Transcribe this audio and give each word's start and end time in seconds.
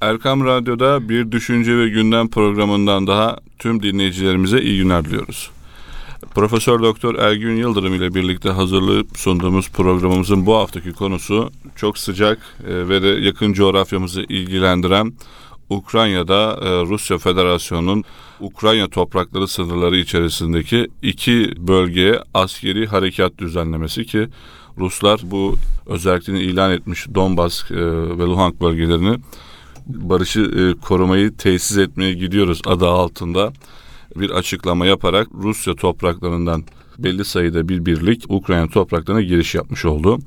Erkam 0.00 0.44
Radyo'da 0.44 1.08
bir 1.08 1.32
düşünce 1.32 1.78
ve 1.78 1.88
gündem 1.88 2.28
programından 2.28 3.06
daha 3.06 3.38
tüm 3.58 3.82
dinleyicilerimize 3.82 4.62
iyi 4.62 4.78
günler 4.78 5.04
diliyoruz. 5.04 5.50
Profesör 6.34 6.82
Doktor 6.82 7.14
Ergün 7.14 7.56
Yıldırım 7.56 7.94
ile 7.94 8.14
birlikte 8.14 8.50
hazırlayıp 8.50 9.18
sunduğumuz 9.18 9.70
programımızın 9.70 10.46
bu 10.46 10.56
haftaki 10.56 10.92
konusu 10.92 11.50
çok 11.76 11.98
sıcak 11.98 12.38
e, 12.68 12.88
ve 12.88 13.02
de 13.02 13.06
yakın 13.06 13.52
coğrafyamızı 13.52 14.22
ilgilendiren 14.22 15.12
Ukrayna'da 15.70 16.58
e, 16.62 16.86
Rusya 16.86 17.18
Federasyonu'nun 17.18 18.04
Ukrayna 18.40 18.88
toprakları 18.88 19.48
sınırları 19.48 19.96
içerisindeki 19.96 20.88
iki 21.02 21.52
bölgeye 21.56 22.20
askeri 22.34 22.86
harekat 22.86 23.38
düzenlemesi 23.38 24.06
ki 24.06 24.28
Ruslar 24.78 25.20
bu 25.24 25.54
özelliğini 25.86 26.42
ilan 26.42 26.72
etmiş 26.72 27.06
Donbas 27.14 27.70
e, 27.70 27.74
ve 28.18 28.22
Luhansk 28.22 28.60
bölgelerini 28.60 29.18
barışı 29.88 30.40
e, 30.40 30.80
korumayı 30.80 31.36
tesis 31.36 31.78
etmeye 31.78 32.12
gidiyoruz 32.12 32.62
adı 32.66 32.86
altında 32.86 33.52
bir 34.16 34.30
açıklama 34.30 34.86
yaparak 34.86 35.28
Rusya 35.42 35.74
topraklarından 35.74 36.64
belli 36.98 37.24
sayıda 37.24 37.68
bir 37.68 37.86
birlik 37.86 38.24
Ukrayna 38.28 38.68
topraklarına 38.68 39.22
giriş 39.22 39.54
yapmış 39.54 39.84
oldu. 39.84 40.18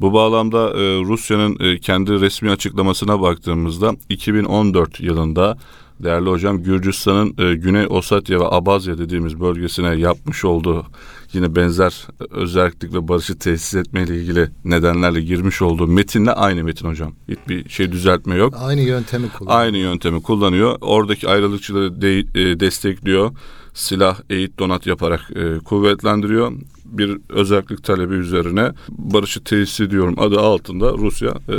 Bu 0.00 0.12
bağlamda 0.12 0.70
e, 0.70 1.04
Rusya'nın 1.04 1.56
e, 1.60 1.78
kendi 1.78 2.20
resmi 2.20 2.50
açıklamasına 2.50 3.20
baktığımızda 3.20 3.94
2014 4.08 5.00
yılında 5.00 5.58
değerli 6.02 6.30
hocam 6.30 6.62
Gürcistan'ın 6.62 7.34
e, 7.38 7.54
Güney 7.54 7.86
Osatya 7.90 8.40
ve 8.40 8.44
Abazya 8.44 8.98
dediğimiz 8.98 9.40
bölgesine 9.40 9.94
yapmış 9.94 10.44
olduğu 10.44 10.86
yine 11.32 11.56
benzer 11.56 12.06
özellik 12.30 12.94
ve 12.94 13.08
barışı 13.08 13.38
tesis 13.38 13.74
etmeyle 13.74 14.16
ilgili 14.16 14.48
nedenlerle 14.64 15.20
girmiş 15.20 15.62
olduğu 15.62 15.86
metinle 15.86 16.32
aynı 16.32 16.64
metin 16.64 16.88
hocam. 16.88 17.12
Hiçbir 17.28 17.68
şey 17.68 17.92
düzeltme 17.92 18.34
yok. 18.34 18.54
Aynı 18.58 18.80
yöntemi 18.80 19.28
kullanıyor. 19.28 19.60
Aynı 19.60 19.76
yöntemi 19.76 20.22
kullanıyor. 20.22 20.78
Oradaki 20.80 21.28
ayrılıkçıları 21.28 22.02
de, 22.02 22.18
e, 22.18 22.60
destekliyor. 22.60 23.30
Silah, 23.74 24.20
eğit, 24.30 24.58
donat 24.58 24.86
yaparak 24.86 25.30
e, 25.34 25.58
kuvvetlendiriyor 25.58 26.52
bir 26.92 27.18
özellik 27.28 27.84
talebi 27.84 28.14
üzerine 28.14 28.72
barışı 28.88 29.44
tesis 29.44 29.80
ediyorum 29.80 30.14
adı 30.18 30.40
altında 30.40 30.92
Rusya 30.92 31.30
e, 31.48 31.56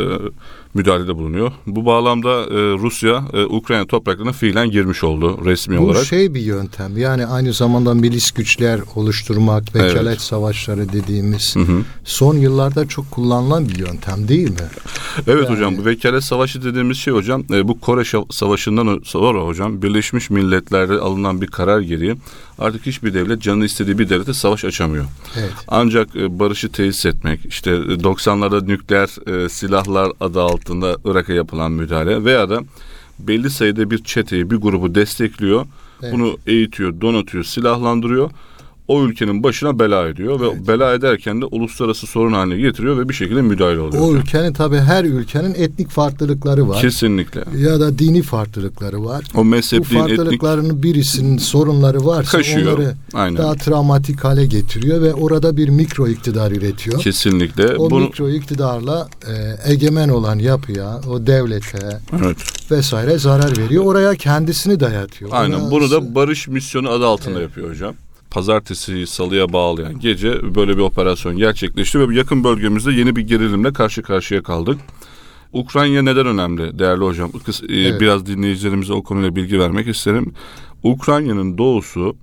müdahalede 0.73 1.15
bulunuyor. 1.15 1.51
Bu 1.67 1.85
bağlamda 1.85 2.29
e, 2.29 2.77
Rusya 2.77 3.23
e, 3.33 3.43
Ukrayna 3.43 3.85
topraklarına 3.85 4.31
fiilen 4.31 4.71
girmiş 4.71 5.03
oldu 5.03 5.39
resmi 5.45 5.77
Bu 5.77 5.83
olarak. 5.83 6.01
Bu 6.01 6.05
şey 6.05 6.33
bir 6.33 6.41
yöntem 6.41 6.97
yani 6.97 7.25
aynı 7.25 7.53
zamanda 7.53 7.93
milis 7.93 8.31
güçler 8.31 8.79
oluşturmak, 8.95 9.75
vekalet 9.75 10.07
evet. 10.07 10.21
savaşları 10.21 10.93
dediğimiz 10.93 11.55
hı 11.55 11.59
hı. 11.59 11.81
son 12.03 12.37
yıllarda 12.37 12.87
çok 12.87 13.11
kullanılan 13.11 13.69
bir 13.69 13.75
yöntem 13.75 14.27
değil 14.27 14.49
mi? 14.49 14.55
Evet 15.27 15.43
yani... 15.43 15.55
hocam 15.55 15.77
bu 15.77 15.85
vekalet 15.85 16.23
savaşı 16.23 16.63
dediğimiz 16.63 16.97
şey 16.97 17.13
hocam 17.13 17.43
e, 17.51 17.67
bu 17.67 17.79
Kore 17.79 18.03
Savaşı'ndan 18.31 18.99
sonra 19.03 19.39
hocam 19.39 19.81
Birleşmiş 19.81 20.29
Milletler'de 20.29 20.93
alınan 20.93 21.41
bir 21.41 21.47
karar 21.47 21.81
gereği 21.81 22.15
artık 22.63 22.85
hiçbir 22.85 23.13
devlet 23.13 23.41
canı 23.41 23.65
istediği 23.65 23.99
bir 23.99 24.09
devlete 24.09 24.33
savaş 24.33 24.65
açamıyor. 24.65 25.05
Evet. 25.37 25.53
Ancak 25.67 26.15
e, 26.15 26.39
barışı 26.39 26.71
tesis 26.71 27.05
etmek, 27.05 27.45
işte 27.45 27.71
90'larda 27.71 28.67
nükleer 28.67 29.43
e, 29.45 29.49
silahlar 29.49 30.11
adı 30.19 30.41
altında 30.41 30.97
Irak'a 31.05 31.33
yapılan 31.33 31.71
müdahale 31.71 32.25
veya 32.25 32.49
da 32.49 32.61
belli 33.19 33.49
sayıda 33.49 33.91
bir 33.91 34.03
çeteyi, 34.03 34.51
bir 34.51 34.55
grubu 34.55 34.95
destekliyor. 34.95 35.65
Evet. 36.01 36.13
Bunu 36.13 36.37
eğitiyor, 36.47 37.01
donatıyor, 37.01 37.43
silahlandırıyor 37.43 38.31
o 38.87 39.03
ülkenin 39.03 39.43
başına 39.43 39.79
bela 39.79 40.07
ediyor 40.07 40.39
ve 40.39 40.47
evet. 40.47 40.67
bela 40.67 40.93
ederken 40.93 41.41
de 41.41 41.45
uluslararası 41.45 42.07
sorun 42.07 42.33
haline 42.33 42.57
getiriyor 42.57 42.97
ve 42.97 43.09
bir 43.09 43.13
şekilde 43.13 43.41
müdahale 43.41 43.79
oluyor. 43.79 44.03
O 44.03 44.13
ülkenin 44.13 44.53
tabi 44.53 44.77
her 44.77 45.03
ülkenin 45.03 45.53
etnik 45.53 45.89
farklılıkları 45.89 46.69
var. 46.69 46.81
Kesinlikle. 46.81 47.43
Ya 47.57 47.79
da 47.79 47.99
dini 47.99 48.21
farklılıkları 48.21 49.05
var. 49.05 49.25
O 49.35 49.43
mezhep, 49.43 49.79
Bu 49.79 49.83
farklılıkların 49.83 50.65
etnik... 50.65 50.83
birisinin 50.83 51.37
sorunları 51.37 52.05
varsa 52.05 52.37
Kaşıyor. 52.37 52.77
onları 52.77 52.95
Aynen. 53.13 53.37
daha 53.37 53.55
travmatik 53.55 54.23
hale 54.23 54.45
getiriyor 54.45 55.01
ve 55.01 55.13
orada 55.13 55.57
bir 55.57 55.69
mikro 55.69 56.07
iktidar 56.07 56.51
üretiyor. 56.51 56.99
Kesinlikle. 56.99 57.75
O 57.75 57.89
Bunu... 57.89 58.05
mikro 58.05 58.29
iktidarla 58.29 59.07
e, 59.27 59.71
egemen 59.71 60.09
olan 60.09 60.39
yapıya, 60.39 61.01
o 61.09 61.27
devlete 61.27 61.99
evet. 62.19 62.37
vesaire 62.71 63.17
zarar 63.17 63.57
veriyor. 63.57 63.85
Oraya 63.85 64.15
kendisini 64.15 64.79
dayatıyor. 64.79 65.31
Aynen. 65.33 65.55
Orası... 65.55 65.71
Bunu 65.71 65.91
da 65.91 66.15
barış 66.15 66.47
misyonu 66.47 66.89
adı 66.89 67.05
altında 67.05 67.39
evet. 67.39 67.49
yapıyor 67.49 67.69
hocam 67.69 67.95
pazartesi 68.33 69.07
salıya 69.07 69.53
bağlayan 69.53 69.99
gece 69.99 70.55
böyle 70.55 70.77
bir 70.77 70.81
operasyon 70.81 71.37
gerçekleşti 71.37 71.99
ve 71.99 72.15
yakın 72.15 72.43
bölgemizde 72.43 72.91
yeni 72.91 73.15
bir 73.15 73.21
gerilimle 73.21 73.73
karşı 73.73 74.03
karşıya 74.03 74.43
kaldık. 74.43 74.79
Ukrayna 75.53 76.01
neden 76.01 76.27
önemli 76.27 76.79
değerli 76.79 77.03
hocam? 77.03 77.31
E, 77.69 77.75
evet. 77.75 78.01
Biraz 78.01 78.25
dinleyicilerimize 78.25 78.93
o 78.93 79.03
konuyla 79.03 79.35
bilgi 79.35 79.59
vermek 79.59 79.87
isterim. 79.87 80.33
Ukrayna'nın 80.83 81.57
doğusu 81.57 82.15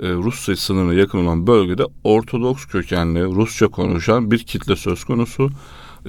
e, 0.00 0.08
Rusya 0.08 0.56
sınırına 0.56 0.94
yakın 0.94 1.26
olan 1.26 1.46
bölgede 1.46 1.84
Ortodoks 2.04 2.64
kökenli 2.64 3.24
Rusça 3.24 3.68
konuşan 3.68 4.30
bir 4.30 4.38
kitle 4.38 4.76
söz 4.76 5.04
konusu. 5.04 5.50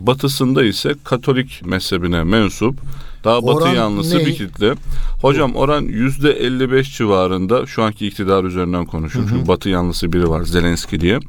Batısında 0.02 0.64
ise 0.64 0.96
Katolik 1.04 1.62
mezhebine 1.66 2.24
mensup 2.24 2.76
daha 3.24 3.44
batı 3.44 3.52
oran 3.52 3.74
yanlısı 3.74 4.18
ne? 4.18 4.26
bir 4.26 4.36
kitle. 4.36 4.74
Hocam 5.22 5.56
oran 5.56 5.82
yüzde 5.82 6.32
55 6.32 6.98
civarında 6.98 7.66
şu 7.66 7.84
anki 7.84 8.08
iktidar 8.08 8.44
üzerinden 8.44 8.86
konuşuyor. 8.86 9.26
Çünkü 9.30 9.48
batı 9.48 9.70
yanlısı 9.70 10.14
biri 10.14 10.30
var 10.30 10.44
Zelenski 10.44 11.02
diye. 11.02 11.20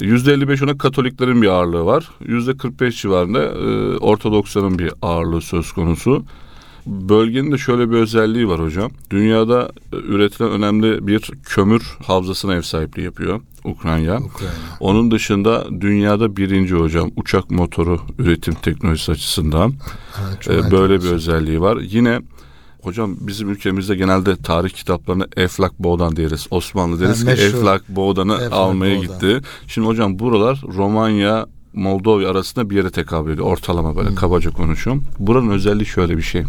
Yüzde 0.00 0.32
55 0.32 0.62
ona 0.62 0.78
Katoliklerin 0.78 1.42
bir 1.42 1.48
ağırlığı 1.48 1.84
var. 1.84 2.08
Yüzde 2.26 2.56
45 2.56 3.02
civarında 3.02 3.42
e, 3.42 3.96
Ortodoksların 3.96 4.78
bir 4.78 4.92
ağırlığı 5.02 5.40
söz 5.40 5.72
konusu. 5.72 6.24
Bölgenin 6.86 7.52
de 7.52 7.58
şöyle 7.58 7.90
bir 7.90 7.96
özelliği 7.96 8.48
var 8.48 8.60
hocam. 8.60 8.90
Dünyada 9.10 9.72
e, 9.92 9.96
üretilen 9.96 10.50
önemli 10.50 11.06
bir 11.06 11.30
kömür 11.44 11.96
havzasına 12.06 12.54
ev 12.54 12.62
sahipliği 12.62 13.02
yapıyor 13.02 13.40
Ukrayna. 13.64 14.16
Ukrayna. 14.16 14.52
Onun 14.80 15.10
dışında 15.10 15.66
dünyada 15.80 16.36
birinci 16.36 16.74
hocam 16.74 17.10
uçak 17.16 17.50
motoru 17.50 18.00
üretim 18.18 18.54
teknolojisi 18.54 19.12
açısından 19.12 19.74
ha, 20.12 20.22
e, 20.52 20.70
böyle 20.70 21.02
bir 21.02 21.10
özelliği 21.10 21.60
var. 21.60 21.76
Yine 21.76 22.20
Hocam 22.82 23.16
bizim 23.20 23.50
ülkemizde 23.50 23.94
genelde 23.94 24.36
tarih 24.36 24.70
kitaplarını 24.70 25.26
Eflak 25.36 25.78
Boğdan 25.78 26.16
deriz. 26.16 26.46
Osmanlı 26.50 27.00
deriz 27.00 27.22
yani 27.22 27.36
ki 27.36 27.42
Eflak 27.42 27.88
Boğdan'ı 27.88 28.34
Eflak 28.34 28.52
almaya 28.52 28.96
Boğdan. 28.96 29.12
gitti. 29.12 29.40
Şimdi 29.66 29.86
hocam 29.86 30.18
buralar 30.18 30.62
Romanya, 30.76 31.46
Moldova 31.74 32.28
arasında 32.30 32.70
bir 32.70 32.76
yere 32.76 32.90
tekabül 32.90 33.32
ediyor. 33.32 33.46
Ortalama 33.46 33.96
böyle 33.96 34.08
hmm. 34.08 34.16
kabaca 34.16 34.50
konuşuyorum. 34.50 35.04
Buranın 35.18 35.50
özelliği 35.50 35.86
şöyle 35.86 36.16
bir 36.16 36.22
şey. 36.22 36.44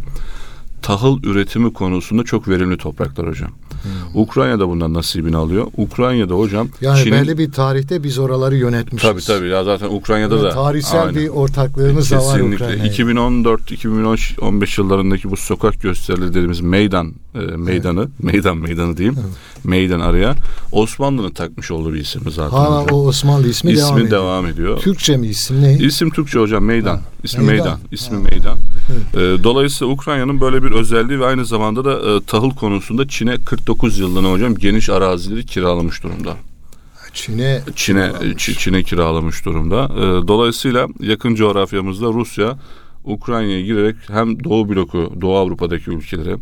Tahıl 0.83 1.23
üretimi 1.23 1.73
konusunda 1.73 2.23
çok 2.23 2.47
verimli 2.47 2.77
topraklar 2.77 3.27
hocam. 3.27 3.49
Hmm. 3.83 4.21
Ukrayna 4.21 4.59
da 4.59 4.67
bundan 4.69 4.93
nasibini 4.93 5.37
alıyor. 5.37 5.67
Ukrayna'da 5.77 6.33
hocam 6.33 6.69
yani 6.81 7.03
Çin'in... 7.03 7.11
belli 7.11 7.37
bir 7.37 7.51
tarihte 7.51 8.03
biz 8.03 8.19
oraları 8.19 8.55
yönetmişiz. 8.55 9.09
Tabii 9.09 9.21
tabii 9.21 9.49
ya 9.49 9.63
zaten 9.63 9.89
Ukrayna'da 9.89 10.35
yani 10.35 10.43
da 10.43 10.49
tarihsel 10.49 11.01
aynen. 11.01 11.15
bir 11.15 11.27
ortaklığımız 11.27 12.11
da 12.11 12.17
var 12.17 12.39
Ukrayna'ya. 12.39 12.85
2014 12.85 13.71
2015 13.71 14.77
yıllarındaki 14.77 15.31
bu 15.31 15.37
sokak 15.37 15.81
gösterileri 15.81 16.29
dediğimiz 16.29 16.61
meydan 16.61 17.13
e, 17.35 17.39
meydanı, 17.39 17.99
evet. 17.99 18.33
meydan 18.33 18.57
meydanı 18.57 18.97
diyeyim. 18.97 19.17
Evet. 19.21 19.65
Meydan 19.65 19.99
araya 19.99 20.35
Osmanlı'nın 20.71 21.31
takmış 21.31 21.71
olduğu 21.71 21.93
bir 21.93 21.99
isim 21.99 22.21
zaten. 22.31 22.57
Hala 22.57 22.83
hocam. 22.83 22.97
o 22.97 23.05
Osmanlı 23.05 23.47
ismi, 23.47 23.71
ismi 23.71 23.81
devam, 23.85 23.97
ediyor. 23.97 24.11
devam 24.11 24.45
ediyor. 24.45 24.79
Türkçe 24.79 25.17
mi 25.17 25.27
isim 25.27 25.61
ne? 25.61 25.73
İsim 25.73 26.09
Türkçe 26.09 26.39
hocam 26.39 26.63
meydan. 26.63 26.95
Ha. 26.95 27.01
İsmi 27.23 27.43
meydan. 27.43 27.65
meydan. 27.65 27.79
İsmi 27.91 28.17
ha. 28.17 28.23
meydan. 28.23 28.57
Evet. 28.91 29.39
E, 29.39 29.43
dolayısıyla 29.43 29.93
Ukrayna'nın 29.93 30.41
böyle 30.41 30.63
bir 30.63 30.71
özelliği 30.73 31.19
ve 31.19 31.25
aynı 31.25 31.45
zamanda 31.45 31.85
da 31.85 32.15
e, 32.15 32.21
tahıl 32.21 32.51
konusunda 32.51 33.07
Çin'e 33.07 33.37
49 33.45 33.99
yıllığına 33.99 34.31
hocam 34.31 34.55
geniş 34.55 34.89
arazileri 34.89 35.45
kiralamış 35.45 36.03
durumda. 36.03 36.37
Çin'e 37.13 37.61
Çin'e 37.75 38.11
Çin'e 38.37 38.83
kiralamış 38.83 39.45
durumda. 39.45 39.83
E, 39.83 40.27
dolayısıyla 40.27 40.87
yakın 40.99 41.35
coğrafyamızda 41.35 42.07
Rusya 42.07 42.57
Ukrayna'ya 43.03 43.61
girerek 43.61 43.95
hem 44.07 44.43
Doğu 44.43 44.69
bloku, 44.69 45.13
Doğu 45.21 45.37
Avrupa'daki 45.37 45.91
ülkeleri 45.91 46.35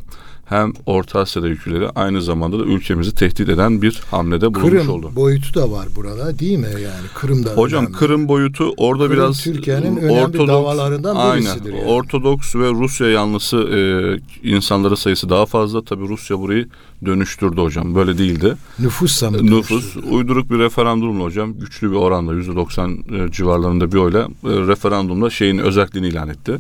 hem 0.46 0.74
Orta 0.86 1.20
Asya'da 1.20 1.48
ülkeleri 1.48 1.90
aynı 1.90 2.22
zamanda 2.22 2.60
da 2.60 2.64
ülkemizi 2.64 3.16
tehdit 3.16 3.50
eden 3.50 3.82
bir 3.82 4.02
hamlede 4.12 4.54
bulunmuş 4.54 4.72
Kırım 4.72 4.90
oldu. 4.90 5.12
boyutu 5.16 5.54
da 5.54 5.72
var 5.72 5.88
burada 5.96 6.40
değil 6.40 6.58
mi 6.58 6.68
yani 6.72 7.08
Kırım'da? 7.16 7.50
Hocam 7.50 7.84
önemli. 7.84 7.98
Kırım 7.98 8.28
boyutu 8.28 8.74
orada 8.78 9.04
Kırım, 9.04 9.18
biraz 9.18 9.44
Türkiye'nin 9.44 9.98
önemli 9.98 10.22
Ortodoks, 10.22 10.48
davalarından 10.48 11.36
birisidir. 11.38 11.74
Aynen. 11.74 11.78
Yani. 11.78 11.92
Ortodoks 11.92 12.56
ve 12.56 12.70
Rusya 12.70 13.08
yanlısı 13.08 13.58
e, 13.58 13.80
insanların 14.50 14.96
sayısı 14.96 15.30
daha 15.30 15.46
fazla. 15.46 15.82
Tabi 15.82 16.08
Rusya 16.08 16.40
burayı 16.40 16.68
dönüştürdü 17.06 17.62
hocam. 17.62 17.96
Böyle 17.96 18.18
değildi. 18.18 18.56
Nüfus 18.80 19.22
mı 19.22 19.46
Nüfus. 19.46 19.96
Uyduruk 20.12 20.52
bir 20.52 20.60
referandumla 20.60 21.24
hocam. 21.24 21.54
Güçlü 21.54 21.92
bir 21.92 21.96
oranda 21.96 22.34
%90 22.34 23.28
e, 23.28 23.32
civarlarında 23.32 23.92
bir 23.92 23.98
oyla 23.98 24.22
e, 24.22 24.28
referandumla 24.44 25.30
şeyin 25.30 25.58
özelliğini 25.58 26.08
ilan 26.08 26.30
etti. 26.30 26.60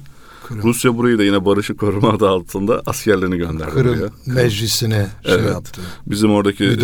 Kırım. 0.51 0.63
Rusya 0.69 0.97
burayı 0.97 1.17
da 1.17 1.23
yine 1.23 1.45
barışı 1.45 1.75
koruma 1.75 2.09
adı 2.09 2.29
altında 2.29 2.81
askerlerini 2.85 3.37
gönderdi 3.37 3.71
Kırım 3.71 3.99
buraya. 3.99 4.09
meclisine 4.41 5.07
şey 5.25 5.33
evet. 5.35 5.51
yaptı. 5.51 5.81
Bizim 6.07 6.31
oradaki 6.31 6.65
e, 6.65 6.77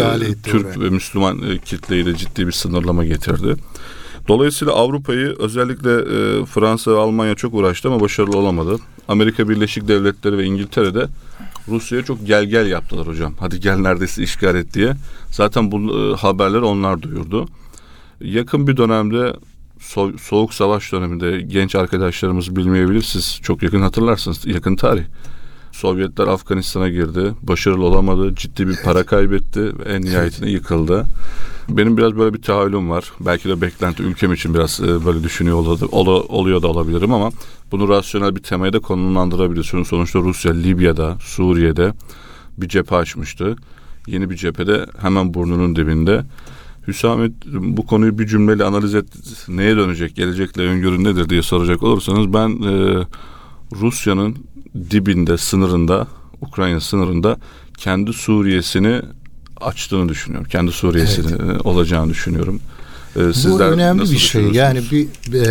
Türk 0.44 0.66
oraya. 0.66 0.82
ve 0.82 0.90
Müslüman 0.90 1.42
e, 1.42 1.58
kitleyi 1.58 2.06
de 2.06 2.16
ciddi 2.16 2.48
bir 2.48 2.52
sınırlama 2.52 3.06
getirdi. 3.06 3.56
Dolayısıyla 4.28 4.74
Avrupa'yı 4.74 5.36
özellikle 5.40 5.92
e, 5.92 6.46
Fransa 6.46 6.92
ve 6.92 6.98
Almanya 6.98 7.36
çok 7.36 7.54
uğraştı 7.54 7.88
ama 7.88 8.02
başarılı 8.02 8.38
olamadı. 8.38 8.78
Amerika 9.08 9.50
Birleşik 9.50 9.88
Devletleri 9.88 10.38
ve 10.38 10.44
İngiltere'de 10.46 11.08
Rusya'ya 11.68 12.06
çok 12.06 12.28
gel 12.28 12.46
gel 12.46 12.68
yaptılar 12.68 13.08
hocam. 13.08 13.34
Hadi 13.40 13.60
gel 13.60 13.78
neredeyse 13.78 14.24
işgal 14.24 14.56
et 14.56 14.74
diye. 14.74 14.94
Zaten 15.32 15.72
bu 15.72 15.78
e, 16.00 16.16
haberleri 16.16 16.62
onlar 16.64 17.02
duyurdu. 17.02 17.48
Yakın 18.22 18.68
bir 18.68 18.78
dönemde 18.78 19.34
so- 19.80 20.18
soğuk 20.18 20.54
savaş 20.54 20.92
döneminde 20.92 21.42
genç 21.42 21.76
arkadaşlarımız 21.76 22.56
bilmeyebilir. 22.56 23.02
Siz 23.02 23.40
çok 23.44 23.64
yakın 23.64 23.82
hatırlarsınız. 23.82 24.46
Yakın 24.46 24.76
tarih. 24.76 25.04
Sovyetler 25.72 26.28
Afganistan'a 26.28 26.90
girdi. 26.90 27.34
Başarılı 27.44 27.86
olamadı. 27.86 28.36
Ciddi 28.36 28.68
bir 28.68 28.76
para 28.84 29.04
kaybetti. 29.04 29.80
Ve 29.80 29.84
en 29.84 30.02
nihayetinde 30.02 30.50
yıkıldı. 30.50 31.06
Benim 31.70 31.98
biraz 31.98 32.18
böyle 32.18 32.34
bir 32.34 32.42
tahayyülüm 32.42 32.90
var. 32.90 33.12
Belki 33.20 33.50
de 33.50 33.62
beklenti 33.62 34.04
ülkem 34.04 34.34
için 34.34 34.54
biraz 34.54 34.82
e, 34.82 35.06
böyle 35.06 35.24
düşünüyor 35.24 35.58
ol- 35.58 35.80
ol- 35.92 36.26
oluyor 36.30 36.62
da 36.62 36.68
olabilirim 36.68 37.14
ama 37.14 37.32
bunu 37.72 37.90
rasyonel 37.90 38.36
bir 38.36 38.44
temaya 38.44 38.74
da 38.74 38.80
konumlandırabilirsiniz. 38.80 39.88
Sonuçta 39.88 40.20
Rusya 40.20 40.54
Libya'da, 40.54 41.18
Suriye'de 41.22 41.94
bir 42.58 42.70
cephe 42.70 42.96
açmıştı. 42.96 43.56
Yeni 44.08 44.30
bir 44.30 44.36
cephede 44.36 44.86
hemen 45.02 45.34
burnunun 45.34 45.76
dibinde. 45.76 46.24
Hüsamet 46.88 47.32
bu 47.52 47.86
konuyu 47.86 48.20
bir 48.20 48.28
cümleyle 48.28 48.64
analiz 48.64 48.96
et 48.96 49.06
neye 49.48 49.76
dönecek, 49.76 50.16
gelecekle 50.16 50.62
öngörün 50.62 51.04
nedir 51.04 51.30
diye 51.30 51.42
soracak 51.42 51.84
olursanız 51.84 52.34
ben 52.34 52.50
e, 52.50 53.04
Rusya'nın 53.76 54.38
dibinde, 54.92 55.38
sınırında, 55.38 56.08
Ukrayna 56.42 56.80
sınırında 56.80 57.38
kendi 57.78 58.14
Suriye'sini 58.14 59.02
açtığını 59.62 60.10
düşünüyorum. 60.10 60.48
Kendi 60.50 60.72
Suriye'sini 60.72 61.32
evet. 61.46 61.66
olacağını 61.66 62.10
düşünüyorum. 62.10 62.60
Ee, 63.16 63.34
sizler 63.34 63.70
Bu 63.70 63.74
önemli 63.74 64.02
bir 64.02 64.18
şey. 64.18 64.44
Yani 64.44 64.82
bir 64.92 65.08
e, 65.34 65.48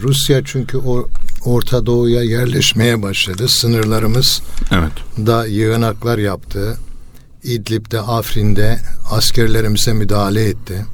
Rusya 0.00 0.44
çünkü 0.44 0.78
o 0.78 1.08
Orta 1.44 1.86
Doğu'ya 1.86 2.22
yerleşmeye 2.22 3.02
başladı. 3.02 3.48
Sınırlarımız 3.48 4.42
evet. 4.72 5.26
da 5.26 5.46
yığınaklar 5.46 6.18
yaptı. 6.18 6.76
İdlib'de, 7.44 8.00
Afrin'de 8.00 8.78
askerlerimize 9.10 9.92
müdahale 9.92 10.44
etti. 10.44 10.86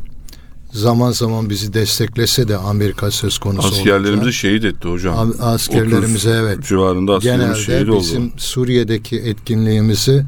Zaman 0.72 1.12
zaman 1.12 1.50
bizi 1.50 1.74
desteklese 1.74 2.48
de 2.48 2.56
Amerika 2.56 3.10
söz 3.10 3.38
konusu 3.38 3.68
Askerlerimizi 3.68 4.12
olunca, 4.12 4.32
şehit 4.32 4.64
etti 4.64 4.88
hocam. 4.88 5.34
Askerlerimize 5.40 6.30
evet. 6.30 6.62
Civarında 6.62 7.14
askerlerimiz 7.14 7.58
şehit 7.58 7.88
oldu. 7.88 8.00
bizim 8.00 8.32
Suriye'deki 8.36 9.16
etkinliğimizi 9.16 10.24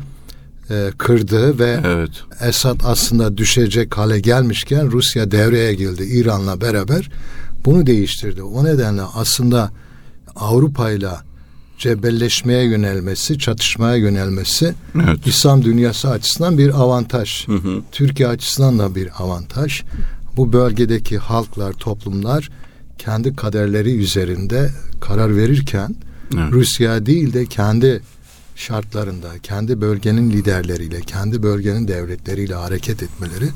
e, 0.71 0.91
kırdı 0.99 1.59
ve 1.59 1.81
evet. 1.87 2.11
Esad 2.41 2.81
aslında 2.85 3.37
düşecek 3.37 3.99
hale 3.99 4.21
gelmişken 4.21 4.91
Rusya 4.91 5.31
devreye 5.31 5.75
girdi 5.75 6.03
İran'la 6.03 6.61
beraber 6.61 7.11
bunu 7.65 7.87
değiştirdi. 7.87 8.43
O 8.43 8.65
nedenle 8.65 9.03
aslında 9.03 9.71
Avrupa 10.37 10.91
ile 10.91 11.11
cebelleşmeye 11.83 12.65
yönelmesi, 12.65 13.39
çatışmaya 13.39 13.97
yönelmesi 13.97 14.75
evet. 14.95 15.27
İslam 15.27 15.65
dünyası 15.65 16.11
açısından 16.11 16.59
bir 16.59 16.83
avantaj. 16.83 17.49
Hı 17.49 17.53
hı. 17.53 17.83
Türkiye 17.93 18.29
açısından 18.29 18.79
da 18.79 18.95
bir 18.95 19.09
avantaj. 19.19 19.83
Bu 20.37 20.53
bölgedeki 20.53 21.19
halklar, 21.19 21.73
toplumlar 21.73 22.51
kendi 22.99 23.37
kaderleri 23.37 23.97
üzerinde 23.97 24.71
karar 25.01 25.37
verirken 25.37 25.95
evet. 26.35 26.53
Rusya 26.53 27.07
değil 27.07 27.33
de 27.33 27.47
kendi 27.47 28.01
şartlarında, 28.57 29.29
kendi 29.43 29.81
bölgenin 29.81 30.31
liderleriyle, 30.31 31.01
kendi 31.01 31.43
bölgenin 31.43 31.89
devletleriyle 31.89 32.55
hareket 32.55 33.03
etmeleri 33.03 33.49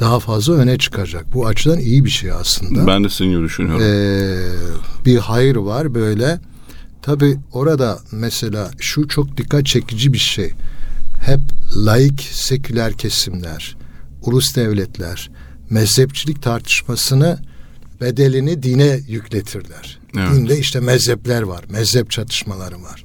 daha 0.00 0.20
fazla 0.20 0.54
öne 0.54 0.78
çıkacak. 0.78 1.24
Bu 1.34 1.46
açıdan 1.46 1.78
iyi 1.78 2.04
bir 2.04 2.10
şey 2.10 2.32
aslında. 2.32 2.86
Ben 2.86 3.04
de 3.04 3.08
senin 3.08 3.30
gibi 3.30 3.42
düşünüyorum. 3.42 3.82
Ee, 3.84 5.04
bir 5.04 5.18
hayır 5.18 5.56
var 5.56 5.94
böyle 5.94 6.40
Tabi 7.04 7.36
orada 7.52 7.98
mesela 8.12 8.70
şu 8.78 9.08
çok 9.08 9.36
dikkat 9.36 9.66
çekici 9.66 10.12
bir 10.12 10.18
şey. 10.18 10.52
Hep 11.20 11.40
laik 11.76 12.20
seküler 12.32 12.92
kesimler, 12.92 13.76
ulus 14.22 14.56
devletler 14.56 15.30
mezhepçilik 15.70 16.42
tartışmasını 16.42 17.38
bedelini 18.00 18.62
dine 18.62 19.00
yükletirler. 19.08 19.98
Evet. 20.18 20.34
Dinde 20.34 20.58
işte 20.58 20.80
mezhepler 20.80 21.42
var, 21.42 21.64
mezhep 21.70 22.10
çatışmaları 22.10 22.82
var. 22.82 23.04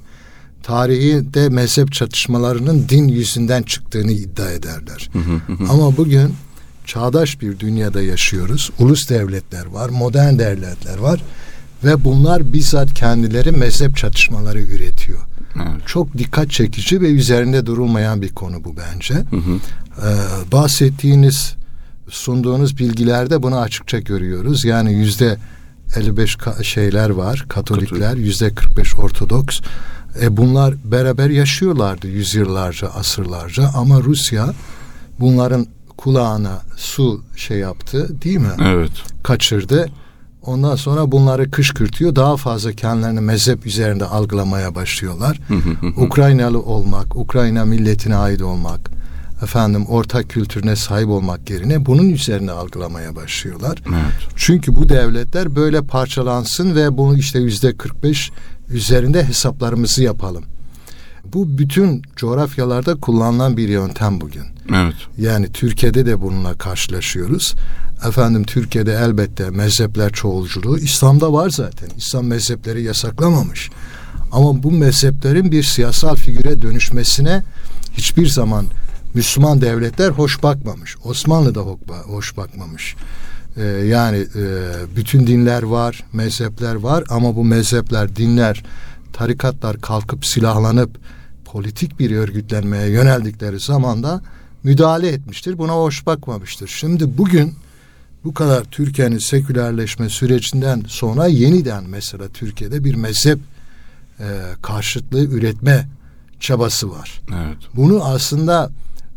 Tarihi 0.64 1.34
de 1.34 1.50
mezhep 1.50 1.92
çatışmalarının 1.92 2.86
din 2.90 3.08
yüzünden 3.08 3.64
çıktığını 3.64 4.12
iddia 4.12 4.52
ederler. 4.52 5.10
Ama 5.70 5.98
bugün 5.98 6.36
çağdaş 6.86 7.42
bir 7.42 7.60
dünyada 7.60 8.02
yaşıyoruz. 8.02 8.70
Ulus 8.80 9.10
devletler 9.10 9.66
var, 9.66 9.90
modern 9.90 10.40
devletler 10.40 10.98
var 10.98 11.24
ve 11.84 12.04
bunlar 12.04 12.54
bizzat 12.54 12.94
kendileri 12.94 13.52
mezhep 13.52 13.98
çatışmaları 13.98 14.62
üretiyor. 14.62 15.20
Evet. 15.56 15.88
Çok 15.88 16.18
dikkat 16.18 16.52
çekici 16.52 17.02
ve 17.02 17.10
üzerinde 17.12 17.66
durulmayan 17.66 18.22
bir 18.22 18.30
konu 18.30 18.64
bu 18.64 18.76
bence. 18.78 19.14
Hı 19.14 19.36
hı. 19.36 19.60
Ee, 20.02 20.52
bahsettiğiniz, 20.52 21.56
sunduğunuz 22.10 22.78
bilgilerde 22.78 23.44
bunu 23.44 23.60
açıkça 23.60 24.00
görüyoruz. 24.00 24.66
Yani 24.66 24.94
yüzde 24.94 25.38
55 25.96 26.36
ka- 26.36 26.64
şeyler 26.64 27.10
var, 27.10 27.46
Katolikler, 27.50 28.16
yüzde 28.16 28.54
45 28.54 28.96
Ortodoks. 28.96 29.60
E 30.22 30.38
bunlar 30.38 30.76
beraber 30.84 31.30
yaşıyorlardı 31.30 32.08
yüzyıllarca, 32.08 32.88
asırlarca 32.88 33.70
ama 33.76 34.02
Rusya 34.02 34.54
bunların 35.20 35.68
kulağına 35.98 36.62
su 36.78 37.24
şey 37.36 37.58
yaptı 37.58 38.22
değil 38.22 38.38
mi? 38.38 38.52
Evet. 38.64 38.92
Kaçırdı 39.24 39.90
Ondan 40.46 40.76
sonra 40.76 41.12
bunları 41.12 41.52
kışkırtıyor. 41.52 42.16
Daha 42.16 42.38
fazla 42.38 42.74
kendilerini 42.74 43.20
mezhep 43.20 43.66
üzerinde 43.66 44.06
algılamaya 44.06 44.76
başlıyorlar. 44.76 45.40
Ukraynalı 45.98 46.62
olmak, 46.62 47.16
Ukrayna 47.16 47.66
milletine 47.66 48.16
ait 48.16 48.42
olmak, 48.42 48.92
efendim 49.44 49.86
ortak 49.86 50.30
kültürüne 50.30 50.76
sahip 50.76 51.10
olmak 51.10 51.50
yerine 51.50 51.86
bunun 51.86 52.10
üzerine 52.10 52.52
algılamaya 52.52 53.16
başlıyorlar. 53.16 53.82
Evet. 53.88 54.30
Çünkü 54.36 54.76
bu 54.76 54.90
devletler 54.90 55.56
böyle 55.56 55.82
parçalansın 55.82 56.76
ve 56.76 56.98
bunu 56.98 57.18
işte 57.18 57.40
yüzde 57.40 57.78
45 57.78 58.32
üzerinde 58.70 59.24
hesaplarımızı 59.24 60.04
yapalım. 60.04 60.44
Bu 61.34 61.58
bütün 61.58 62.02
coğrafyalarda 62.16 62.96
kullanılan 62.96 63.58
bir 63.58 63.70
yöntem 63.70 64.22
bugün. 64.22 64.44
Evet. 64.76 64.96
Yani 65.18 65.52
Türkiye'de 65.52 66.06
de 66.06 66.22
bununla 66.22 66.54
karşılaşıyoruz. 66.54 67.56
Efendim 68.08 68.44
Türkiye'de 68.44 68.94
elbette 68.94 69.50
mezhepler 69.50 70.12
çoğulculuğu 70.12 70.78
İslam'da 70.80 71.34
var 71.34 71.50
zaten. 71.50 71.90
İslam 71.98 72.26
mezhepleri 72.26 72.84
yasaklamamış. 72.84 73.70
Ama 74.32 74.64
bu 74.64 74.72
mezheplerin 74.72 75.52
bir 75.52 75.64
siyasal 75.64 76.16
figüre 76.16 76.62
dönüşmesine 76.62 77.44
hiçbir 77.94 78.28
zaman 78.28 78.66
Müslüman 79.14 79.62
devletler 79.62 80.10
hoş 80.10 80.44
bakmamış. 80.44 80.98
Osmanlı 81.04 81.56
da 81.56 81.62
hoş 82.06 82.38
bakmamış. 82.38 82.96
Ee, 83.58 83.64
yani 83.64 84.18
e, 84.18 84.44
bütün 84.96 85.28
dinler 85.28 85.64
var, 85.64 86.04
mezhepler 86.14 86.76
var 86.76 87.04
ama 87.10 87.36
bu 87.36 87.44
mezhepler, 87.44 88.16
dinler, 88.16 88.64
tarikatlar 89.14 89.82
kalkıp 89.82 90.26
silahlanıp 90.26 90.98
politik 91.52 92.00
bir 92.00 92.12
örgütlenmeye 92.12 92.90
yöneldikleri 92.90 93.60
zaman 93.60 94.04
da 94.04 94.22
müdahale 94.64 95.08
etmiştir. 95.08 95.58
Buna 95.58 95.74
hoş 95.74 96.06
bakmamıştır. 96.06 96.68
Şimdi 96.68 97.18
bugün 97.18 97.54
bu 98.24 98.34
kadar 98.34 98.64
Türkiye'nin 98.64 99.18
sekülerleşme 99.18 100.10
sürecinden 100.10 100.84
sonra 100.88 101.28
yeniden 101.28 101.84
mesela 101.84 102.28
Türkiye'de 102.28 102.84
bir 102.84 102.96
mezhep 102.96 103.40
e, 104.20 104.26
karşıtlığı 104.62 105.24
üretme 105.24 105.88
çabası 106.40 106.92
var. 106.92 107.22
Evet. 107.30 107.58
Bunu 107.76 108.04
aslında 108.04 108.72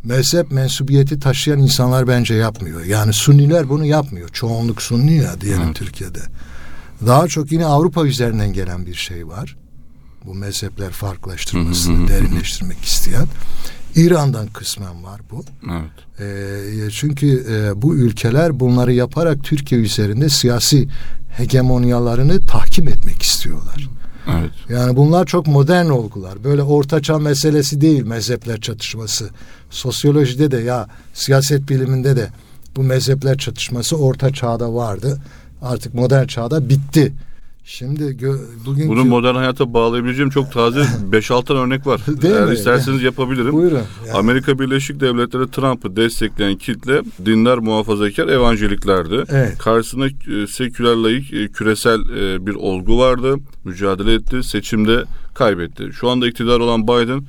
mezhep 0.04 0.50
mensubiyeti 0.50 1.20
taşıyan 1.20 1.58
insanlar 1.58 2.08
bence 2.08 2.34
yapmıyor. 2.34 2.84
Yani 2.84 3.12
Sunniler 3.12 3.68
bunu 3.68 3.84
yapmıyor. 3.84 4.28
Çoğunluk 4.28 4.82
Sunni 4.82 5.16
ya 5.16 5.40
diyelim 5.40 5.62
evet. 5.66 5.76
Türkiye'de. 5.76 6.20
Daha 7.06 7.28
çok 7.28 7.52
yine 7.52 7.66
Avrupa 7.66 8.06
üzerinden 8.06 8.52
gelen 8.52 8.86
bir 8.86 8.94
şey 8.94 9.28
var. 9.28 9.56
Bu 10.26 10.34
mezhepler 10.34 10.90
farklılaştırmasını 10.90 12.08
derinleştirmek 12.08 12.84
isteyen. 12.84 13.26
İran'dan 13.94 14.46
kısmen 14.46 15.04
var 15.04 15.20
bu. 15.30 15.44
Evet. 15.70 16.20
E, 16.86 16.90
çünkü 16.90 17.46
e, 17.50 17.82
bu 17.82 17.94
ülkeler 17.94 18.60
bunları 18.60 18.92
yaparak 18.92 19.44
Türkiye 19.44 19.80
üzerinde 19.80 20.28
siyasi 20.28 20.88
hegemonyalarını 21.36 22.46
tahkim 22.46 22.88
etmek 22.88 23.22
istiyorlar. 23.22 23.88
Evet. 24.30 24.50
Yani 24.68 24.96
bunlar 24.96 25.26
çok 25.26 25.46
modern 25.46 25.86
olgular. 25.86 26.44
Böyle 26.44 26.62
ortaçağ 26.62 27.18
meselesi 27.18 27.80
değil 27.80 28.02
mezhepler 28.02 28.60
çatışması. 28.60 29.30
Sosyolojide 29.70 30.50
de 30.50 30.56
ya 30.56 30.88
siyaset 31.14 31.68
biliminde 31.68 32.16
de 32.16 32.28
bu 32.76 32.82
mezhepler 32.82 33.38
çatışması 33.38 33.96
orta 33.96 34.32
çağda 34.32 34.74
vardı. 34.74 35.22
Artık 35.62 35.94
modern 35.94 36.26
çağda 36.26 36.68
bitti 36.68 37.12
Şimdi 37.64 38.02
gö- 38.02 38.66
bugünkü... 38.66 38.88
Bunu 38.88 39.04
modern 39.04 39.34
hayata 39.34 39.74
bağlayabileceğim 39.74 40.30
çok 40.30 40.52
taze 40.52 40.80
5-6 41.10 41.54
örnek 41.54 41.86
var. 41.86 42.00
Değil 42.06 42.34
Eğer 42.34 42.46
mi? 42.46 42.54
isterseniz 42.54 43.02
yapabilirim. 43.02 43.52
Buyurun. 43.52 43.80
Yani. 44.06 44.18
Amerika 44.18 44.58
Birleşik 44.58 45.00
Devletleri 45.00 45.50
Trump'ı 45.50 45.96
destekleyen 45.96 46.56
kitle 46.56 47.02
dindar 47.26 47.58
muhafazakar 47.58 48.28
evangeliklerdi. 48.28 49.24
Evet. 49.28 49.58
Karşısında 49.58 50.06
e, 50.06 50.46
seküler 50.46 50.96
layık 50.96 51.32
e, 51.32 51.48
küresel 51.48 52.00
e, 52.00 52.46
bir 52.46 52.54
olgu 52.54 52.98
vardı. 52.98 53.36
Mücadele 53.64 54.14
etti. 54.14 54.42
Seçimde 54.42 55.04
kaybetti. 55.34 55.90
Şu 55.92 56.08
anda 56.10 56.28
iktidar 56.28 56.60
olan 56.60 56.88
Biden 56.88 57.22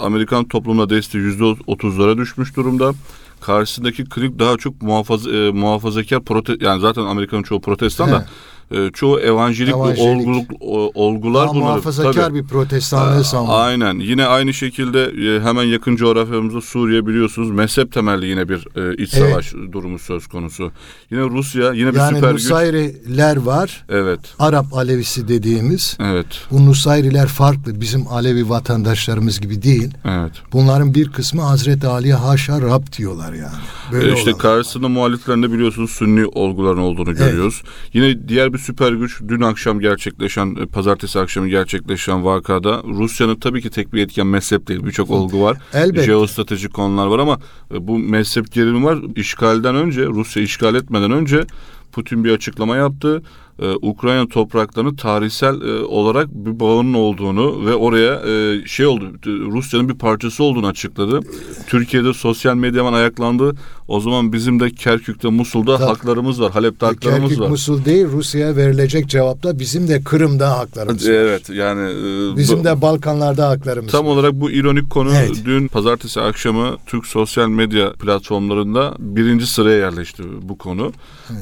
Amerikan 0.00 0.48
toplumuna 0.48 0.90
desteği 0.90 1.22
yüzde 1.22 1.44
otuzlara 1.66 2.18
düşmüş 2.18 2.56
durumda. 2.56 2.92
Karşısındaki 3.40 4.04
klik 4.04 4.38
daha 4.38 4.56
çok 4.56 4.82
muhafaza, 4.82 5.30
e, 5.30 5.50
muhafazakar 5.50 6.24
prote 6.24 6.56
yani 6.60 6.80
zaten 6.80 7.02
Amerika'nın 7.02 7.42
çoğu 7.42 7.60
protestan 7.60 8.10
da 8.12 8.26
e, 8.70 8.90
çoğu 8.94 9.20
evanjelik, 9.20 9.74
Evanjelik. 9.74 10.00
olguluk, 10.00 10.50
olgular 10.94 11.46
Daha 11.46 11.54
bunları. 11.54 11.64
muhafazakar 11.64 12.12
Tabii. 12.12 12.38
bir 12.42 12.48
protestanlığı 12.48 13.24
savunuyor. 13.24 13.58
Aynen. 13.60 13.98
Yine 13.98 14.26
aynı 14.26 14.54
şekilde 14.54 15.04
e, 15.36 15.40
hemen 15.40 15.62
yakın 15.64 15.96
coğrafyamızda 15.96 16.60
Suriye 16.60 17.06
biliyorsunuz 17.06 17.50
mezhep 17.50 17.92
temelli 17.92 18.26
yine 18.26 18.48
bir 18.48 18.56
e, 18.76 18.94
iç 19.02 19.14
Evet. 19.14 19.30
savaş 19.30 19.52
durumu 19.72 19.98
söz 19.98 20.26
konusu. 20.26 20.72
Yine 21.10 21.22
Rusya 21.22 21.72
yine 21.72 21.92
bir 21.92 21.98
Yani 21.98 22.14
süper 22.16 22.32
güç. 22.32 22.42
Nusayriler 22.44 23.36
var. 23.36 23.84
Evet. 23.88 24.20
Arap 24.38 24.66
Alevisi 24.74 25.28
dediğimiz. 25.28 25.96
Evet. 26.00 26.26
Bu 26.50 26.66
Nusayriler 26.66 27.26
farklı. 27.26 27.80
Bizim 27.80 28.08
Alevi 28.08 28.48
vatandaşlarımız 28.48 29.40
gibi 29.40 29.62
değil. 29.62 29.90
Evet. 30.04 30.32
Bunların 30.52 30.94
bir 30.94 31.08
kısmı 31.12 31.42
Hazreti 31.42 31.86
Ali'ye 31.86 32.14
haşa 32.14 32.60
Rab 32.62 32.82
diyorlar 32.98 33.32
yani. 33.32 33.52
Böyle 33.92 34.10
E, 34.10 34.14
işte 34.14 34.30
olanlar. 34.30 34.42
karşısında 34.42 34.88
muhaliflerinde 34.88 35.52
biliyorsunuz 35.52 35.90
Sünni 35.90 36.26
olguların 36.26 36.78
olduğunu 36.78 37.14
görüyoruz. 37.14 37.62
Yine 37.92 38.28
diğer 38.28 38.52
bir 38.52 38.57
süper 38.58 38.92
güç 38.92 39.22
dün 39.28 39.40
akşam 39.40 39.80
gerçekleşen, 39.80 40.56
e, 40.56 40.66
pazartesi 40.66 41.18
akşamı 41.18 41.48
gerçekleşen 41.48 42.24
vakada 42.24 42.82
Rusya'nın 42.84 43.36
tabii 43.36 43.62
ki 43.62 43.70
tek 43.70 43.92
bir 43.92 44.02
etken 44.02 44.26
mezhep 44.26 44.68
değil. 44.68 44.84
Birçok 44.84 45.10
olgu 45.10 45.42
var. 45.42 45.56
Elbette. 45.74 46.06
Jeostratejik 46.06 46.74
konular 46.74 47.06
var 47.06 47.18
ama 47.18 47.38
e, 47.74 47.88
bu 47.88 47.98
mezhep 47.98 48.52
gerilimi 48.52 48.84
var. 48.84 48.98
İşgalden 49.16 49.74
önce, 49.74 50.06
Rusya 50.06 50.42
işgal 50.42 50.74
etmeden 50.74 51.10
önce 51.10 51.44
Putin 51.92 52.24
bir 52.24 52.32
açıklama 52.32 52.76
yaptı. 52.76 53.22
Ee, 53.62 53.74
Ukrayna 53.82 54.28
topraklarını 54.28 54.96
tarihsel 54.96 55.60
e, 55.60 55.84
olarak 55.84 56.28
bir 56.30 56.60
bağının 56.60 56.94
olduğunu 56.94 57.66
ve 57.66 57.74
oraya 57.74 58.14
e, 58.14 58.66
şey 58.66 58.86
oldu 58.86 59.04
e, 59.26 59.30
Rusya'nın 59.30 59.88
bir 59.88 59.94
parçası 59.94 60.44
olduğunu 60.44 60.66
açıkladı. 60.66 61.20
Türkiye'de 61.66 62.14
sosyal 62.14 62.54
medya 62.54 62.80
hemen 62.86 62.92
ayaklandı. 62.98 63.52
O 63.88 64.00
zaman 64.00 64.32
bizim 64.32 64.60
de 64.60 64.70
Kerkük'te, 64.70 65.28
Musul'da 65.28 65.76
Tabii. 65.76 65.86
haklarımız 65.86 66.40
var. 66.40 66.52
Halep'te 66.52 66.86
haklarımız 66.86 67.20
Kerkük 67.28 67.40
var. 67.44 67.48
Musul 67.48 67.84
değil 67.84 68.06
Rusya'ya 68.12 68.56
verilecek 68.56 69.08
cevapta 69.08 69.58
bizim 69.58 69.88
de 69.88 70.02
Kırım'da 70.02 70.58
haklarımız 70.58 71.08
var. 71.08 71.12
Evet 71.14 71.50
yani 71.50 71.90
e, 71.90 72.36
Bizim 72.36 72.60
bu- 72.60 72.64
de 72.64 72.82
Balkanlarda 72.82 73.48
haklarımız 73.48 73.92
Tam 73.92 74.06
var. 74.06 74.10
olarak 74.10 74.32
bu 74.32 74.50
ironik 74.50 74.90
konu 74.90 75.10
Evet. 75.14 75.42
dün 75.44 75.68
pazartesi 75.68 76.20
akşamı 76.20 76.76
Türk 76.86 77.06
sosyal 77.06 77.48
medya 77.48 77.92
platformlarında 77.92 78.94
birinci 78.98 79.46
sıraya 79.46 79.78
yerleşti 79.78 80.22
bu 80.42 80.58
konu. 80.58 80.92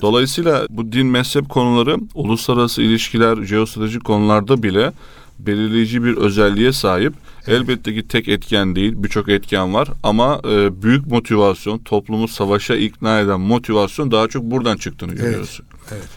Dolayısıyla 0.03 0.67
bu 0.71 0.93
din 0.93 1.07
mezhep 1.07 1.49
konuları 1.49 1.97
uluslararası 2.15 2.83
ilişkiler, 2.83 3.43
jeostratejik 3.43 4.05
konularda 4.05 4.63
bile 4.63 4.93
belirleyici 5.39 6.05
bir 6.05 6.17
özelliğe 6.17 6.73
sahip. 6.73 7.15
Elbette 7.47 7.95
ki 7.95 8.09
tek 8.09 8.29
etken 8.29 8.77
değil, 8.77 8.93
birçok 8.97 9.29
etken 9.29 9.75
var 9.75 9.89
ama 10.03 10.41
e, 10.51 10.83
büyük 10.83 11.07
motivasyon, 11.07 11.79
toplumu 11.79 12.29
savaşa 12.29 12.77
ikna 12.77 13.21
eden 13.21 13.41
motivasyon 13.41 14.11
daha 14.11 14.29
çok 14.29 14.43
buradan 14.43 14.77
çıktığını 14.77 15.15
görüyoruz. 15.15 15.61
evet. 15.93 16.09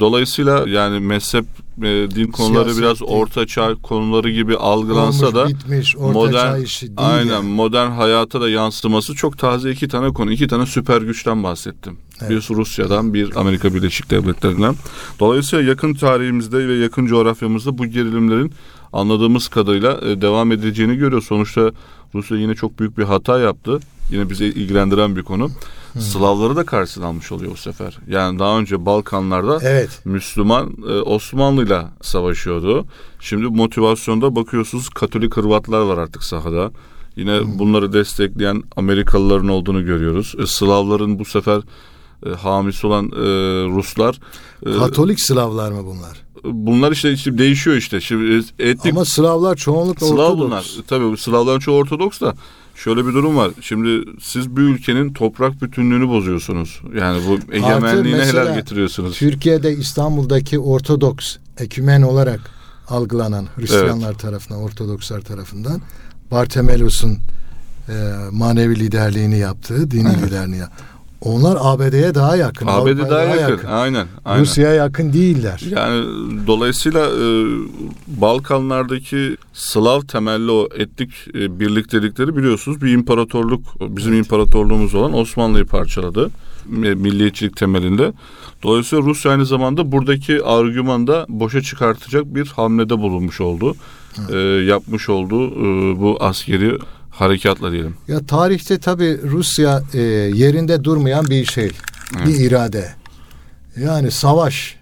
Dolayısıyla 0.00 0.68
yani 0.68 1.00
mezhep, 1.00 1.44
e, 1.82 2.10
din 2.10 2.30
konuları 2.30 2.74
Siyaset 2.74 2.82
biraz 2.82 3.00
değil. 3.00 3.10
orta 3.10 3.46
çağ 3.46 3.74
konuları 3.74 4.30
gibi 4.30 4.56
algılansa 4.56 5.26
Olmuş, 5.26 5.34
da 5.34 5.48
bitmiş, 5.48 5.96
orta 5.96 6.12
modern 6.12 6.32
çağ 6.32 6.58
işi 6.58 6.86
değil 6.86 7.08
aynen 7.10 7.32
yani. 7.32 7.48
modern 7.48 7.90
hayata 7.90 8.40
da 8.40 8.48
yansıması 8.48 9.14
çok 9.14 9.38
taze 9.38 9.70
iki 9.70 9.88
tane 9.88 10.08
konu. 10.12 10.32
iki 10.32 10.48
tane 10.48 10.66
süper 10.66 11.02
güçten 11.02 11.42
bahsettim. 11.42 11.98
Evet. 12.20 12.30
Bir 12.30 12.54
Rusya'dan, 12.56 13.14
bir 13.14 13.36
Amerika 13.36 13.74
Birleşik 13.74 14.10
Devletleri'nden. 14.10 14.74
Dolayısıyla 15.20 15.64
yakın 15.64 15.94
tarihimizde 15.94 16.68
ve 16.68 16.74
yakın 16.74 17.06
coğrafyamızda 17.06 17.78
bu 17.78 17.86
gerilimlerin 17.86 18.52
anladığımız 18.92 19.48
kadarıyla 19.48 20.00
e, 20.02 20.20
devam 20.20 20.52
edeceğini 20.52 20.96
görüyoruz. 20.96 21.26
Sonuçta 21.26 21.72
Rusya 22.14 22.36
yine 22.36 22.54
çok 22.54 22.78
büyük 22.78 22.98
bir 22.98 23.02
hata 23.02 23.38
yaptı. 23.38 23.80
Yine 24.10 24.30
bizi 24.30 24.44
ilgilendiren 24.44 25.16
bir 25.16 25.22
konu. 25.22 25.50
Slavları 25.98 26.56
da 26.56 26.64
karşısına 26.66 27.06
almış 27.06 27.32
oluyor 27.32 27.52
bu 27.52 27.56
sefer. 27.56 27.98
Yani 28.08 28.38
daha 28.38 28.58
önce 28.58 28.86
Balkanlarda 28.86 29.58
Evet. 29.62 30.00
Müslüman 30.04 30.76
e, 30.88 30.92
Osmanlı'yla 31.00 31.90
savaşıyordu. 32.02 32.86
Şimdi 33.20 33.44
motivasyonda 33.46 34.36
bakıyorsunuz 34.36 34.88
Katolik 34.88 35.36
Hırvatlar 35.36 35.80
var 35.80 35.98
artık 35.98 36.22
sahada. 36.24 36.70
Yine 37.16 37.58
bunları 37.58 37.92
destekleyen 37.92 38.62
Amerikalıların 38.76 39.48
olduğunu 39.48 39.84
görüyoruz. 39.84 40.34
E, 40.42 40.46
Slavların 40.46 41.18
bu 41.18 41.24
sefer 41.24 41.62
e, 42.26 42.30
hamisi 42.30 42.86
olan 42.86 43.04
e, 43.06 43.18
Ruslar. 43.76 44.18
e, 44.66 44.72
Katolik 44.78 45.20
Slavlar 45.20 45.72
mı 45.72 45.84
bunlar? 45.86 46.24
bunlar 46.44 46.92
işte, 46.92 47.12
işte 47.12 47.38
değişiyor 47.38 47.76
işte. 47.76 48.00
Şimdi 48.00 48.44
e, 48.58 48.68
etnik 48.70 48.94
Ama 48.94 49.04
Slavlar 49.04 49.56
çoğunlukla 49.56 50.06
Slav 50.06 50.14
Ortodoks. 50.16 50.40
bunlar. 50.40 50.64
Tabii 50.88 51.16
Slavların 51.16 51.58
çoğu 51.58 51.76
Ortodoks 51.78 52.20
da 52.20 52.34
şöyle 52.74 53.06
bir 53.06 53.12
durum 53.12 53.36
var. 53.36 53.50
Şimdi 53.60 54.04
siz 54.20 54.56
bir 54.56 54.62
ülkenin 54.62 55.12
toprak 55.12 55.62
bütünlüğünü 55.62 56.08
bozuyorsunuz. 56.08 56.80
Yani 57.00 57.20
bu 57.28 57.54
egemenliğine 57.54 58.24
helal 58.24 58.54
getiriyorsunuz. 58.54 59.18
Türkiye'de 59.18 59.72
İstanbul'daki 59.72 60.58
Ortodoks 60.58 61.36
ekümen 61.58 62.02
olarak 62.02 62.40
algılanan 62.88 63.46
Hristiyanlar 63.56 64.18
tarafından, 64.18 64.62
Ortodokslar 64.62 65.20
tarafından 65.20 65.80
Bartemelos'un 66.30 67.18
e, 67.88 67.92
manevi 68.30 68.80
liderliğini 68.80 69.38
yaptığı, 69.38 69.90
dini 69.90 70.22
liderliğini 70.22 70.56
yaptığı. 70.56 70.84
Onlar 71.24 71.58
ABD'ye 71.60 72.14
daha 72.14 72.36
yakın. 72.36 72.66
ABD 72.66 72.70
Avrupa'ya 72.70 73.10
daha 73.10 73.36
yakın. 73.36 73.68
Aynen. 73.68 74.06
aynen. 74.24 74.40
Rusya'ya 74.40 74.74
yakın 74.74 75.12
değiller. 75.12 75.60
Yani 75.70 76.06
dolayısıyla 76.46 77.06
e, 77.06 77.26
Balkanlardaki 78.06 79.36
Slav 79.52 80.00
temelli 80.00 80.50
o 80.50 80.68
etnik 80.76 81.10
e, 81.34 81.60
birliktelikleri 81.60 82.36
biliyorsunuz 82.36 82.82
bir 82.82 82.92
imparatorluk 82.92 83.62
bizim 83.80 84.14
imparatorluğumuz 84.14 84.94
olan 84.94 85.14
Osmanlı'yı 85.14 85.66
parçaladı 85.66 86.30
e, 86.66 86.94
milliyetçilik 86.94 87.56
temelinde. 87.56 88.12
Dolayısıyla 88.62 89.04
Rusya 89.04 89.30
aynı 89.30 89.46
zamanda 89.46 89.92
buradaki 89.92 90.44
argümanda 90.44 91.26
boşa 91.28 91.60
çıkartacak 91.60 92.34
bir 92.34 92.46
hamlede 92.46 92.98
bulunmuş 92.98 93.40
oldu. 93.40 93.74
E, 94.32 94.36
yapmış 94.38 95.08
olduğu 95.08 95.46
e, 95.46 96.00
bu 96.00 96.16
askeri 96.20 96.78
harekatla 97.14 97.72
diyelim. 97.72 97.96
Ya 98.08 98.26
tarihte 98.26 98.78
tabii 98.78 99.20
Rusya 99.22 99.82
e, 99.94 100.00
yerinde 100.34 100.84
durmayan 100.84 101.26
bir 101.26 101.44
şey, 101.44 101.70
bir 102.26 102.40
irade. 102.40 102.94
Yani 103.76 104.10
savaş. 104.10 104.76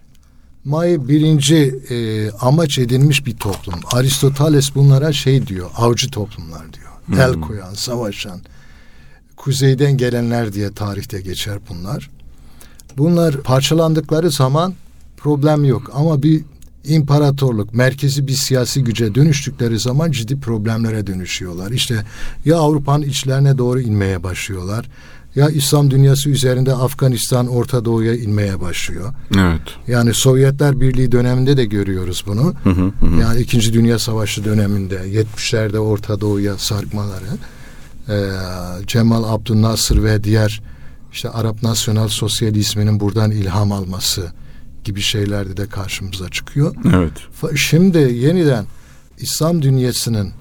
May 0.65 1.09
birinci 1.09 1.75
e, 1.91 2.31
amaç 2.31 2.79
edilmiş 2.79 3.27
bir 3.27 3.37
toplum. 3.37 3.81
Aristoteles 3.93 4.75
bunlara 4.75 5.13
şey 5.13 5.47
diyor, 5.47 5.71
avcı 5.77 6.11
toplumlar 6.11 6.63
diyor. 6.73 7.23
El 7.23 7.41
koyan, 7.41 7.75
savaşan, 7.75 8.41
kuzeyden 9.37 9.97
gelenler 9.97 10.53
diye 10.53 10.73
tarihte 10.73 11.21
geçer 11.21 11.59
bunlar. 11.69 12.11
Bunlar 12.97 13.37
parçalandıkları 13.37 14.31
zaman 14.31 14.75
problem 15.17 15.65
yok 15.65 15.91
ama 15.95 16.23
bir 16.23 16.45
imparatorluk, 16.85 17.75
merkezi 17.75 18.27
bir 18.27 18.33
siyasi 18.33 18.85
güce 18.85 19.15
dönüştükleri 19.15 19.79
zaman 19.79 20.11
ciddi 20.11 20.41
problemlere 20.41 21.07
dönüşüyorlar. 21.07 21.71
İşte 21.71 22.05
ya 22.45 22.59
Avrupa'nın 22.59 23.03
içlerine 23.03 23.59
doğru 23.59 23.81
inmeye 23.81 24.23
başlıyorlar 24.23 24.89
ya 25.35 25.49
İslam 25.49 25.91
dünyası 25.91 26.31
üzerinde 26.31 26.75
Afganistan, 26.75 27.47
Orta 27.47 27.85
Doğu'ya 27.85 28.15
inmeye 28.15 28.61
başlıyor. 28.61 29.15
Evet. 29.35 29.61
Yani 29.89 30.15
Sovyetler 30.15 30.81
Birliği 30.81 31.13
döneminde 31.13 31.57
de 31.57 31.65
görüyoruz 31.65 32.25
bunu. 32.27 32.55
Hı 32.65 32.71
hı 32.71 32.93
hı. 33.01 33.21
Yani 33.21 33.41
İkinci 33.41 33.73
Dünya 33.73 33.99
Savaşı 33.99 34.45
döneminde 34.45 34.97
70'lerde 34.97 35.79
Orta 35.79 36.21
Doğu'ya 36.21 36.59
sarkmaları 36.59 37.25
ee, 38.09 38.31
Cemal 38.87 39.25
Abdülnasır 39.25 40.03
ve 40.03 40.25
diğer 40.25 40.63
işte 41.13 41.31
Arap 41.31 41.63
Nasyonal 41.63 42.09
Sosyalizminin 42.09 43.01
buradan 43.01 43.31
ilham 43.31 43.73
alması 43.73 44.33
gibi 44.85 45.01
şeylerde 45.01 45.57
de 45.57 45.67
karşımıza 45.67 46.29
çıkıyor. 46.29 46.75
Evet. 46.95 47.13
Şimdi 47.57 47.99
yeniden 47.99 48.65
İslam 49.19 49.63
dünyasının 49.63 50.33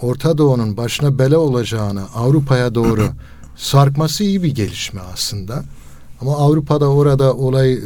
Orta 0.00 0.38
Doğu'nun 0.38 0.76
başına 0.76 1.18
bela 1.18 1.38
olacağını 1.38 2.02
Avrupa'ya 2.14 2.74
doğru 2.74 3.02
sarkması 3.56 4.24
iyi 4.24 4.42
bir 4.42 4.54
gelişme 4.54 5.00
aslında. 5.14 5.64
Ama 6.20 6.36
Avrupa'da 6.36 6.90
orada 6.90 7.34
olay 7.34 7.72
e, 7.72 7.78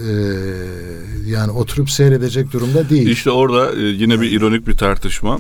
yani 1.26 1.52
oturup 1.52 1.90
seyredecek 1.90 2.52
durumda 2.52 2.90
değil. 2.90 3.08
İşte 3.08 3.30
orada 3.30 3.72
e, 3.72 3.80
yine 3.80 4.20
bir 4.20 4.30
ironik 4.30 4.66
bir 4.66 4.76
tartışma. 4.76 5.38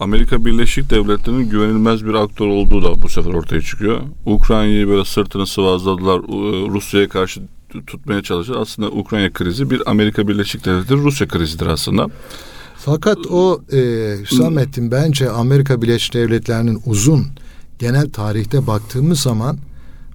Amerika 0.00 0.44
Birleşik 0.44 0.90
Devletleri'nin 0.90 1.50
güvenilmez 1.50 2.04
bir 2.04 2.14
aktör 2.14 2.46
olduğu 2.46 2.82
da 2.84 3.02
bu 3.02 3.08
sefer 3.08 3.30
ortaya 3.34 3.60
çıkıyor. 3.60 4.00
Ukrayna'yı 4.26 4.88
böyle 4.88 5.04
sırtını 5.04 5.46
sıvazladılar. 5.46 6.18
e, 6.18 6.68
Rusya'ya 6.68 7.08
karşı 7.08 7.40
tutmaya 7.86 8.22
çalışıyor. 8.22 8.60
Aslında 8.60 8.88
Ukrayna 8.90 9.32
krizi 9.32 9.70
bir 9.70 9.90
Amerika 9.90 10.28
Birleşik 10.28 10.64
Devletleri 10.64 10.98
Rusya 10.98 11.28
krizidir 11.28 11.66
aslında. 11.66 12.08
Fakat 12.76 13.18
o 13.30 13.60
e, 13.72 13.78
Hüsamettin 14.22 14.90
bence 14.90 15.30
Amerika 15.30 15.82
Birleşik 15.82 16.14
Devletleri'nin 16.14 16.82
uzun 16.86 17.26
genel 17.78 18.10
tarihte 18.10 18.66
baktığımız 18.66 19.20
zaman 19.20 19.58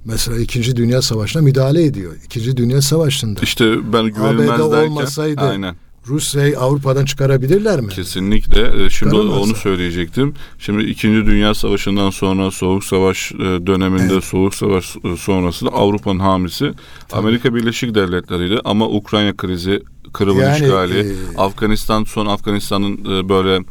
mesela 0.05 0.37
İkinci 0.39 0.75
Dünya 0.75 1.01
Savaşı'na 1.01 1.41
müdahale 1.41 1.83
ediyor. 1.83 2.13
İkinci 2.25 2.57
Dünya 2.57 2.81
Savaşı'nda 2.81 3.39
İşte 3.41 3.93
ben 3.93 4.05
güvenilmez 4.05 4.49
ABD 4.49 4.71
derken 4.71 4.91
olmasaydı 4.91 5.41
aynen. 5.41 5.75
Rusya'yı 6.07 6.59
Avrupa'dan 6.59 7.05
çıkarabilirler 7.05 7.81
mi? 7.81 7.89
Kesinlikle. 7.89 8.85
Ee, 8.85 8.89
Şimdi 8.89 9.15
onu 9.15 9.55
söyleyecektim. 9.55 10.33
Şimdi 10.59 10.83
2. 10.83 11.07
Dünya 11.07 11.53
Savaşı'ndan 11.53 12.09
sonra 12.09 12.51
Soğuk 12.51 12.83
Savaş 12.83 13.31
e, 13.31 13.37
döneminde 13.37 14.13
evet. 14.13 14.23
Soğuk 14.23 14.55
Savaş 14.55 14.95
e, 14.95 15.17
sonrasında 15.17 15.69
Avrupa'nın 15.69 16.19
hamisi 16.19 16.73
Tabii. 17.09 17.19
Amerika 17.19 17.55
Birleşik 17.55 17.95
Devletleri'ydi 17.95 18.59
ama 18.63 18.87
Ukrayna 18.87 19.37
krizi, 19.37 19.83
Kırım'ın 20.13 20.41
yani, 20.41 20.55
işgali, 20.55 20.99
e... 20.99 21.37
Afganistan 21.37 22.03
son 22.03 22.25
Afganistan'ın 22.25 23.29
böyle 23.29 23.63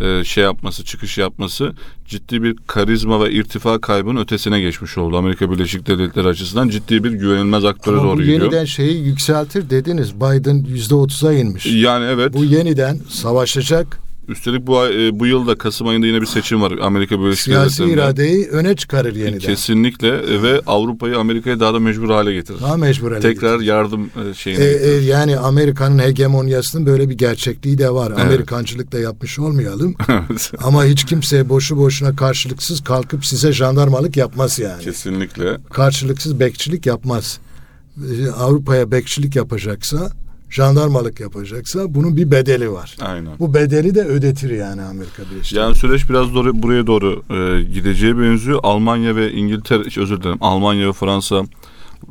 e, 0.00 0.24
şey 0.24 0.44
yapması, 0.44 0.84
çıkış 0.84 1.18
yapması 1.18 1.72
ciddi 2.06 2.42
bir 2.42 2.56
karizma 2.66 3.24
ve 3.24 3.32
irtifa 3.32 3.80
kaybının 3.80 4.20
ötesine 4.20 4.60
geçmiş 4.60 4.98
oldu. 4.98 5.16
Amerika 5.16 5.50
Birleşik 5.50 5.86
Devletleri 5.86 6.28
açısından 6.28 6.68
ciddi 6.68 7.04
bir 7.04 7.10
güvenilmez 7.12 7.64
aktöre 7.64 7.96
Ama 7.96 8.04
doğru 8.04 8.16
bu 8.18 8.22
gidiyor. 8.22 8.40
yeniden 8.42 8.64
şeyi 8.64 9.04
yükseltir 9.04 9.70
dediniz. 9.70 10.14
Biden 10.14 10.64
yüzde 10.68 10.94
otuza 10.94 11.32
inmiş. 11.32 11.66
Yani 11.66 12.04
evet. 12.04 12.34
Bu 12.34 12.44
yeniden 12.44 12.98
savaşacak 13.08 14.00
Üstelik 14.28 14.66
bu 14.66 14.78
ay, 14.78 15.08
e, 15.08 15.18
bu 15.18 15.26
yılda 15.26 15.58
Kasım 15.58 15.88
ayında 15.88 16.06
yine 16.06 16.20
bir 16.20 16.26
seçim 16.26 16.62
var 16.62 16.72
Amerika 16.82 17.20
Birleşik 17.20 17.44
Siyasi 17.44 17.84
iradeyi 17.84 18.48
öne 18.48 18.76
çıkarır 18.76 19.16
yeniden. 19.16 19.38
Kesinlikle 19.38 20.08
e, 20.08 20.42
ve 20.42 20.60
Avrupa'yı 20.66 21.18
Amerika'ya 21.18 21.60
daha 21.60 21.74
da 21.74 21.78
mecbur 21.78 22.10
hale 22.10 22.34
getirir. 22.34 22.60
Daha 22.60 22.76
mecbur 22.76 23.10
hale 23.10 23.20
Tekrar 23.20 23.52
getirir. 23.52 23.68
yardım 23.68 24.10
e, 24.30 24.34
şeyine. 24.34 24.64
E, 24.64 24.68
e, 24.68 24.90
yani 24.90 25.38
Amerika'nın 25.38 25.98
hegemonyasının 25.98 26.86
böyle 26.86 27.08
bir 27.08 27.14
gerçekliği 27.14 27.78
de 27.78 27.90
var. 27.90 28.12
Evet. 28.14 28.26
Amerikancılık 28.26 28.92
da 28.92 28.98
yapmış 28.98 29.38
olmayalım. 29.38 29.94
Ama 30.58 30.84
hiç 30.84 31.04
kimse 31.04 31.48
boşu 31.48 31.76
boşuna 31.76 32.16
karşılıksız 32.16 32.84
kalkıp 32.84 33.26
size 33.26 33.52
jandarmalık 33.52 34.16
yapmaz 34.16 34.58
yani. 34.58 34.82
Kesinlikle. 34.82 35.58
Karşılıksız 35.72 36.40
bekçilik 36.40 36.86
yapmaz. 36.86 37.38
Avrupa'ya 38.38 38.90
bekçilik 38.90 39.36
yapacaksa 39.36 40.10
jandarmalık 40.50 41.20
yapacaksa 41.20 41.94
bunun 41.94 42.16
bir 42.16 42.30
bedeli 42.30 42.72
var. 42.72 42.96
Aynen. 43.00 43.38
Bu 43.38 43.54
bedeli 43.54 43.94
de 43.94 44.04
ödetir 44.04 44.50
yani 44.50 44.82
Amerika 44.82 45.22
Birleşik 45.30 45.58
Yani 45.58 45.74
süreç 45.74 46.08
biraz 46.10 46.34
doğru, 46.34 46.62
buraya 46.62 46.86
doğru 46.86 47.22
e, 47.30 47.62
gideceği 47.62 48.18
benziyor. 48.18 48.60
Almanya 48.62 49.16
ve 49.16 49.32
İngiltere, 49.32 50.00
özür 50.00 50.22
dilerim 50.22 50.38
Almanya 50.40 50.88
ve 50.88 50.92
Fransa 50.92 51.42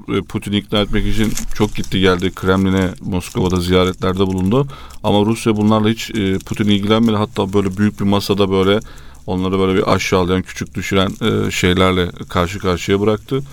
e, 0.09 0.21
Putin'i 0.21 0.57
ikna 0.57 0.79
etmek 0.79 1.07
için 1.07 1.33
çok 1.55 1.75
gitti 1.75 1.99
geldi 1.99 2.31
Kremlin'e 2.35 2.89
Moskova'da 3.01 3.59
ziyaretlerde 3.59 4.19
bulundu. 4.19 4.67
Ama 5.03 5.25
Rusya 5.25 5.57
bunlarla 5.57 5.89
hiç 5.89 6.11
e, 6.15 6.39
Putin 6.39 6.65
ilgilenmedi. 6.65 7.15
Hatta 7.15 7.53
böyle 7.53 7.77
büyük 7.77 7.99
bir 7.99 8.05
masada 8.05 8.51
böyle 8.51 8.79
onları 9.27 9.59
böyle 9.59 9.77
bir 9.77 9.93
aşağılayan, 9.93 10.41
küçük 10.41 10.75
düşüren 10.75 11.09
e, 11.21 11.51
şeylerle 11.51 12.11
karşı 12.29 12.59
karşıya 12.59 13.01
bıraktı. 13.01 13.43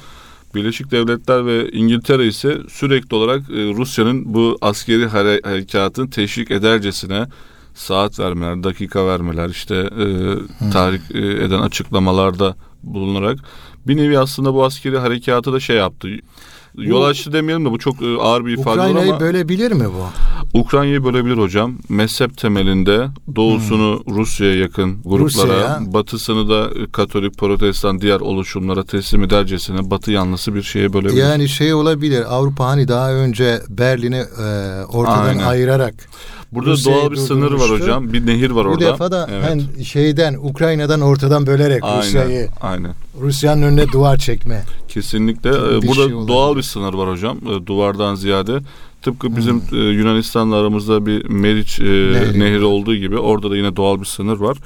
Birleşik 0.55 0.91
Devletler 0.91 1.47
ve 1.47 1.71
İngiltere 1.71 2.27
ise 2.27 2.59
sürekli 2.69 3.17
olarak 3.17 3.41
e, 3.41 3.55
Rusya'nın 3.55 4.35
bu 4.35 4.59
askeri 4.61 5.07
harekatını 5.07 6.11
teşvik 6.11 6.51
edercesine 6.51 7.27
saat 7.75 8.19
vermeler, 8.19 8.65
dakika 8.65 9.07
vermeler, 9.07 9.49
işte 9.49 9.75
e, 9.77 10.07
tahrik 10.73 11.03
e, 11.15 11.19
eden 11.45 11.61
açıklamalarda 11.61 12.57
bulunarak 12.83 13.39
bir 13.87 13.97
nevi 13.97 14.19
aslında 14.19 14.55
bu 14.55 14.65
askeri 14.65 14.99
harekatı 14.99 15.53
da 15.53 15.61
şey 15.61 15.77
yaptı. 15.77 16.09
Yol 16.77 17.03
açtı 17.03 17.33
demeyelim 17.33 17.65
de 17.65 17.71
bu 17.71 17.79
çok 17.79 18.03
e, 18.03 18.17
ağır 18.21 18.47
bir 18.47 18.53
ifade 18.53 18.81
Ukrayna'yı 18.81 19.11
ama... 19.13 19.21
bölebilir 19.21 19.73
mi 19.73 19.85
bu? 19.85 20.59
Ukrayna'yı 20.59 21.05
bölebilir 21.05 21.39
hocam. 21.39 21.75
Mezhep 21.89 22.39
temelinde 22.39 23.09
doğusunu 23.37 24.03
hmm. 24.05 24.17
Rusya'ya 24.17 24.55
yakın 24.55 25.03
gruplara, 25.05 25.25
Rusya'ya. 25.25 25.81
batısını 25.87 26.49
da 26.49 26.71
Katolik, 26.93 27.39
Protestan 27.39 28.01
diğer 28.01 28.21
oluşumlara 28.21 28.85
teslim 28.85 29.25
edercesine 29.25 29.91
batı 29.91 30.11
yanlısı 30.11 30.55
bir 30.55 30.63
şeye 30.63 30.93
bölebilir. 30.93 31.23
Yani 31.23 31.49
şey 31.49 31.75
olabilir 31.75 32.35
Avrupa 32.35 32.67
hani 32.67 32.89
daha 32.89 33.13
önce 33.13 33.61
Berlin'i 33.69 34.25
e, 34.41 34.85
ortadan 34.85 35.29
Aynen. 35.29 35.45
ayırarak 35.45 35.95
Burada 36.55 36.71
Rusya'yı 36.71 37.01
doğal 37.01 37.11
bir 37.11 37.17
sınır 37.17 37.53
var 37.53 37.71
hocam. 37.71 38.13
Bir 38.13 38.27
nehir 38.27 38.51
var 38.51 38.65
orada. 38.65 38.77
Bu 38.77 38.81
defa 38.81 39.11
da 39.11 39.29
evet. 39.33 39.45
hani 39.49 39.85
şeyden 39.85 40.35
Ukrayna'dan 40.35 41.01
ortadan 41.01 41.47
bölerek 41.47 41.85
aynen, 41.85 42.03
Rusya'yı 42.03 42.49
aynen. 42.61 42.93
Rusya'nın 43.21 43.63
önüne 43.63 43.89
duvar 43.89 44.17
çekme. 44.17 44.63
Kesinlikle. 44.89 45.51
Bir 45.53 45.89
Burada 45.89 46.09
şey 46.09 46.29
doğal 46.29 46.57
bir 46.57 46.63
sınır 46.63 46.95
var 46.95 47.11
hocam. 47.11 47.39
E, 47.39 47.67
duvardan 47.67 48.15
ziyade 48.15 48.61
tıpkı 49.03 49.37
bizim 49.37 49.61
hmm. 49.61 49.93
Yunanistan'la 49.93 50.57
aramızda 50.57 51.07
bir 51.07 51.25
Meriç 51.25 51.81
e, 51.81 51.85
nehri. 51.85 52.41
nehri 52.41 52.65
olduğu 52.65 52.95
gibi 52.95 53.19
orada 53.19 53.51
da 53.51 53.57
yine 53.57 53.77
doğal 53.77 54.01
bir 54.01 54.07
sınır 54.07 54.37
var. 54.37 54.57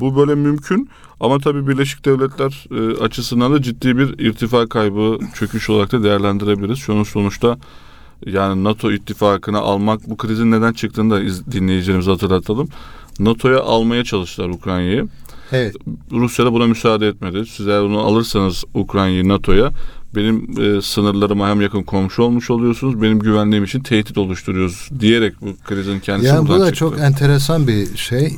Bu 0.00 0.16
böyle 0.16 0.34
mümkün 0.34 0.90
ama 1.20 1.38
tabii 1.38 1.68
Birleşik 1.68 2.04
Devletler 2.04 2.66
e, 2.70 3.02
açısından 3.04 3.54
da 3.54 3.62
ciddi 3.62 3.98
bir 3.98 4.18
irtifa 4.18 4.66
kaybı 4.66 5.18
çöküş 5.34 5.70
olarak 5.70 5.92
da 5.92 6.02
değerlendirebiliriz. 6.02 6.78
Şunun 6.78 7.04
sonuçta 7.04 7.58
yani 8.26 8.64
NATO 8.64 8.92
ittifakına 8.92 9.58
almak 9.58 10.10
bu 10.10 10.16
krizin 10.16 10.50
neden 10.50 10.72
çıktığını 10.72 11.14
da 11.14 11.22
iz, 11.22 11.46
dinleyicilerimize 11.52 12.10
hatırlatalım. 12.10 12.68
NATO'ya 13.20 13.60
almaya 13.60 14.04
çalıştılar 14.04 14.48
Ukrayna'yı. 14.48 15.08
Evet. 15.52 15.76
Rusya 16.12 16.44
da 16.44 16.52
buna 16.52 16.66
müsaade 16.66 17.08
etmedi. 17.08 17.46
Siz 17.46 17.68
eğer 17.68 17.82
bunu 17.82 17.98
alırsanız 17.98 18.64
Ukrayna'yı 18.74 19.28
NATO'ya 19.28 19.72
benim 20.14 20.60
e, 20.60 20.82
sınırlarıma 20.82 21.48
hem 21.48 21.60
yakın 21.60 21.82
komşu 21.82 22.22
olmuş 22.22 22.50
oluyorsunuz. 22.50 23.02
Benim 23.02 23.18
güvenliğim 23.18 23.64
için 23.64 23.80
tehdit 23.80 24.18
oluşturuyoruz 24.18 24.88
diyerek 25.00 25.34
bu 25.40 25.56
krizin 25.64 26.00
kendisi 26.00 26.28
yani 26.28 26.48
bu 26.48 26.52
da 26.52 26.66
çıktı. 26.66 26.74
çok 26.74 26.98
enteresan 26.98 27.68
bir 27.68 27.96
şey. 27.96 28.36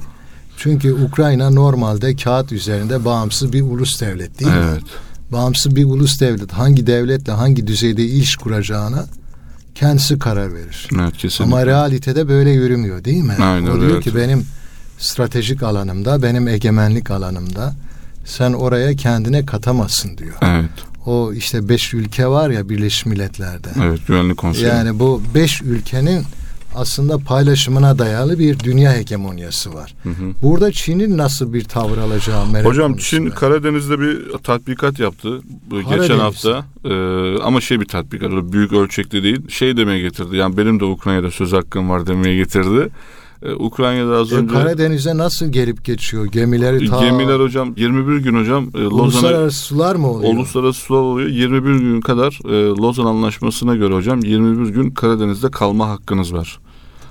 Çünkü 0.56 0.92
Ukrayna 0.92 1.50
normalde 1.50 2.16
kağıt 2.16 2.52
üzerinde 2.52 3.04
bağımsız 3.04 3.52
bir 3.52 3.62
ulus 3.62 4.00
devlet 4.00 4.40
değil 4.40 4.52
evet. 4.54 4.82
mi? 4.82 4.88
Bağımsız 5.32 5.76
bir 5.76 5.84
ulus 5.84 6.20
devlet 6.20 6.52
hangi 6.52 6.86
devletle 6.86 7.32
hangi 7.32 7.66
düzeyde 7.66 8.04
iş 8.04 8.36
kuracağına 8.36 9.06
kendisi 9.78 10.18
karar 10.18 10.54
verir. 10.54 10.88
Evet, 11.00 11.16
kesinlikle. 11.16 11.56
Ama 11.56 11.66
realitede 11.66 12.28
böyle 12.28 12.50
yürümüyor 12.50 13.04
değil 13.04 13.22
mi? 13.22 13.34
Aynen, 13.42 13.66
o 13.66 13.80
diyor 13.80 13.90
evet. 13.90 14.04
ki 14.04 14.16
benim 14.16 14.46
stratejik 14.98 15.62
alanımda, 15.62 16.22
benim 16.22 16.48
egemenlik 16.48 17.10
alanımda 17.10 17.74
sen 18.24 18.52
oraya 18.52 18.96
kendine 18.96 19.46
katamazsın 19.46 20.18
diyor. 20.18 20.34
Evet. 20.42 20.70
O 21.06 21.32
işte 21.32 21.68
beş 21.68 21.94
ülke 21.94 22.26
var 22.26 22.50
ya 22.50 22.68
Birleşmiş 22.68 23.06
Milletler'de. 23.06 23.68
Evet 23.82 24.06
Güvenlik 24.06 24.36
Konseyi. 24.36 24.66
Yani 24.66 24.98
bu 24.98 25.22
beş 25.34 25.62
ülkenin 25.62 26.24
aslında 26.74 27.18
paylaşımına 27.18 27.98
dayalı 27.98 28.38
bir 28.38 28.59
dünya 28.59 28.92
hegemonyası 28.92 29.74
var. 29.74 29.94
Hı 30.02 30.09
hı. 30.09 30.33
Burada 30.42 30.72
Çin'in 30.72 31.18
nasıl 31.18 31.52
bir 31.52 31.64
tavır 31.64 31.98
alacağı 31.98 32.46
merak 32.46 32.66
Hocam 32.66 32.96
Çin 32.96 33.31
Karadeniz'de 33.31 34.00
bir 34.00 34.38
tatbikat 34.42 34.98
yaptı 34.98 35.40
Karadeniz. 35.70 36.00
geçen 36.00 36.18
hafta. 36.18 36.64
Ee, 36.85 37.38
ama 37.42 37.61
şey 37.61 37.81
bir 37.81 37.87
tatbikat, 37.87 38.31
büyük 38.31 38.72
ölçekli 38.72 39.22
değil. 39.22 39.48
Şey 39.48 39.76
demeye 39.76 40.00
getirdi. 40.00 40.37
Yani 40.37 40.57
benim 40.57 40.81
de 40.81 40.85
Ukrayna'da 40.85 41.31
söz 41.31 41.52
hakkım 41.52 41.90
var 41.90 42.07
demeye 42.07 42.37
getirdi. 42.37 42.88
Ee, 43.42 43.53
Ukrayna'da 43.53 44.16
az 44.16 44.33
e, 44.33 44.37
önce... 44.37 44.55
Karadeniz'e 44.55 45.16
nasıl 45.16 45.46
gelip 45.46 45.85
geçiyor? 45.85 46.27
Gemileri 46.27 46.90
ta... 46.90 47.01
Gemiler 47.01 47.40
hocam 47.40 47.74
21 47.77 48.16
gün 48.16 48.40
hocam. 48.40 48.70
E, 48.74 48.87
uluslararası 48.87 49.59
sular 49.59 49.96
mı 49.96 50.11
oluyor? 50.11 50.33
Uluslararası 50.35 50.81
sular 50.81 51.01
oluyor. 51.01 51.29
21 51.29 51.74
gün 51.74 52.01
kadar 52.01 52.38
e, 52.44 52.68
Lozan 52.68 53.07
Anlaşması'na 53.07 53.77
göre 53.77 53.94
hocam 53.94 54.20
21 54.20 54.68
gün 54.68 54.90
Karadeniz'de 54.90 55.51
kalma 55.51 55.88
hakkınız 55.88 56.33
var. 56.33 56.59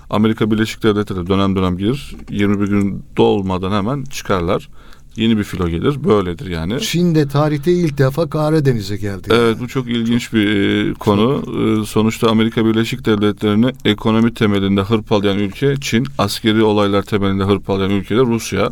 Amerika 0.10 0.52
Birleşik 0.52 0.84
Devletleri 0.84 1.28
dönem 1.28 1.56
dönem 1.56 1.78
gelir. 1.78 2.16
21 2.30 2.68
gün 2.68 3.04
dolmadan 3.18 3.72
hemen 3.72 4.04
çıkarlar. 4.04 4.70
Yeni 5.18 5.38
bir 5.38 5.44
filo 5.44 5.70
gelir. 5.70 6.04
Böyledir 6.04 6.48
yani. 6.48 6.82
Çin 6.82 7.16
de 7.16 7.28
tarihte 7.28 7.72
ilk 7.72 7.98
defa 7.98 8.30
Karadeniz'e 8.30 8.98
geldi. 8.98 9.28
Evet 9.32 9.56
yani. 9.56 9.60
bu 9.60 9.68
çok 9.68 9.88
ilginç 9.88 10.34
bir 10.34 10.48
e, 10.48 10.94
konu. 10.94 11.44
E, 11.82 11.86
sonuçta 11.86 12.30
Amerika 12.30 12.66
Birleşik 12.66 13.06
Devletleri'ni 13.06 13.72
ekonomi 13.86 14.34
temelinde 14.34 14.82
hırpalayan 14.82 15.38
ülke 15.38 15.76
Çin. 15.82 16.08
Askeri 16.18 16.64
olaylar 16.64 17.04
temelinde 17.04 17.44
hırpalayan 17.44 17.92
ülke 17.92 18.16
de 18.16 18.20
Rusya. 18.20 18.72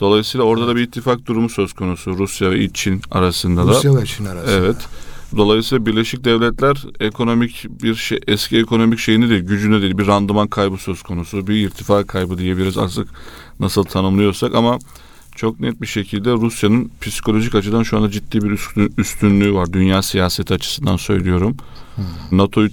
Dolayısıyla 0.00 0.44
orada 0.44 0.68
da 0.68 0.76
bir 0.76 0.80
ittifak 0.80 1.26
durumu 1.26 1.48
söz 1.48 1.72
konusu 1.72 2.18
Rusya 2.18 2.50
ve 2.50 2.68
Çin 2.68 3.00
arasında 3.10 3.66
da. 3.66 3.70
Rusya 3.70 3.96
ve 3.96 4.06
Çin 4.06 4.24
arasında. 4.24 4.52
Evet. 4.52 4.76
Dolayısıyla 5.36 5.86
Birleşik 5.86 6.24
Devletler 6.24 6.84
ekonomik 7.00 7.66
bir 7.82 7.94
şey, 7.94 8.18
eski 8.26 8.58
ekonomik 8.58 8.98
şeyini 8.98 9.30
değil, 9.30 9.42
gücüne 9.42 9.82
değil 9.82 9.98
bir 9.98 10.06
randıman 10.06 10.48
kaybı 10.48 10.76
söz 10.76 11.02
konusu. 11.02 11.46
Bir 11.46 11.66
irtifa 11.66 12.04
kaybı 12.04 12.38
diyebiliriz 12.38 12.78
artık 12.78 13.08
nasıl 13.60 13.84
tanımlıyorsak 13.84 14.54
ama 14.54 14.78
çok 15.38 15.60
net 15.60 15.82
bir 15.82 15.86
şekilde 15.86 16.32
Rusya'nın 16.32 16.90
psikolojik 17.00 17.54
açıdan 17.54 17.82
şu 17.82 17.96
anda 17.96 18.10
ciddi 18.10 18.42
bir 18.42 18.58
üstünlüğü 18.98 19.54
var. 19.54 19.72
Dünya 19.72 20.02
siyaseti 20.02 20.54
açısından 20.54 20.96
söylüyorum. 20.96 21.56
Hmm. 21.94 22.38
NATO 22.38 22.64
e, 22.64 22.70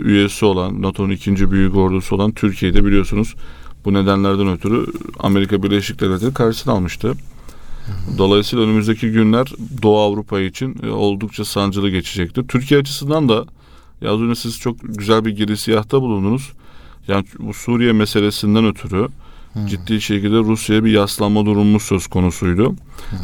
üyesi 0.00 0.44
olan, 0.44 0.82
NATO'nun 0.82 1.10
ikinci 1.10 1.50
büyük 1.50 1.76
ordusu 1.76 2.16
olan 2.16 2.32
Türkiye'de 2.32 2.84
biliyorsunuz 2.84 3.34
bu 3.84 3.94
nedenlerden 3.94 4.48
ötürü 4.48 4.86
Amerika 5.18 5.62
Birleşik 5.62 6.00
Devletleri 6.00 6.34
karşısına 6.34 6.72
almıştı. 6.72 7.14
Dolayısıyla 8.18 8.64
önümüzdeki 8.64 9.10
günler 9.10 9.52
Doğu 9.82 9.98
Avrupa 9.98 10.40
için 10.40 10.76
e, 10.82 10.90
oldukça 10.90 11.44
sancılı 11.44 11.90
geçecektir. 11.90 12.48
Türkiye 12.48 12.80
açısından 12.80 13.28
da 13.28 13.44
ya 14.00 14.10
az 14.10 14.38
siz 14.38 14.58
çok 14.58 14.76
güzel 14.82 15.24
bir 15.24 15.36
girisiyahta 15.36 16.02
bulundunuz. 16.02 16.52
Yani 17.08 17.24
bu 17.38 17.54
Suriye 17.54 17.92
meselesinden 17.92 18.66
ötürü 18.66 19.08
ciddi 19.66 20.00
şekilde 20.00 20.36
Rusya'ya 20.36 20.84
bir 20.84 20.90
yaslanma 20.90 21.46
durumu 21.46 21.80
söz 21.80 22.06
konusuydu. 22.06 22.74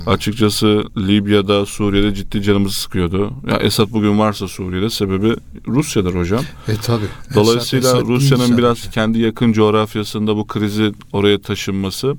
Açıkçası 0.06 0.84
Libya'da, 0.96 1.66
Suriye'de 1.66 2.14
ciddi 2.14 2.42
canımızı 2.42 2.80
sıkıyordu. 2.80 3.32
Ya 3.50 3.56
Esad 3.56 3.90
bugün 3.90 4.18
varsa 4.18 4.48
Suriye'de 4.48 4.90
sebebi 4.90 5.37
Rusya'dır 5.68 6.14
hocam. 6.14 6.44
E 6.68 6.76
tabi. 6.76 7.04
Dolayısıyla 7.34 8.00
Rusya'nın 8.00 8.58
biraz 8.58 8.90
kendi 8.90 9.18
yakın 9.18 9.52
coğrafyasında 9.52 10.37
bu 10.37 10.46
krizi 10.46 10.92
oraya 11.12 11.40
taşınması 11.40 12.16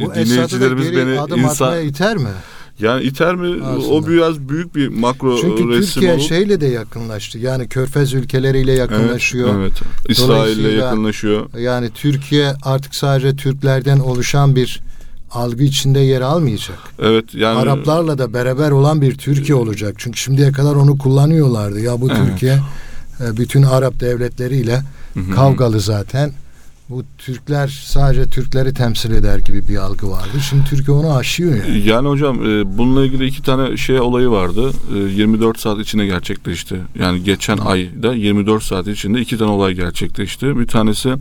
bu 0.00 0.14
dinleyicilerimiz 0.14 0.92
beni 0.96 1.20
adım 1.20 1.40
insan 1.40 1.66
atmaya 1.66 1.82
iter 1.82 2.16
mi? 2.16 2.28
Yani 2.78 3.04
iter 3.04 3.34
mi? 3.34 3.64
Aslında. 3.64 3.94
O 3.94 4.06
biraz 4.06 4.48
büyük 4.48 4.74
bir 4.74 4.88
makro 4.88 5.38
Çünkü 5.40 5.68
resim 5.68 5.94
Türkiye 5.94 6.12
olup. 6.12 6.28
şeyle 6.28 6.60
de 6.60 6.66
yakınlaştı. 6.66 7.38
Yani 7.38 7.68
Körfez 7.68 8.14
ülkeleriyle 8.14 8.72
yakınlaşıyor. 8.72 9.48
Evet. 9.58 9.72
evet. 9.82 10.10
İsrail'le 10.10 10.78
yakınlaşıyor. 10.78 11.46
Yani 11.58 11.90
Türkiye 11.90 12.52
artık 12.62 12.94
sadece 12.94 13.36
Türklerden 13.36 13.98
oluşan 13.98 14.56
bir 14.56 14.80
algı 15.30 15.62
içinde 15.62 16.00
yer 16.00 16.20
almayacak. 16.20 16.78
Evet 16.98 17.34
yani 17.34 17.58
Araplarla 17.58 18.18
da 18.18 18.32
beraber 18.32 18.70
olan 18.70 19.02
bir 19.02 19.18
Türkiye 19.18 19.56
olacak. 19.56 19.94
Çünkü 19.98 20.20
şimdiye 20.20 20.52
kadar 20.52 20.74
onu 20.74 20.98
kullanıyorlardı. 20.98 21.80
Ya 21.80 22.00
bu 22.00 22.10
evet. 22.10 22.18
Türkiye 22.26 22.58
e, 23.20 23.36
bütün 23.36 23.62
Arap 23.62 24.00
devletleriyle 24.00 24.82
Hı-hı. 25.14 25.30
kavgalı 25.34 25.80
zaten 25.80 26.32
bu 26.90 27.04
Türkler 27.18 27.84
sadece 27.86 28.26
Türkleri 28.26 28.74
temsil 28.74 29.10
eder 29.10 29.38
gibi 29.38 29.68
bir 29.68 29.76
algı 29.76 30.10
vardı. 30.10 30.40
Şimdi 30.48 30.64
Türkiye 30.64 30.96
onu 30.96 31.14
aşıyor 31.14 31.54
yani. 31.56 31.88
Yani 31.88 32.08
hocam 32.08 32.36
e, 32.46 32.78
bununla 32.78 33.04
ilgili 33.04 33.26
iki 33.26 33.42
tane 33.42 33.76
şey 33.76 34.00
olayı 34.00 34.30
vardı. 34.30 34.70
E, 34.94 34.98
24 34.98 35.60
saat 35.60 35.78
içinde 35.78 36.06
gerçekleşti. 36.06 36.80
Yani 36.98 37.24
geçen 37.24 37.56
Hı. 37.56 37.62
ayda 37.62 38.14
24 38.14 38.62
saat 38.62 38.86
içinde 38.86 39.20
iki 39.20 39.38
tane 39.38 39.50
olay 39.50 39.74
gerçekleşti. 39.74 40.58
Bir 40.58 40.66
tanesi 40.66 41.14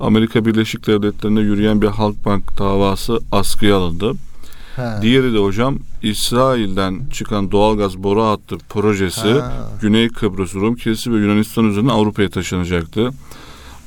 Amerika 0.00 0.46
Birleşik 0.46 0.86
Devletleri'nde 0.86 1.40
yürüyen 1.40 1.82
bir 1.82 1.86
Halkbank 1.86 2.58
davası 2.58 3.18
askıya 3.32 3.76
alındı. 3.76 4.12
Ha. 4.76 4.98
Diğeri 5.02 5.34
de 5.34 5.38
hocam 5.38 5.78
İsrail'den 6.02 7.00
çıkan 7.12 7.50
doğalgaz 7.50 7.98
boru 7.98 8.22
hattı 8.22 8.56
projesi 8.68 9.32
ha. 9.32 9.52
Güney 9.80 10.08
Kıbrıs 10.08 10.54
Rum 10.54 10.74
Kilisi 10.74 11.12
ve 11.12 11.16
Yunanistan 11.16 11.64
üzerinden 11.64 11.92
Avrupa'ya 11.92 12.28
taşınacaktı. 12.28 13.10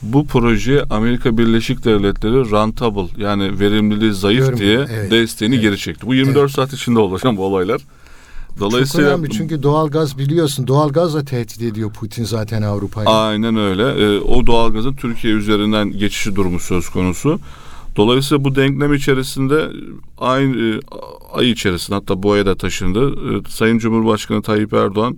Bu 0.01 0.27
proje 0.27 0.83
Amerika 0.89 1.37
Birleşik 1.37 1.85
Devletleri 1.85 2.51
rentable 2.51 3.23
yani 3.23 3.59
verimliliği 3.59 4.13
zayıf 4.13 4.45
Görüm, 4.45 4.59
diye 4.59 4.85
evet, 4.91 5.11
desteğini 5.11 5.55
evet. 5.55 5.63
geri 5.63 5.77
çekti. 5.77 6.07
Bu 6.07 6.15
24 6.15 6.37
evet. 6.37 6.51
saat 6.51 6.73
içinde 6.73 6.99
olacak 6.99 7.37
bu 7.37 7.45
olaylar. 7.45 7.81
Dolayısıyla 8.59 9.09
Çok 9.09 9.19
önemli 9.19 9.33
çünkü 9.33 9.63
doğalgaz 9.63 10.17
biliyorsun 10.17 10.67
doğalgazla 10.67 11.25
tehdit 11.25 11.61
ediyor 11.61 11.93
Putin 11.93 12.23
zaten 12.23 12.61
Avrupa'yı. 12.61 13.07
Aynen 13.07 13.57
öyle. 13.57 13.83
Ee, 13.83 14.19
o 14.19 14.47
doğalgazın 14.47 14.93
Türkiye 14.93 15.33
üzerinden 15.33 15.91
geçişi 15.91 16.35
durumu 16.35 16.59
söz 16.59 16.89
konusu. 16.89 17.39
Dolayısıyla 17.95 18.43
bu 18.43 18.55
denklem 18.55 18.93
içerisinde 18.93 19.69
aynı 20.17 20.75
e, 20.75 20.79
ay 21.33 21.51
içerisinde 21.51 21.95
hatta 21.95 22.23
bu 22.23 22.31
aya 22.31 22.45
da 22.45 22.55
taşındı. 22.55 23.11
E, 23.11 23.49
Sayın 23.49 23.77
Cumhurbaşkanı 23.77 24.41
Tayyip 24.41 24.73
Erdoğan 24.73 25.17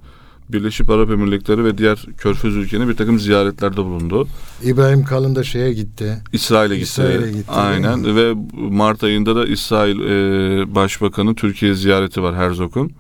Birleşik 0.50 0.90
Arap 0.90 1.10
Emirlikleri 1.12 1.64
ve 1.64 1.78
diğer 1.78 2.06
Körfez 2.18 2.56
ülkelerine 2.56 2.90
bir 2.90 2.96
takım 2.96 3.20
ziyaretlerde 3.20 3.78
bulundu. 3.78 4.28
İbrahim 4.64 5.04
Kalın 5.04 5.36
da 5.36 5.44
şeye 5.44 5.74
gitti. 5.74 6.18
İsrail'e 6.34 6.76
gitti. 6.76 6.84
İsrail'e 6.84 7.32
gitti. 7.32 7.52
Aynen 7.52 8.16
ve 8.16 8.34
Mart 8.54 9.04
ayında 9.04 9.36
da 9.36 9.46
İsrail 9.46 10.00
e, 10.00 10.76
Başbakanı 10.76 11.36
Türkiye 11.36 11.74
ziyareti 11.74 12.24
var 12.24 12.36
Herzog'un. 12.36 12.92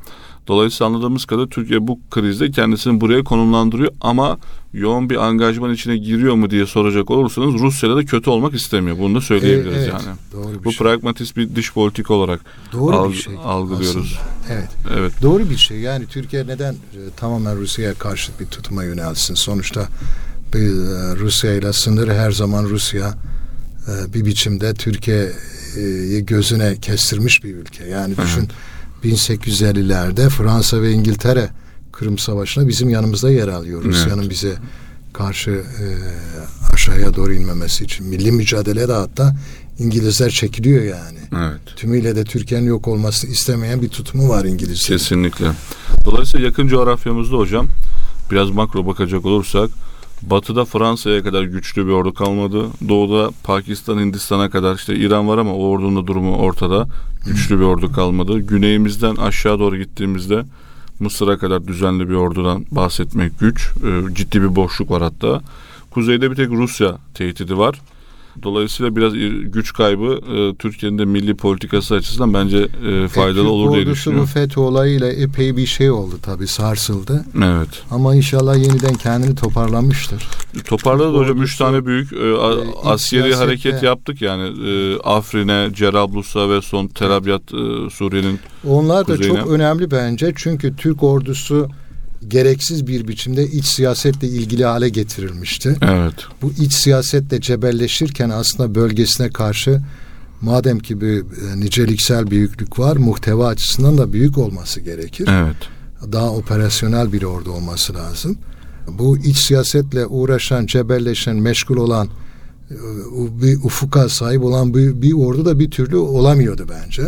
Dolayısıyla 0.50 0.86
anladığımız 0.86 1.26
kadar 1.26 1.46
Türkiye 1.46 1.88
bu 1.88 2.00
krizde 2.12 2.52
kendisini 2.52 3.02
buraya 3.02 3.24
konumlandırıyor 3.24 3.92
ama 4.02 4.38
yoğun 4.74 5.10
bir 5.10 5.16
angajman 5.16 5.74
içine 5.74 5.98
giriyor 5.98 6.36
mu 6.36 6.50
diye 6.50 6.66
soracak 6.66 7.12
olursanız 7.12 7.54
Rusya'da 7.54 7.96
da 7.96 8.06
kötü 8.06 8.30
olmak 8.30 8.54
istemiyor. 8.54 8.98
Bunu 9.00 9.16
da 9.16 9.22
söyleyebiliriz 9.22 9.78
evet, 9.78 9.94
yani. 9.94 10.18
Doğru 10.34 10.60
bir 10.60 10.64
bu 10.64 10.72
şey. 10.72 10.80
pragmatist 10.80 11.38
bir 11.38 11.56
dış 11.56 11.74
politik 11.74 12.12
olarak 12.12 12.42
doğru 12.72 12.96
alg- 12.96 13.12
bir 13.12 13.18
şey 13.18 13.34
algılıyoruz. 13.44 14.20
Aslında. 14.20 14.54
Evet. 14.54 14.70
Evet. 14.98 15.14
Doğru 15.22 15.50
bir 15.50 15.58
şey. 15.58 15.80
Yani 15.80 16.06
Türkiye 16.06 16.48
neden 16.48 16.74
e, 16.74 17.00
tamamen 17.18 17.58
Rusya'ya 17.58 17.94
karşı 17.94 18.32
bir 18.40 18.46
tutuma 18.46 18.84
yönelsin? 18.84 19.36
Sonuçta 19.36 19.88
bir, 20.54 20.60
e, 20.60 21.16
Rusya 21.16 21.54
ile 21.54 21.74
sınır 21.74 22.08
her 22.08 22.32
zaman 22.32 22.64
Rusya 22.64 23.14
e, 23.88 24.14
bir 24.14 24.26
biçimde 24.26 24.74
Türkiye'yi 24.74 26.26
gözüne 26.26 26.78
kestirmiş 26.82 27.44
bir 27.44 27.56
ülke. 27.56 27.86
Yani 27.86 28.18
düşün 28.18 28.42
Hı-hı 28.42 28.68
1850'lerde 29.04 30.30
Fransa 30.30 30.82
ve 30.82 30.92
İngiltere 30.92 31.50
Kırım 31.92 32.18
Savaşı'na 32.18 32.68
bizim 32.68 32.90
yanımızda 32.90 33.32
yer 33.32 33.48
alıyor. 33.48 33.84
Rusya'nın 33.84 34.22
evet. 34.22 34.30
bize 34.30 34.56
karşı 35.14 35.52
e, 35.52 35.86
aşağıya 36.74 37.16
doğru 37.16 37.34
inmemesi 37.34 37.84
için. 37.84 38.08
Milli 38.08 38.32
mücadele 38.32 38.88
de 38.88 38.94
hatta 38.94 39.36
İngilizler 39.80 40.30
çekiliyor 40.30 40.84
yani. 40.84 41.20
Evet. 41.36 41.62
Tümüyle 41.76 42.16
de 42.16 42.24
Türkiye'nin 42.24 42.68
yok 42.68 42.88
olmasını 42.88 43.32
istemeyen 43.32 43.82
bir 43.82 43.90
tutumu 43.90 44.30
var 44.30 44.46
İngilizlerin. 44.46 44.98
Kesinlikle. 44.98 45.52
Dolayısıyla 46.06 46.46
yakın 46.46 46.68
coğrafyamızda 46.68 47.38
hocam 47.38 47.68
biraz 48.32 48.50
makro 48.50 48.88
bakacak 48.88 49.26
olursak 49.26 49.70
Batı'da 50.21 50.65
Fransa'ya 50.65 51.23
kadar 51.23 51.43
güçlü 51.43 51.88
bir 51.88 51.91
ordu 51.91 52.13
kalmadı. 52.13 52.67
Doğuda 52.89 53.32
Pakistan, 53.43 53.99
Hindistan'a 53.99 54.49
kadar 54.49 54.75
işte 54.75 54.95
İran 54.95 55.27
var 55.27 55.38
ama 55.38 55.53
o 55.55 55.69
ordunun 55.69 56.03
da 56.03 56.08
durumu 56.08 56.38
ortada. 56.38 56.88
Güçlü 57.25 57.60
bir 57.60 57.65
ordu 57.65 57.91
kalmadı. 57.91 58.39
Güneyimizden 58.39 59.15
aşağı 59.15 59.60
doğru 59.60 59.77
gittiğimizde 59.77 60.43
Mısır'a 60.99 61.38
kadar 61.38 61.67
düzenli 61.67 62.10
bir 62.10 62.13
ordudan 62.13 62.65
bahsetmek 62.71 63.39
güç. 63.39 63.69
Ee, 63.86 64.13
ciddi 64.13 64.41
bir 64.41 64.55
boşluk 64.55 64.91
var 64.91 65.01
hatta. 65.01 65.41
Kuzeyde 65.91 66.32
bir 66.32 66.36
tek 66.36 66.49
Rusya 66.49 66.97
tehdidi 67.13 67.58
var. 67.58 67.79
Dolayısıyla 68.43 68.95
biraz 68.95 69.13
güç 69.41 69.73
kaybı 69.73 70.19
e, 70.36 70.56
Türkiye'nin 70.56 70.97
de 70.97 71.06
milli 71.06 71.36
politikası 71.36 71.95
açısından 71.95 72.34
bence 72.34 72.58
e, 72.58 73.08
faydalı 73.08 73.45
e, 73.45 73.49
olur 73.49 73.75
diye 73.75 73.86
düşünüyorum. 73.86 74.28
bu 74.28 74.39
FETÖ 74.39 74.62
olayıyla 74.62 75.08
epey 75.12 75.58
bir 75.58 75.65
şey 75.65 75.91
oldu 75.91 76.15
tabii 76.21 76.47
sarsıldı. 76.47 77.25
Evet. 77.38 77.84
Ama 77.91 78.15
inşallah 78.15 78.56
yeniden 78.58 78.93
kendini 78.93 79.36
toparlamıştır. 79.36 80.28
Toparladı 80.65 81.17
hocam. 81.17 81.41
Üç 81.41 81.58
tane 81.58 81.86
büyük 81.86 82.13
e, 82.13 82.15
e, 82.15 82.34
askeri 82.84 83.36
hareket 83.36 83.84
yaptık 83.84 84.21
yani. 84.21 84.69
E, 84.69 84.97
Afrin'e, 84.99 85.69
Cerablus'a 85.73 86.49
ve 86.49 86.62
son 86.62 86.88
Tel 86.88 87.12
Abyad 87.12 87.41
e, 87.49 87.89
Suriye'nin 87.89 88.39
Onlar 88.67 89.08
da 89.08 89.15
kuzeyine. 89.15 89.39
çok 89.39 89.52
önemli 89.52 89.91
bence. 89.91 90.34
Çünkü 90.36 90.75
Türk 90.75 91.04
ordusu 91.04 91.67
gereksiz 92.27 92.88
bir 92.88 93.08
biçimde 93.08 93.47
iç 93.47 93.65
siyasetle 93.65 94.27
ilgili 94.27 94.65
hale 94.65 94.89
getirilmişti. 94.89 95.75
Evet. 95.82 96.13
Bu 96.41 96.51
iç 96.51 96.73
siyasetle 96.73 97.41
cebelleşirken 97.41 98.29
aslında 98.29 98.75
bölgesine 98.75 99.29
karşı 99.29 99.82
madem 100.41 100.79
ki 100.79 101.01
bir 101.01 101.19
e, 101.19 101.60
niceliksel 101.60 102.32
büyüklük 102.32 102.79
var, 102.79 102.97
muhteva 102.97 103.47
açısından 103.47 103.97
da 103.97 104.13
büyük 104.13 104.38
olması 104.38 104.79
gerekir. 104.79 105.29
Evet. 105.32 105.55
Daha 106.12 106.32
operasyonel 106.32 107.13
bir 107.13 107.23
ordu 107.23 107.51
olması 107.51 107.93
lazım. 107.93 108.38
Bu 108.88 109.17
iç 109.17 109.38
siyasetle 109.38 110.05
uğraşan, 110.05 110.65
cebelleşen, 110.65 111.36
meşgul 111.36 111.77
olan 111.77 112.08
e, 112.71 112.75
bir 113.41 113.58
ufuka 113.58 114.10
sahip 114.10 114.43
olan 114.43 114.73
bir, 114.73 115.01
bir 115.01 115.13
ordu 115.13 115.45
da 115.45 115.60
bir 115.60 115.71
türlü 115.71 115.97
olamıyordu 115.97 116.67
bence. 116.69 117.03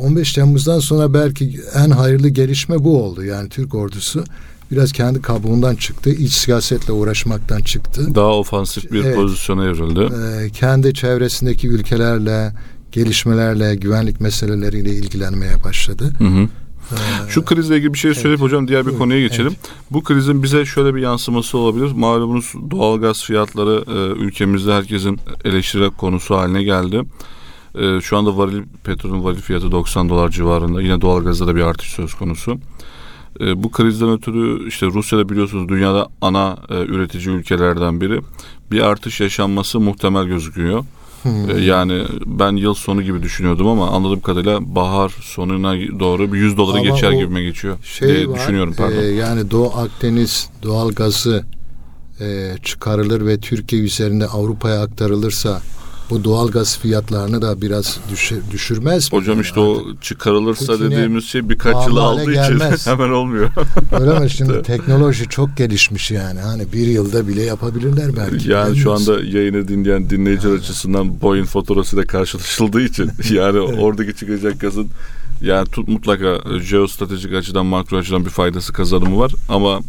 15 0.00 0.32
Temmuz'dan 0.32 0.78
sonra 0.78 1.14
belki 1.14 1.60
en 1.74 1.90
hayırlı 1.90 2.28
gelişme 2.28 2.84
bu 2.84 3.02
oldu. 3.04 3.24
Yani 3.24 3.48
Türk 3.48 3.74
ordusu 3.74 4.24
biraz 4.70 4.92
kendi 4.92 5.22
kabuğundan 5.22 5.74
çıktı. 5.74 6.10
İç 6.10 6.32
siyasetle 6.32 6.92
uğraşmaktan 6.92 7.60
çıktı. 7.60 8.14
Daha 8.14 8.30
ofansif 8.30 8.92
bir 8.92 9.04
evet, 9.04 9.16
pozisyona 9.16 9.64
evrildi. 9.64 10.00
E, 10.00 10.50
kendi 10.50 10.94
çevresindeki 10.94 11.68
ülkelerle, 11.68 12.52
gelişmelerle, 12.92 13.74
güvenlik 13.74 14.20
meseleleriyle 14.20 14.90
ilgilenmeye 14.90 15.64
başladı. 15.64 16.12
Hı 16.18 16.24
hı. 16.24 16.48
Ee, 16.92 16.96
Şu 17.28 17.44
krizle 17.44 17.76
ilgili 17.76 17.94
bir 17.94 17.98
şey 17.98 18.14
söyleyip 18.14 18.40
evet. 18.40 18.40
hocam 18.40 18.68
diğer 18.68 18.86
bir 18.86 18.98
konuya 18.98 19.20
geçelim. 19.20 19.52
Evet. 19.52 19.70
Bu 19.90 20.02
krizin 20.02 20.42
bize 20.42 20.64
şöyle 20.64 20.94
bir 20.94 21.00
yansıması 21.00 21.58
olabilir. 21.58 21.92
Malumunuz 21.92 22.52
doğalgaz 22.70 23.24
fiyatları 23.24 23.84
e, 23.88 24.20
ülkemizde 24.20 24.72
herkesin 24.72 25.20
eleştiri 25.44 25.90
konusu 25.90 26.36
haline 26.36 26.62
geldi. 26.62 27.02
E, 27.78 28.00
şu 28.00 28.16
anda 28.16 28.36
varil 28.36 28.62
petrolün 28.84 29.24
varil 29.24 29.40
fiyatı 29.40 29.72
90 29.72 30.08
dolar 30.08 30.28
civarında. 30.28 30.82
Yine 30.82 31.00
doğalgazda 31.00 31.46
da 31.46 31.56
bir 31.56 31.60
artış 31.60 31.88
söz 31.88 32.14
konusu. 32.14 32.58
E, 33.40 33.62
bu 33.62 33.70
krizden 33.70 34.10
ötürü 34.10 34.68
işte 34.68 34.86
Rusya'da 34.86 35.28
biliyorsunuz 35.28 35.68
dünyada 35.68 36.08
ana 36.20 36.56
e, 36.68 36.74
üretici 36.74 37.28
ülkelerden 37.28 38.00
biri. 38.00 38.20
Bir 38.70 38.80
artış 38.80 39.20
yaşanması 39.20 39.80
muhtemel 39.80 40.24
gözüküyor. 40.24 40.84
Hmm. 41.22 41.50
E, 41.50 41.60
yani 41.60 42.02
ben 42.26 42.56
yıl 42.56 42.74
sonu 42.74 43.02
gibi 43.02 43.22
düşünüyordum 43.22 43.66
ama 43.66 43.90
anladığım 43.90 44.20
kadarıyla 44.20 44.74
bahar 44.74 45.12
sonuna 45.20 45.74
doğru 46.00 46.32
bir 46.32 46.38
100 46.38 46.56
doları 46.56 46.78
ama 46.78 46.88
geçer 46.88 47.12
gibime 47.12 47.42
geçiyor 47.42 47.78
şey 47.82 48.08
diye 48.08 48.28
var, 48.28 48.38
düşünüyorum 48.38 48.74
pardon. 48.76 48.96
E, 48.96 49.04
yani 49.04 49.50
Doğu 49.50 49.72
Akdeniz 49.76 50.50
doğal 50.62 50.92
gazı 50.92 51.44
e, 52.20 52.54
çıkarılır 52.62 53.26
ve 53.26 53.40
Türkiye 53.40 53.82
üzerinde 53.82 54.26
Avrupa'ya 54.26 54.82
aktarılırsa 54.82 55.62
bu 56.10 56.24
doğalgaz 56.24 56.78
fiyatlarını 56.78 57.42
da 57.42 57.62
biraz 57.62 57.98
düşür, 58.12 58.42
düşürmez 58.50 59.12
mi? 59.12 59.18
Hocam 59.18 59.40
işte 59.40 59.60
o 59.60 59.84
çıkarılırsa 60.00 60.72
Putin'e 60.72 60.90
dediğimiz 60.90 61.24
şey 61.24 61.48
birkaç 61.48 61.86
yıl 61.88 61.96
aldığı 61.96 62.32
gelmez. 62.32 62.80
için 62.80 62.90
hemen 62.90 63.10
olmuyor. 63.10 63.50
Öyle 64.00 64.18
mi? 64.18 64.30
Şimdi 64.30 64.62
teknoloji 64.66 65.28
çok 65.28 65.56
gelişmiş 65.56 66.10
yani. 66.10 66.40
Hani 66.40 66.72
bir 66.72 66.86
yılda 66.86 67.28
bile 67.28 67.42
yapabilirler 67.42 68.16
belki. 68.16 68.50
Yani 68.50 68.76
şu 68.76 68.92
anda 68.92 69.24
yayını 69.24 69.68
dinleyen 69.68 70.10
dinleyiciler 70.10 70.50
yani. 70.50 70.60
açısından 70.60 71.20
boyun 71.20 71.44
faturasıyla 71.44 72.04
karşılaşıldığı 72.04 72.82
için 72.82 73.10
yani 73.30 73.58
evet. 73.58 73.78
oradaki 73.80 74.14
çıkacak 74.14 74.60
gazın 74.60 74.88
yani 75.42 75.68
tut 75.68 75.88
mutlaka 75.88 76.38
jeostratejik 76.60 77.34
açıdan 77.34 77.66
makro 77.66 77.96
açıdan 77.96 78.24
bir 78.24 78.30
faydası 78.30 78.72
kazanımı 78.72 79.18
var 79.18 79.32
ama 79.48 79.80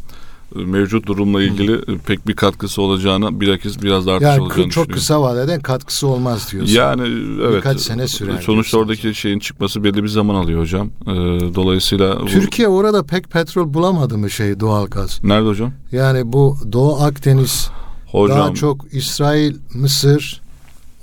mevcut 0.56 1.08
durumla 1.08 1.44
ilgili 1.44 1.74
Hı. 1.74 1.98
pek 2.06 2.28
bir 2.28 2.36
katkısı 2.36 2.82
olacağını 2.82 3.42
bilakis 3.42 3.82
biraz 3.82 4.08
da 4.08 4.14
artış 4.14 4.26
yani 4.26 4.42
olacağını 4.42 4.70
çok 4.70 4.94
kısa 4.94 5.22
vadeden 5.22 5.60
katkısı 5.60 6.08
olmaz 6.08 6.52
diyorsun. 6.52 6.74
Yani 6.74 7.02
evet. 7.42 7.56
Birkaç 7.56 7.80
sene 7.80 8.08
sürer. 8.08 8.32
Sonuçta 8.32 8.52
diyorsun. 8.52 8.78
oradaki 8.80 9.16
şeyin 9.16 9.40
çıkması 9.40 9.84
belli 9.84 10.04
bir 10.04 10.08
zaman 10.08 10.36
alıyor 10.36 10.62
hocam. 10.62 10.88
Ee, 10.88 11.12
dolayısıyla 11.56 12.26
Türkiye 12.26 12.70
bu... 12.70 12.76
orada 12.76 13.04
pek 13.04 13.30
petrol 13.32 13.74
bulamadı 13.74 14.18
mı 14.18 14.30
şey 14.30 14.60
doğal 14.60 14.88
gaz? 14.88 15.24
Nerede 15.24 15.48
hocam? 15.48 15.72
Yani 15.92 16.34
bu 16.34 16.58
Doğu 16.72 17.02
Akdeniz 17.02 17.70
hocam, 18.08 18.40
daha 18.40 18.54
çok 18.54 18.94
İsrail, 18.94 19.56
Mısır 19.74 20.41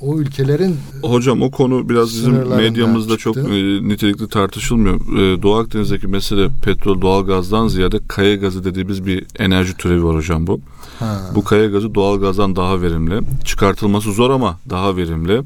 o 0.00 0.18
ülkelerin 0.18 0.76
hocam 1.02 1.42
o 1.42 1.50
konu 1.50 1.88
biraz 1.88 2.08
bizim 2.14 2.48
medyamızda 2.56 3.16
çıktı. 3.16 3.32
çok 3.34 3.36
e, 3.36 3.88
nitelikli 3.88 4.28
tartışılmıyor. 4.28 4.96
E, 4.96 5.42
Doğu 5.42 5.56
Akdeniz'deki 5.56 6.06
mesele 6.06 6.48
petrol 6.62 7.00
doğal 7.00 7.26
gazdan 7.26 7.68
ziyade 7.68 7.98
kaya 8.08 8.34
gazı 8.34 8.64
dediğimiz 8.64 9.06
bir 9.06 9.26
enerji 9.38 9.76
türevi 9.76 10.04
var 10.04 10.16
hocam 10.16 10.46
bu. 10.46 10.60
Ha. 10.98 11.30
Bu 11.34 11.44
kaya 11.44 11.66
gazı 11.66 11.94
doğal 11.94 12.20
gazdan 12.20 12.56
daha 12.56 12.82
verimli. 12.82 13.20
Çıkartılması 13.44 14.12
zor 14.12 14.30
ama 14.30 14.58
daha 14.70 14.96
verimli 14.96 15.42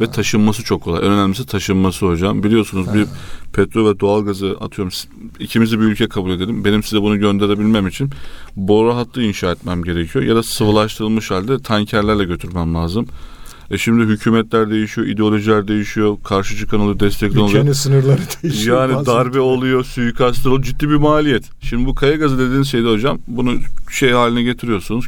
ve 0.00 0.04
ha. 0.04 0.10
taşınması 0.10 0.64
çok 0.64 0.82
kolay. 0.82 1.06
En 1.06 1.12
önemlisi 1.12 1.46
taşınması 1.46 2.06
hocam. 2.06 2.42
Biliyorsunuz 2.42 2.86
ha. 2.86 2.94
bir 2.94 3.06
petrol 3.52 3.90
ve 3.90 4.00
doğal 4.00 4.24
gazı 4.24 4.56
atıyorum 4.60 4.92
ikimizi 5.38 5.80
bir 5.80 5.84
ülke 5.84 6.08
kabul 6.08 6.30
edelim. 6.30 6.64
Benim 6.64 6.82
size 6.82 7.02
bunu 7.02 7.18
gönderebilmem 7.18 7.86
için 7.86 8.10
boru 8.56 8.96
hattı 8.96 9.22
inşa 9.22 9.52
etmem 9.52 9.82
gerekiyor 9.82 10.24
ya 10.24 10.36
da 10.36 10.42
sıvılaştırılmış 10.42 11.30
halde 11.30 11.58
tankerlerle 11.58 12.24
götürmem 12.24 12.74
lazım. 12.74 13.06
E 13.70 13.78
şimdi 13.78 14.04
hükümetler 14.04 14.70
değişiyor, 14.70 15.06
ideolojiler 15.06 15.68
değişiyor, 15.68 16.16
karşı 16.24 16.56
çıkan 16.56 16.80
oluyor, 16.80 17.00
destekli 17.00 17.40
oluyor. 17.40 17.58
Ülkenin 17.58 17.72
sınırları 17.72 18.20
değişiyor. 18.42 18.90
Yani 18.90 19.06
darbe 19.06 19.40
oluyor, 19.40 19.84
suikastlar 19.84 20.50
oluyor, 20.50 20.64
ciddi 20.64 20.90
bir 20.90 20.96
maliyet. 20.96 21.44
Şimdi 21.60 21.86
bu 21.86 21.94
kaya 21.94 22.16
gazı 22.16 22.38
dediğiniz 22.38 22.68
şeyde 22.68 22.90
hocam 22.90 23.18
bunu 23.26 23.54
şey 23.90 24.10
haline 24.10 24.42
getiriyorsunuz 24.42 25.06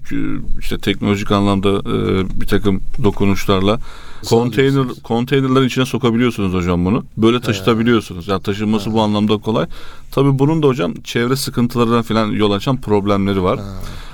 işte 0.60 0.78
teknolojik 0.78 1.30
anlamda 1.30 1.68
e, 1.68 2.40
bir 2.40 2.46
takım 2.46 2.80
dokunuşlarla 3.04 3.78
konteyner 4.28 4.86
konteynerların 5.02 5.66
içine 5.66 5.86
sokabiliyorsunuz 5.86 6.52
hocam 6.52 6.84
bunu. 6.84 7.04
Böyle 7.16 7.40
taşıtabiliyorsunuz. 7.40 8.28
Yani 8.28 8.42
taşınması 8.42 8.90
ha. 8.90 8.94
bu 8.96 9.02
anlamda 9.02 9.36
kolay. 9.36 9.66
Tabii 10.10 10.38
bunun 10.38 10.62
da 10.62 10.66
hocam 10.66 10.94
çevre 10.94 11.36
sıkıntılarından 11.36 12.02
falan 12.02 12.26
yol 12.26 12.50
açan 12.50 12.80
problemleri 12.80 13.42
var. 13.42 13.58
Ha. 13.58 13.64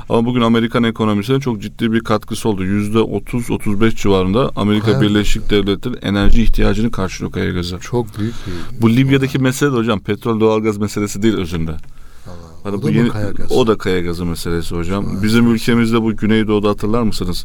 Ama 0.09 0.25
bugün 0.25 0.41
Amerikan 0.41 0.85
ekonomisine 0.85 1.41
çok 1.41 1.63
ciddi 1.63 1.93
bir 1.93 2.01
katkısı 2.01 2.49
oldu. 2.49 2.65
Yüzde 2.65 2.99
30-35 2.99 3.97
civarında 3.97 4.51
Amerika 4.57 4.91
evet. 4.91 5.03
Birleşik 5.03 5.51
Devletleri 5.51 5.95
enerji 5.97 6.43
ihtiyacını 6.43 6.91
karşılıyor 6.91 7.33
kaya 7.33 7.51
gazı. 7.51 7.79
Çok 7.79 8.19
büyük 8.19 8.35
bir. 8.47 8.83
Bu 8.83 8.91
Libya'daki 8.91 9.39
mesele 9.39 9.73
de 9.73 9.77
hocam 9.77 10.01
petrol 10.01 10.41
doğalgaz 10.41 10.79
meselesi 10.79 11.23
değil 11.23 11.35
özünde. 11.35 11.77
Hani 12.63 12.77
o, 12.77 12.83
bu 12.83 12.87
da 12.87 12.91
yeni, 12.91 13.09
kaya 13.09 13.31
gazı. 13.31 13.55
o 13.55 13.67
da 13.67 13.79
kaya 13.79 14.01
gazı 14.01 14.25
meselesi 14.25 14.77
hocam. 14.77 15.07
Evet. 15.13 15.23
Bizim 15.23 15.55
ülkemizde 15.55 16.03
bu 16.03 16.17
Güneydoğu'da 16.17 16.69
hatırlar 16.69 17.03
mısınız? 17.03 17.45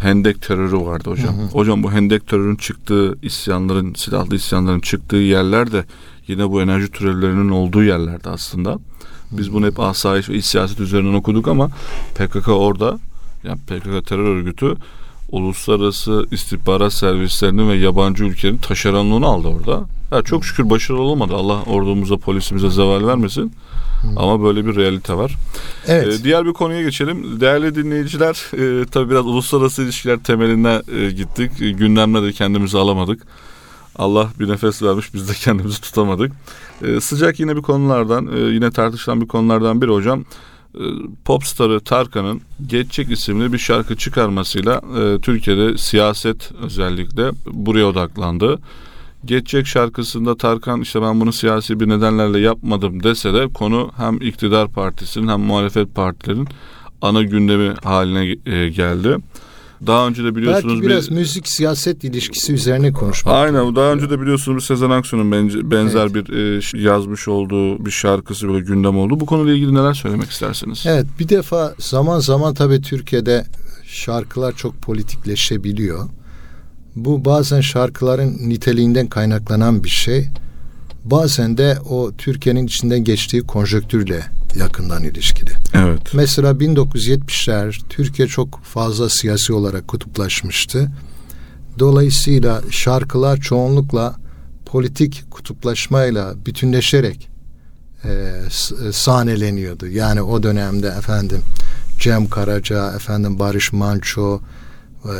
Hendek 0.00 0.42
terörü 0.42 0.76
vardı 0.76 1.10
hocam. 1.10 1.38
Hı 1.38 1.42
hı. 1.42 1.46
Hocam 1.46 1.82
bu 1.82 1.92
hendek 1.92 2.28
terörün 2.28 2.56
çıktığı 2.56 3.18
isyanların, 3.22 3.94
silahlı 3.94 4.36
isyanların 4.36 4.80
çıktığı 4.80 5.16
yerler 5.16 5.72
de 5.72 5.84
yine 6.26 6.50
bu 6.50 6.62
enerji 6.62 6.88
türevlerinin 6.88 7.48
olduğu 7.48 7.82
yerlerde 7.82 8.30
aslında. 8.30 8.78
Biz 9.32 9.52
bunu 9.52 9.66
hep 9.66 9.80
asayiş 9.80 10.28
ve 10.28 10.34
iç 10.34 10.44
siyaset 10.44 10.80
üzerinden 10.80 11.14
okuduk 11.14 11.48
ama 11.48 11.70
PKK 12.14 12.48
orada 12.48 12.98
yani 13.44 13.58
PKK 13.58 14.06
terör 14.06 14.36
örgütü 14.36 14.74
uluslararası 15.32 16.26
istihbarat 16.30 16.92
servislerinin 16.92 17.68
ve 17.68 17.74
yabancı 17.74 18.24
ülkelerin 18.24 18.58
taşeronluğunu 18.58 19.26
aldı 19.26 19.48
orada. 19.48 19.84
Ya 20.12 20.22
çok 20.22 20.44
şükür 20.44 20.70
başarılı 20.70 21.02
olmadı. 21.02 21.34
Allah 21.34 21.62
ordumuza, 21.62 22.16
polisimize 22.16 22.70
zeval 22.70 23.06
vermesin. 23.06 23.52
Ama 24.16 24.42
böyle 24.42 24.66
bir 24.66 24.76
realite 24.76 25.14
var. 25.14 25.36
Evet. 25.86 26.20
Ee, 26.20 26.24
diğer 26.24 26.46
bir 26.46 26.52
konuya 26.52 26.82
geçelim. 26.82 27.40
Değerli 27.40 27.74
dinleyiciler, 27.74 28.44
e, 28.52 28.86
tabii 28.86 29.10
biraz 29.10 29.26
uluslararası 29.26 29.82
ilişkiler 29.82 30.18
temeline 30.18 30.82
e, 30.92 31.10
gittik. 31.10 31.62
E, 31.62 31.70
gündemle 31.70 32.22
de 32.22 32.32
kendimizi 32.32 32.78
alamadık. 32.78 33.22
Allah 33.98 34.28
bir 34.40 34.48
nefes 34.48 34.82
vermiş 34.82 35.14
biz 35.14 35.28
de 35.28 35.32
kendimizi 35.32 35.80
tutamadık. 35.80 36.32
Ee, 36.82 37.00
sıcak 37.00 37.40
yine 37.40 37.56
bir 37.56 37.62
konulardan 37.62 38.26
e, 38.36 38.38
yine 38.38 38.70
tartışılan 38.70 39.20
bir 39.20 39.28
konulardan 39.28 39.82
biri 39.82 39.90
hocam. 39.90 40.24
E, 40.74 40.82
Popstarı 41.24 41.80
Tarkan'ın 41.80 42.40
Geçecek 42.66 43.10
isimli 43.10 43.52
bir 43.52 43.58
şarkı 43.58 43.96
çıkarmasıyla 43.96 44.82
e, 44.98 45.20
Türkiye'de 45.20 45.78
siyaset 45.78 46.52
özellikle 46.62 47.30
buraya 47.46 47.86
odaklandı. 47.86 48.58
Geçecek 49.24 49.66
şarkısında 49.66 50.36
Tarkan 50.36 50.80
işte 50.80 51.02
ben 51.02 51.20
bunu 51.20 51.32
siyasi 51.32 51.80
bir 51.80 51.88
nedenlerle 51.88 52.40
yapmadım 52.40 53.02
dese 53.02 53.34
de 53.34 53.48
konu 53.48 53.90
hem 53.96 54.16
iktidar 54.16 54.68
partisinin 54.68 55.28
hem 55.28 55.40
muhalefet 55.40 55.94
partilerin 55.94 56.48
ana 57.02 57.22
gündemi 57.22 57.74
haline 57.84 58.36
e, 58.46 58.68
geldi. 58.68 59.16
Daha 59.86 60.06
önce 60.06 60.24
de 60.24 60.36
biliyorsunuz 60.36 60.74
Belki 60.74 60.86
biraz 60.86 61.10
bir, 61.10 61.14
müzik 61.14 61.48
siyaset 61.48 62.04
ilişkisi 62.04 62.52
üzerine 62.52 62.92
konuşmak. 62.92 63.34
Aynen. 63.34 63.76
Daha 63.76 63.92
önce 63.92 64.10
de 64.10 64.20
biliyorsunuz 64.20 64.64
Sezen 64.64 64.90
Aksu'nun 64.90 65.32
benzer 65.70 66.10
evet. 66.14 66.14
bir 66.14 66.78
e, 66.78 66.82
yazmış 66.82 67.28
olduğu 67.28 67.86
bir 67.86 67.90
şarkısı 67.90 68.48
böyle 68.48 68.64
gündem 68.64 68.98
oldu. 68.98 69.20
Bu 69.20 69.26
konuyla 69.26 69.54
ilgili 69.54 69.74
neler 69.74 69.94
söylemek 69.94 70.30
istersiniz? 70.30 70.84
Evet. 70.86 71.06
Bir 71.18 71.28
defa 71.28 71.74
zaman 71.78 72.20
zaman 72.20 72.54
tabii 72.54 72.80
Türkiye'de 72.80 73.44
şarkılar 73.86 74.56
çok 74.56 74.82
politikleşebiliyor. 74.82 76.08
Bu 76.96 77.24
bazen 77.24 77.60
şarkıların 77.60 78.36
niteliğinden 78.48 79.06
kaynaklanan 79.06 79.84
bir 79.84 79.88
şey. 79.88 80.28
Bazen 81.10 81.58
de 81.58 81.78
o 81.90 82.12
Türkiye'nin 82.18 82.66
içinden 82.66 83.04
geçtiği 83.04 83.42
konjöktürle 83.42 84.26
yakından 84.56 85.04
ilişkili. 85.04 85.50
Evet. 85.74 86.14
Mesela 86.14 86.50
1970'ler 86.50 87.80
Türkiye 87.88 88.28
çok 88.28 88.60
fazla 88.62 89.08
siyasi 89.08 89.52
olarak 89.52 89.88
kutuplaşmıştı. 89.88 90.90
Dolayısıyla 91.78 92.62
şarkılar 92.70 93.40
çoğunlukla 93.40 94.16
politik 94.66 95.24
kutuplaşmayla 95.30 96.34
bütünleşerek 96.46 97.28
e, 98.04 98.08
e, 98.08 98.92
sahneleniyordu. 98.92 99.86
Yani 99.86 100.22
o 100.22 100.42
dönemde 100.42 100.88
efendim 100.88 101.40
Cem 101.98 102.28
Karaca, 102.28 102.92
efendim 102.92 103.38
Barış 103.38 103.72
Manço, 103.72 104.40
e, 105.04 105.14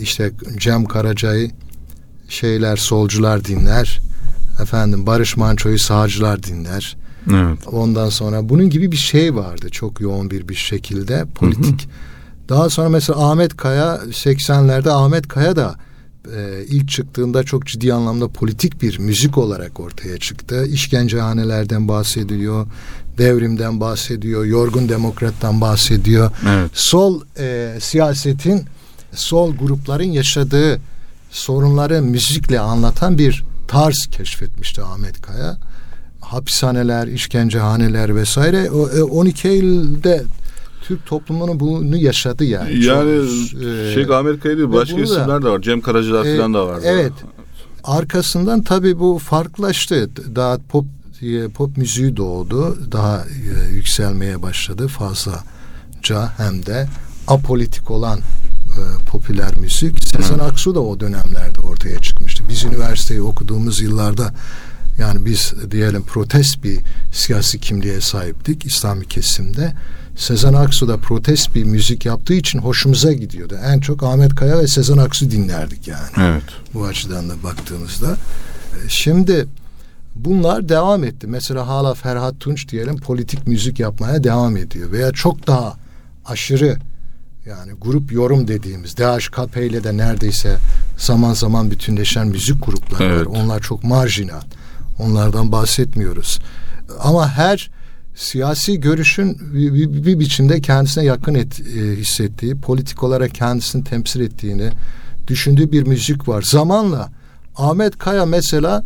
işte 0.00 0.32
Cem 0.58 0.84
Karaca'yı 0.84 1.50
şeyler 2.28 2.76
solcular 2.76 3.44
dinler. 3.44 4.00
Efendim 4.60 5.06
Barış 5.06 5.36
Manço'yu 5.36 5.78
sağcılar 5.78 6.42
dinler. 6.42 6.96
Evet. 7.30 7.58
Ondan 7.72 8.08
sonra 8.08 8.48
bunun 8.48 8.70
gibi 8.70 8.92
bir 8.92 8.96
şey 8.96 9.34
vardı 9.34 9.68
çok 9.70 10.00
yoğun 10.00 10.30
bir 10.30 10.48
bir 10.48 10.54
şekilde 10.54 11.24
politik. 11.34 11.82
Hı 11.82 11.86
hı. 11.86 12.48
Daha 12.48 12.70
sonra 12.70 12.88
mesela 12.88 13.30
Ahmet 13.30 13.56
Kaya 13.56 13.96
80'lerde 13.96 14.90
Ahmet 14.90 15.28
Kaya 15.28 15.56
da 15.56 15.74
e, 16.36 16.64
ilk 16.68 16.88
çıktığında 16.88 17.44
çok 17.44 17.66
ciddi 17.66 17.94
anlamda 17.94 18.28
politik 18.28 18.82
bir 18.82 18.98
müzik 18.98 19.38
olarak 19.38 19.80
ortaya 19.80 20.18
çıktı. 20.18 20.66
İşkencehanelerden 20.66 21.88
bahsediyor, 21.88 22.66
devrimden 23.18 23.80
bahsediyor, 23.80 24.44
yorgun 24.44 24.88
demokrattan 24.88 25.60
bahsediyor. 25.60 26.30
Evet. 26.48 26.70
Sol 26.74 27.20
e, 27.38 27.76
siyasetin, 27.80 28.64
sol 29.14 29.56
grupların 29.56 30.10
yaşadığı 30.12 30.80
sorunları 31.30 32.02
müzikle 32.02 32.60
anlatan 32.60 33.18
bir 33.18 33.44
tarz 33.72 34.06
keşfetmişti 34.10 34.82
Ahmet 34.82 35.22
Kaya 35.22 35.56
hapishaneler, 36.20 37.06
işkencehaneler 37.06 38.16
vesaire. 38.16 38.70
O, 38.70 39.04
12 39.04 39.48
e, 39.48 39.50
Eylül'de 39.50 40.24
Türk 40.82 41.06
toplumunun 41.06 41.60
bunu 41.60 41.96
yaşadı 41.96 42.44
yani. 42.44 42.84
Yani 42.84 43.28
Çok, 43.50 43.62
e, 43.62 43.94
şey 43.94 44.16
Amerika'yı 44.16 44.56
değil 44.58 44.72
başka 44.72 45.00
isimler 45.00 45.42
de 45.42 45.48
var. 45.48 45.60
Cem 45.60 45.80
Karacalar 45.80 46.24
e, 46.24 46.36
falan 46.36 46.54
da 46.54 46.66
var. 46.66 46.80
Evet. 46.84 47.12
Arkasından 47.84 48.62
tabii 48.62 48.98
bu 48.98 49.18
farklılaştı. 49.18 50.10
Daha 50.36 50.58
pop 50.58 50.84
e, 51.22 51.48
pop 51.48 51.76
müziği 51.76 52.16
doğdu. 52.16 52.78
Daha 52.92 53.18
e, 53.18 53.74
yükselmeye 53.74 54.42
başladı 54.42 54.88
fazlaca 54.88 56.32
hem 56.36 56.66
de 56.66 56.88
apolitik 57.28 57.90
olan 57.90 58.20
e, 58.78 59.04
popüler 59.06 59.56
müzik. 59.56 60.08
Sezen 60.08 60.38
Aksu 60.38 60.74
da 60.74 60.80
o 60.80 61.00
dönemlerde 61.00 61.60
ortaya 61.60 61.98
çıkmıştı. 62.00 62.44
Biz 62.48 62.64
üniversiteyi 62.64 63.22
okuduğumuz 63.22 63.80
yıllarda 63.80 64.32
Yani 64.98 65.26
biz 65.26 65.54
diyelim 65.70 66.02
protest 66.02 66.64
bir 66.64 66.80
siyasi 67.12 67.60
kimliğe 67.60 68.00
sahiptik 68.00 68.66
İslami 68.66 69.06
kesimde. 69.08 69.72
Sezen 70.16 70.52
Aksu 70.52 70.88
da 70.88 70.96
protest 70.96 71.54
bir 71.54 71.64
müzik 71.64 72.06
yaptığı 72.06 72.34
için 72.34 72.58
hoşumuza 72.58 73.12
gidiyordu. 73.12 73.58
En 73.64 73.80
çok 73.80 74.02
Ahmet 74.02 74.34
Kaya 74.34 74.58
ve 74.58 74.66
Sezen 74.66 74.96
Aksu 74.96 75.30
dinlerdik 75.30 75.88
yani. 75.88 76.08
Evet. 76.20 76.42
Bu 76.74 76.84
açıdan 76.84 77.28
da 77.28 77.42
baktığımızda. 77.42 78.10
E, 78.10 78.88
Şimdi 78.88 79.46
bunlar 80.14 80.68
devam 80.68 81.04
etti. 81.04 81.26
Mesela 81.26 81.66
hala 81.68 81.94
Ferhat 81.94 82.40
Tunç 82.40 82.68
diyelim 82.68 82.96
politik 82.96 83.46
müzik 83.46 83.80
yapmaya 83.80 84.24
devam 84.24 84.56
ediyor. 84.56 84.92
Veya 84.92 85.12
çok 85.12 85.46
daha 85.46 85.76
aşırı 86.24 86.76
yani 87.46 87.72
grup 87.80 88.12
yorum 88.12 88.48
dediğimiz 88.48 88.96
DHKP 88.96 89.56
ile 89.56 89.84
de 89.84 89.96
neredeyse 89.96 90.56
zaman 90.98 91.34
zaman 91.34 91.70
bütünleşen 91.70 92.26
müzik 92.28 92.66
grupları 92.66 93.04
Evet. 93.04 93.26
var. 93.26 93.32
Onlar 93.42 93.60
çok 93.60 93.84
marjinal. 93.84 94.40
Onlardan 94.98 95.52
bahsetmiyoruz. 95.52 96.38
Ama 97.00 97.28
her 97.30 97.70
siyasi 98.16 98.80
görüşün 98.80 99.38
bir, 99.54 99.74
bir- 99.74 100.04
bir 100.06 100.18
biçimde 100.20 100.60
kendisine 100.60 101.04
yakın 101.04 101.34
et, 101.34 101.60
e, 101.60 101.96
hissettiği, 101.96 102.56
politik 102.60 103.02
olarak 103.02 103.34
kendisini 103.34 103.84
temsil 103.84 104.20
ettiğini 104.20 104.70
düşündüğü 105.28 105.72
bir 105.72 105.82
müzik 105.86 106.28
var. 106.28 106.42
Zamanla 106.42 107.12
Ahmet 107.56 107.98
Kaya 107.98 108.26
mesela 108.26 108.84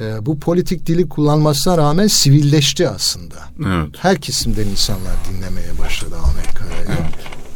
e, 0.00 0.26
bu 0.26 0.38
politik 0.40 0.86
dili 0.86 1.08
kullanmasına 1.08 1.78
rağmen 1.78 2.06
sivilleşti 2.06 2.88
aslında. 2.88 3.34
Evet. 3.66 3.94
Her 3.98 4.20
kesimden 4.20 4.66
insanlar 4.66 5.12
dinlemeye 5.30 5.78
başladı 5.78 6.14
Ahmet 6.24 6.54
Kaya'yı. 6.54 7.07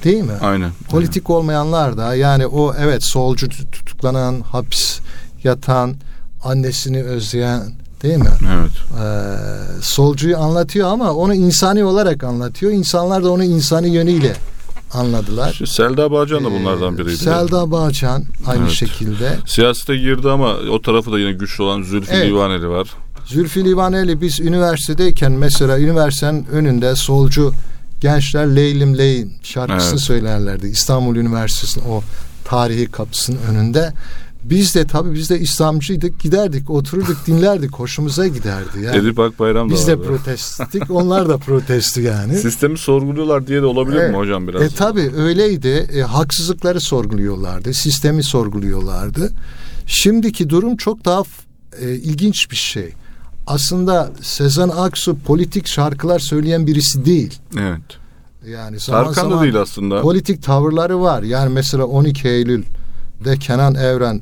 Değil 0.05 0.23
mi? 0.23 0.33
Aynen. 0.41 0.71
Politik 0.91 1.31
olmayanlar 1.31 1.97
da 1.97 2.15
yani 2.15 2.47
o 2.47 2.75
evet 2.79 3.05
solcu 3.05 3.49
tut- 3.49 3.73
tutuklanan, 3.73 4.41
hapis 4.41 5.01
yatan, 5.45 5.95
annesini 6.45 7.03
özleyen 7.03 7.63
değil 8.03 8.17
mi? 8.19 8.29
Evet. 8.55 8.71
Ee, 9.03 9.83
solcuyu 9.83 10.39
anlatıyor 10.39 10.89
ama 10.89 11.13
onu 11.13 11.35
insani 11.35 11.85
olarak 11.85 12.25
anlatıyor. 12.25 12.73
İnsanlar 12.73 13.25
da 13.25 13.31
onu 13.31 13.45
insani 13.45 13.89
yönüyle 13.89 14.33
anladılar. 14.95 15.51
İşte 15.53 15.67
Selda 15.67 16.11
Bağcan 16.11 16.45
da 16.45 16.51
bunlardan 16.53 16.95
Ee, 16.95 16.99
biriydi. 16.99 17.17
Selda 17.17 17.71
Bağcan 17.71 18.25
aynı 18.47 18.63
Evet. 18.63 18.73
şekilde. 18.73 19.37
Siyasete 19.47 19.97
girdi 19.97 20.29
ama 20.31 20.55
o 20.73 20.83
tarafı 20.83 21.13
da 21.13 21.19
yine 21.19 21.33
güçlü 21.33 21.63
olan 21.63 21.83
Zülfü 21.83 22.13
Evet. 22.13 22.27
Livaneli 22.27 22.69
var. 22.69 22.89
Zülfü 23.27 23.65
Livaneli 23.65 24.21
biz 24.21 24.41
üniversitedeyken 24.41 25.33
mesela 25.33 25.79
üniversitenin 25.81 26.47
önünde 26.47 26.97
solcu 26.97 27.53
gençler 28.03 28.57
Leylim 28.57 28.99
Leylim 28.99 29.33
şarkısını 29.43 29.91
Evet. 29.91 30.01
söylerlerdi. 30.01 30.67
İstanbul 30.67 31.17
Üniversitesi'nin 31.17 31.85
o 31.85 32.03
tarihi 32.45 32.87
kapısının 32.87 33.39
önünde. 33.51 33.93
Biz 34.45 34.75
de 34.75 34.87
tabii 34.87 35.15
biz 35.15 35.31
de 35.31 35.41
İslamcıydık. 35.41 36.21
Giderdik, 36.21 36.71
otururduk, 36.71 37.17
dinlerdik. 37.27 37.73
Hoşumuza 37.73 38.27
giderdi. 38.27 38.81
Yani. 38.83 38.97
Edip 38.97 39.19
Akbayram 39.19 39.71
da 39.71 39.75
biz 39.75 39.87
de 39.87 39.99
vardı. 39.99 40.07
protesttik. 40.09 40.91
Onlar 40.91 41.29
da 41.29 41.39
protestu 41.39 42.01
yani. 42.01 42.39
Sistemi 42.39 42.79
sorguluyorlar 42.79 43.47
diye 43.47 43.63
de 43.63 43.67
olabilir 43.67 43.97
Evet. 43.97 44.11
mi 44.11 44.17
hocam 44.17 44.49
biraz? 44.49 44.63
E 44.63 44.69
tabi 44.69 45.11
öyleydi. 45.17 45.69
E, 45.95 46.01
haksızlıkları 46.01 46.81
sorguluyorlardı. 46.81 47.75
Sistemi 47.75 48.23
sorguluyorlardı. 48.23 49.33
Şimdiki 49.87 50.51
durum 50.51 50.77
çok 50.77 51.05
daha 51.05 51.23
e, 51.81 51.91
ilginç 51.95 52.51
bir 52.51 52.57
şey. 52.57 52.93
Aslında 53.47 54.11
Sezen 54.23 54.69
Aksu 54.69 55.19
politik 55.19 55.67
şarkılar 55.67 56.19
söyleyen 56.19 56.67
birisi 56.67 57.05
değil. 57.05 57.39
Evet. 57.59 57.81
Yani 58.47 58.79
zaman 58.79 59.05
Tarkan 59.05 59.25
da 59.25 59.29
zaman 59.31 59.45
değil 59.45 59.61
aslında. 59.61 60.03
politik 60.03 60.43
tavırları 60.43 61.01
var. 61.01 61.23
Yani 61.23 61.53
mesela 61.53 61.85
12 61.85 62.29
Eylül'de 62.29 63.37
Kenan 63.37 63.75
Evren 63.75 64.21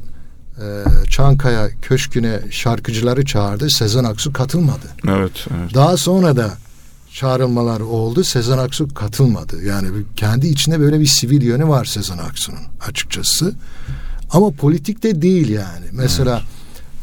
e, 0.59 0.85
Çankaya 1.11 1.69
Köşkü'ne 1.83 2.41
şarkıcıları 2.51 3.25
çağırdı. 3.25 3.71
Sezen 3.71 4.05
Aksu 4.05 4.33
katılmadı. 4.33 4.87
Evet, 5.09 5.47
evet. 5.61 5.75
Daha 5.75 5.97
sonra 5.97 6.37
da 6.37 6.51
çağrılmalar 7.13 7.81
oldu. 7.81 8.25
Sezen 8.25 8.59
Aksu 8.59 8.95
katılmadı. 8.95 9.65
Yani 9.65 9.89
kendi 10.17 10.47
içinde 10.47 10.81
böyle 10.81 11.01
bir 11.01 11.07
sivil 11.07 11.43
yönü 11.43 11.69
var 11.69 11.85
Sezen 11.85 12.19
Aksu'nun 12.19 12.61
açıkçası. 12.89 13.55
Ama 14.33 14.51
politikte 14.51 15.23
değil 15.23 15.49
yani. 15.49 15.87
Mesela 15.93 16.43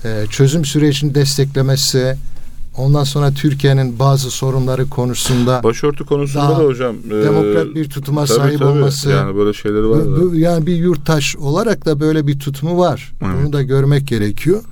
e, 0.08 0.28
çözüm 0.30 0.66
sürecini 0.66 1.16
desteklemesi, 1.16 2.16
ondan 2.78 3.04
sonra 3.04 3.32
Türkiye'nin 3.32 4.00
bazı 4.00 4.32
sorunları 4.32 4.90
konusunda 4.90 5.64
Başörtü 5.64 6.06
konusunda 6.06 6.50
da 6.50 6.64
hocam. 6.64 6.96
e, 7.08 7.10
demokrat 7.10 7.76
bir 7.76 7.90
tutuma 7.90 8.26
tabii, 8.26 8.38
sahip 8.38 8.60
tabii. 8.60 8.70
olması. 8.70 9.10
Yani 9.10 9.36
böyle 9.36 9.54
şeyleri 9.54 9.90
var 9.90 10.06
bu- 10.06 10.32
bu- 10.32 10.36
yani 10.36 10.66
bir 10.68 10.76
yurttaş 10.76 11.36
olarak 11.36 11.86
da 11.86 12.00
böyle 12.00 12.28
bir 12.28 12.40
tutumu 12.40 12.78
var. 12.78 13.14
Evet. 13.22 13.34
Bunu 13.44 13.54
da 13.54 13.62
görmek 13.62 14.08
gerekiyor. 14.08 14.64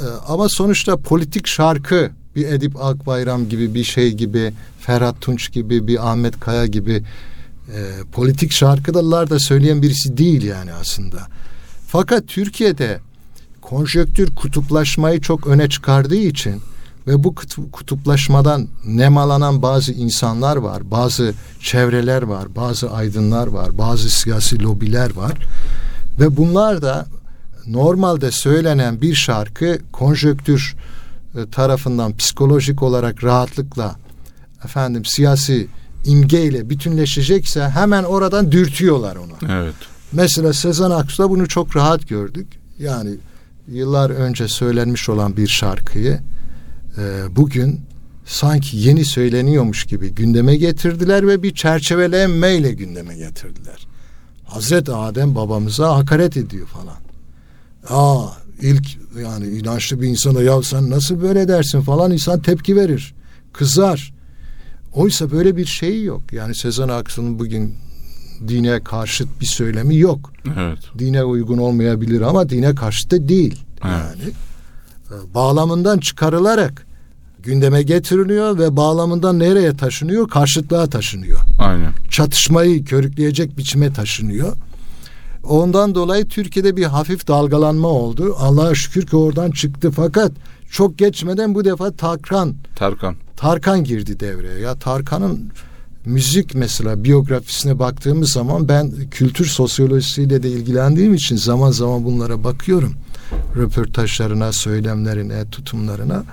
Ee, 0.00 0.04
ama 0.28 0.48
sonuçta 0.48 0.96
politik 0.96 1.46
şarkı 1.46 2.10
bir 2.36 2.48
Edip 2.48 2.84
Akbayram 2.84 3.48
gibi 3.48 3.74
bir 3.74 3.84
şey 3.84 4.12
gibi 4.12 4.52
Ferhat 4.80 5.20
Tunç 5.20 5.52
gibi 5.52 5.86
bir 5.86 6.10
Ahmet 6.10 6.40
Kaya 6.40 6.66
gibi 6.66 7.02
e, 7.74 7.78
politik 8.12 8.52
şarkılar 8.52 9.30
da 9.30 9.38
söyleyen 9.38 9.82
birisi 9.82 10.16
değil 10.16 10.42
yani 10.42 10.72
aslında. 10.72 11.18
Fakat 11.86 12.26
Türkiye'de 12.28 12.98
konjöktür 13.70 14.34
kutuplaşmayı 14.34 15.20
çok 15.20 15.46
öne 15.46 15.68
çıkardığı 15.68 16.16
için 16.16 16.62
ve 17.06 17.24
bu 17.24 17.28
kutu- 17.34 17.70
kutuplaşmadan 17.70 18.68
nemalanan 18.86 19.62
bazı 19.62 19.92
insanlar 19.92 20.56
var, 20.56 20.90
bazı 20.90 21.34
çevreler 21.60 22.22
var, 22.22 22.56
bazı 22.56 22.90
aydınlar 22.90 23.46
var, 23.46 23.78
bazı 23.78 24.10
siyasi 24.10 24.62
lobiler 24.62 25.16
var 25.16 25.32
ve 26.20 26.36
bunlar 26.36 26.82
da 26.82 27.06
normalde 27.66 28.30
söylenen 28.30 29.00
bir 29.00 29.14
şarkı 29.14 29.78
konjöktür 29.92 30.76
e, 31.34 31.50
tarafından 31.50 32.16
psikolojik 32.16 32.82
olarak 32.82 33.24
rahatlıkla 33.24 33.96
efendim 34.64 35.04
siyasi 35.04 35.66
imgeyle 36.04 36.70
bütünleşecekse 36.70 37.68
hemen 37.68 38.04
oradan 38.04 38.52
dürtüyorlar 38.52 39.16
onu. 39.16 39.52
Evet. 39.52 39.74
Mesela 40.12 40.52
Sezen 40.52 40.90
Aksu'da 40.90 41.30
bunu 41.30 41.48
çok 41.48 41.76
rahat 41.76 42.08
gördük. 42.08 42.46
Yani 42.78 43.10
yıllar 43.72 44.10
önce 44.10 44.48
söylenmiş 44.48 45.08
olan 45.08 45.36
bir 45.36 45.46
şarkıyı 45.46 46.20
e, 46.98 47.36
bugün 47.36 47.80
sanki 48.26 48.76
yeni 48.76 49.04
söyleniyormuş 49.04 49.84
gibi 49.84 50.10
gündeme 50.10 50.56
getirdiler 50.56 51.26
ve 51.28 51.42
bir 51.42 51.54
çerçevelenmeyle 51.54 52.72
gündeme 52.72 53.16
getirdiler. 53.16 53.86
Hazreti 54.44 54.92
Adem 54.92 55.34
babamıza 55.34 55.96
hakaret 55.96 56.36
ediyor 56.36 56.66
falan. 56.66 56.96
Aa 57.88 58.28
ilk 58.60 58.86
yani 59.22 59.46
inançlı 59.46 60.00
bir 60.00 60.08
insana 60.08 60.42
ya 60.42 60.62
sen 60.62 60.90
nasıl 60.90 61.22
böyle 61.22 61.48
dersin 61.48 61.80
falan 61.80 62.12
insan 62.12 62.42
tepki 62.42 62.76
verir. 62.76 63.14
Kızar. 63.52 64.14
Oysa 64.92 65.30
böyle 65.30 65.56
bir 65.56 65.66
şey 65.66 66.04
yok. 66.04 66.32
Yani 66.32 66.54
Sezen 66.54 66.88
Aksu'nun 66.88 67.38
bugün 67.38 67.74
dine 68.48 68.80
karşıt 68.84 69.28
bir 69.40 69.46
söylemi 69.46 69.96
yok. 69.96 70.32
Evet. 70.56 70.78
Dine 70.98 71.24
uygun 71.24 71.58
olmayabilir 71.58 72.20
ama 72.20 72.48
dine 72.48 72.74
karşıt 72.74 73.10
da 73.10 73.28
değil. 73.28 73.64
Evet. 73.84 73.94
Yani 73.94 74.30
e, 75.10 75.34
bağlamından 75.34 75.98
çıkarılarak 75.98 76.86
gündeme 77.42 77.82
getiriliyor 77.82 78.58
ve 78.58 78.76
bağlamından 78.76 79.38
nereye 79.38 79.76
taşınıyor? 79.76 80.28
Karşıtlığa 80.28 80.86
taşınıyor. 80.86 81.40
Aynen. 81.58 81.92
Çatışmayı 82.10 82.84
körükleyecek 82.84 83.58
biçime 83.58 83.92
taşınıyor. 83.92 84.56
Ondan 85.44 85.94
dolayı 85.94 86.28
Türkiye'de 86.28 86.76
bir 86.76 86.84
hafif 86.84 87.28
dalgalanma 87.28 87.88
oldu. 87.88 88.36
Allah'a 88.38 88.74
şükür 88.74 89.06
ki 89.06 89.16
oradan 89.16 89.50
çıktı 89.50 89.90
fakat 89.90 90.32
çok 90.70 90.98
geçmeden 90.98 91.54
bu 91.54 91.64
defa 91.64 91.90
Tarkan 91.90 92.54
Tarkan. 92.76 93.14
Tarkan 93.36 93.84
girdi 93.84 94.20
devreye. 94.20 94.58
Ya 94.60 94.74
Tarkan'ın 94.74 95.50
müzik 96.08 96.54
mesela 96.54 97.04
biyografisine 97.04 97.78
baktığımız 97.78 98.32
zaman 98.32 98.68
ben 98.68 98.92
kültür 99.10 99.46
sosyolojisiyle 99.46 100.42
de 100.42 100.50
ilgilendiğim 100.50 101.14
için 101.14 101.36
zaman 101.36 101.70
zaman 101.70 102.04
bunlara 102.04 102.44
bakıyorum. 102.44 102.94
Röportajlarına, 103.56 104.52
söylemlerine, 104.52 105.50
tutumlarına. 105.50 106.24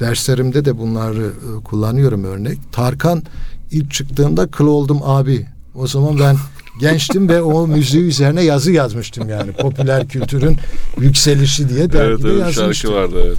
Derslerimde 0.00 0.64
de 0.64 0.78
bunları 0.78 1.26
e, 1.26 1.64
kullanıyorum 1.64 2.24
örnek. 2.24 2.58
Tarkan 2.72 3.22
ilk 3.70 3.90
çıktığında 3.92 4.46
kıl 4.46 4.66
oldum 4.66 4.98
abi. 5.02 5.46
O 5.74 5.86
zaman 5.86 6.18
ben 6.20 6.36
gençtim 6.80 7.28
ve 7.28 7.42
o 7.42 7.66
müziği 7.66 8.04
üzerine 8.04 8.42
yazı 8.42 8.72
yazmıştım 8.72 9.28
yani. 9.28 9.52
Popüler 9.52 10.08
kültürün 10.08 10.56
yükselişi 11.00 11.68
diye 11.68 11.80
Evet, 11.80 11.92
dergide 11.92 12.28
evet 12.28 12.44
şarkı 12.44 12.60
yazmıştım. 12.60 12.94
vardı 12.94 13.16
evet. 13.26 13.38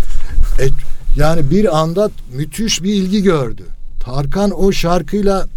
E, 0.62 0.66
yani 1.20 1.50
bir 1.50 1.78
anda 1.80 2.10
müthiş 2.34 2.84
bir 2.84 2.94
ilgi 2.94 3.24
gördü. 3.24 3.64
Tarkan 4.00 4.52
o 4.52 4.72
şarkıyla 4.72 5.48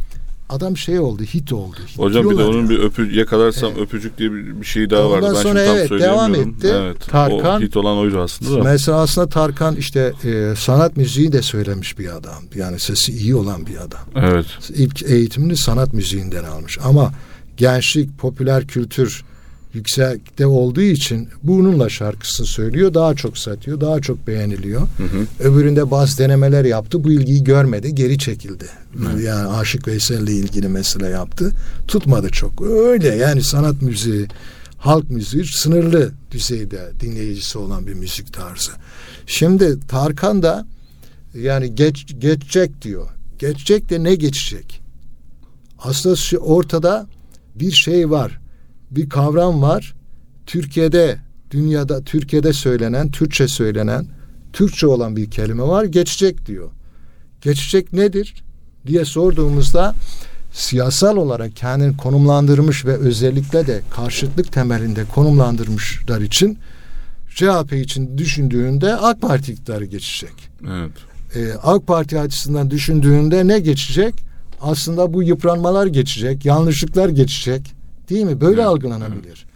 adam 0.48 0.76
şey 0.76 0.98
oldu, 0.98 1.22
hit 1.22 1.52
oldu. 1.52 1.76
Hit 1.88 1.98
Hocam 1.98 2.30
bir 2.30 2.38
de 2.38 2.44
onun 2.44 2.62
ya. 2.62 2.68
bir 2.68 2.78
öpü 2.78 3.16
yakalarsam 3.16 3.72
öpücük 3.80 4.18
diye 4.18 4.32
bir, 4.32 4.60
bir 4.60 4.66
şey 4.66 4.90
daha 4.90 5.06
Ondan 5.06 5.22
vardı. 5.22 5.34
Ben 5.36 5.42
sonra 5.42 5.62
evet, 5.62 5.90
devam 5.90 6.34
etti. 6.34 6.74
Evet. 6.74 6.96
Tarkan- 7.08 7.60
O 7.60 7.60
hit 7.60 7.76
olan 7.76 7.98
oydu 7.98 8.20
aslında 8.20 8.60
da. 8.60 8.64
Mesela 8.64 8.98
aslında 8.98 9.28
Tarkan 9.28 9.76
işte 9.76 10.12
e, 10.24 10.54
sanat 10.56 10.96
müziği 10.96 11.32
de 11.32 11.42
söylemiş 11.42 11.98
bir 11.98 12.16
adam. 12.16 12.42
Yani 12.54 12.80
sesi 12.80 13.12
iyi 13.12 13.34
olan 13.34 13.66
bir 13.66 13.76
adam. 13.76 14.00
Evet. 14.16 14.46
İlk 14.74 15.02
eğitimini 15.02 15.56
sanat 15.56 15.94
müziğinden 15.94 16.44
almış. 16.44 16.78
Ama 16.84 17.12
gençlik, 17.56 18.18
popüler 18.18 18.66
kültür 18.66 19.24
yüksekte 19.78 20.46
olduğu 20.46 20.80
için 20.80 21.28
bununla 21.42 21.88
şarkısını 21.88 22.46
söylüyor. 22.46 22.94
Daha 22.94 23.14
çok 23.14 23.38
satıyor, 23.38 23.80
daha 23.80 24.00
çok 24.00 24.26
beğeniliyor. 24.26 24.80
Hı 24.80 25.02
hı. 25.02 25.48
Öbüründe 25.48 25.90
bazı 25.90 26.18
denemeler 26.18 26.64
yaptı. 26.64 27.04
Bu 27.04 27.10
ilgiyi 27.10 27.44
görmedi, 27.44 27.94
geri 27.94 28.18
çekildi. 28.18 28.64
Hı. 28.96 29.22
Yani 29.22 29.48
Aşık 29.48 29.88
Veysel'le 29.88 30.28
ilgili 30.28 30.68
mesele 30.68 31.08
yaptı. 31.08 31.52
Tutmadı 31.88 32.28
çok. 32.30 32.62
Öyle 32.62 33.14
yani 33.14 33.42
sanat 33.42 33.82
müziği, 33.82 34.26
halk 34.78 35.10
müziği 35.10 35.44
sınırlı 35.44 36.12
düzeyde 36.30 36.90
dinleyicisi 37.00 37.58
olan 37.58 37.86
bir 37.86 37.94
müzik 37.94 38.32
tarzı. 38.32 38.70
Şimdi 39.26 39.80
Tarkan 39.88 40.42
da 40.42 40.66
yani 41.34 41.74
geç, 41.74 42.06
geçecek 42.18 42.82
diyor. 42.82 43.08
Geçecek 43.38 43.90
de 43.90 44.02
ne 44.02 44.14
geçecek? 44.14 44.80
Aslında 45.78 46.40
ortada 46.40 47.06
bir 47.54 47.72
şey 47.72 48.10
var. 48.10 48.40
Bir 48.90 49.08
kavram 49.08 49.62
var. 49.62 49.94
Türkiye'de, 50.46 51.18
dünyada 51.50 52.04
Türkiye'de 52.04 52.52
söylenen, 52.52 53.10
Türkçe 53.10 53.48
söylenen, 53.48 54.06
Türkçe 54.52 54.86
olan 54.86 55.16
bir 55.16 55.30
kelime 55.30 55.62
var. 55.62 55.84
Geçecek 55.84 56.46
diyor. 56.46 56.70
Geçecek 57.40 57.92
nedir 57.92 58.44
diye 58.86 59.04
sorduğumuzda 59.04 59.94
siyasal 60.52 61.16
olarak 61.16 61.56
kendini 61.56 61.96
konumlandırmış 61.96 62.84
ve 62.84 62.96
özellikle 62.96 63.66
de 63.66 63.80
karşıtlık 63.90 64.52
temelinde 64.52 65.04
konumlandırmışlar 65.14 66.20
için 66.20 66.58
CHP 67.34 67.72
için 67.72 68.18
düşündüğünde 68.18 68.96
AK 68.96 69.20
Parti 69.20 69.52
iktidarı 69.52 69.84
geçecek. 69.84 70.32
Evet. 70.68 70.90
Ee, 71.34 71.52
AK 71.62 71.86
Parti 71.86 72.20
açısından 72.20 72.70
düşündüğünde 72.70 73.46
ne 73.48 73.58
geçecek? 73.58 74.14
Aslında 74.60 75.12
bu 75.12 75.22
yıpranmalar 75.22 75.86
geçecek, 75.86 76.44
yanlışlıklar 76.44 77.08
geçecek. 77.08 77.77
Değil 78.10 78.24
mi? 78.24 78.40
Böyle 78.40 78.60
evet. 78.60 78.66
algılanabilir. 78.66 79.46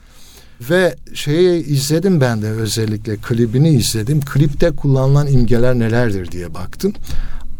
Evet. 0.60 0.70
Ve 0.70 0.96
şeyi 1.14 1.64
izledim 1.64 2.20
ben 2.20 2.42
de 2.42 2.50
özellikle 2.50 3.16
klibini 3.16 3.70
izledim. 3.70 4.20
Klipte 4.20 4.70
kullanılan 4.70 5.26
imgeler 5.26 5.78
nelerdir 5.78 6.32
diye 6.32 6.54
baktım. 6.54 6.92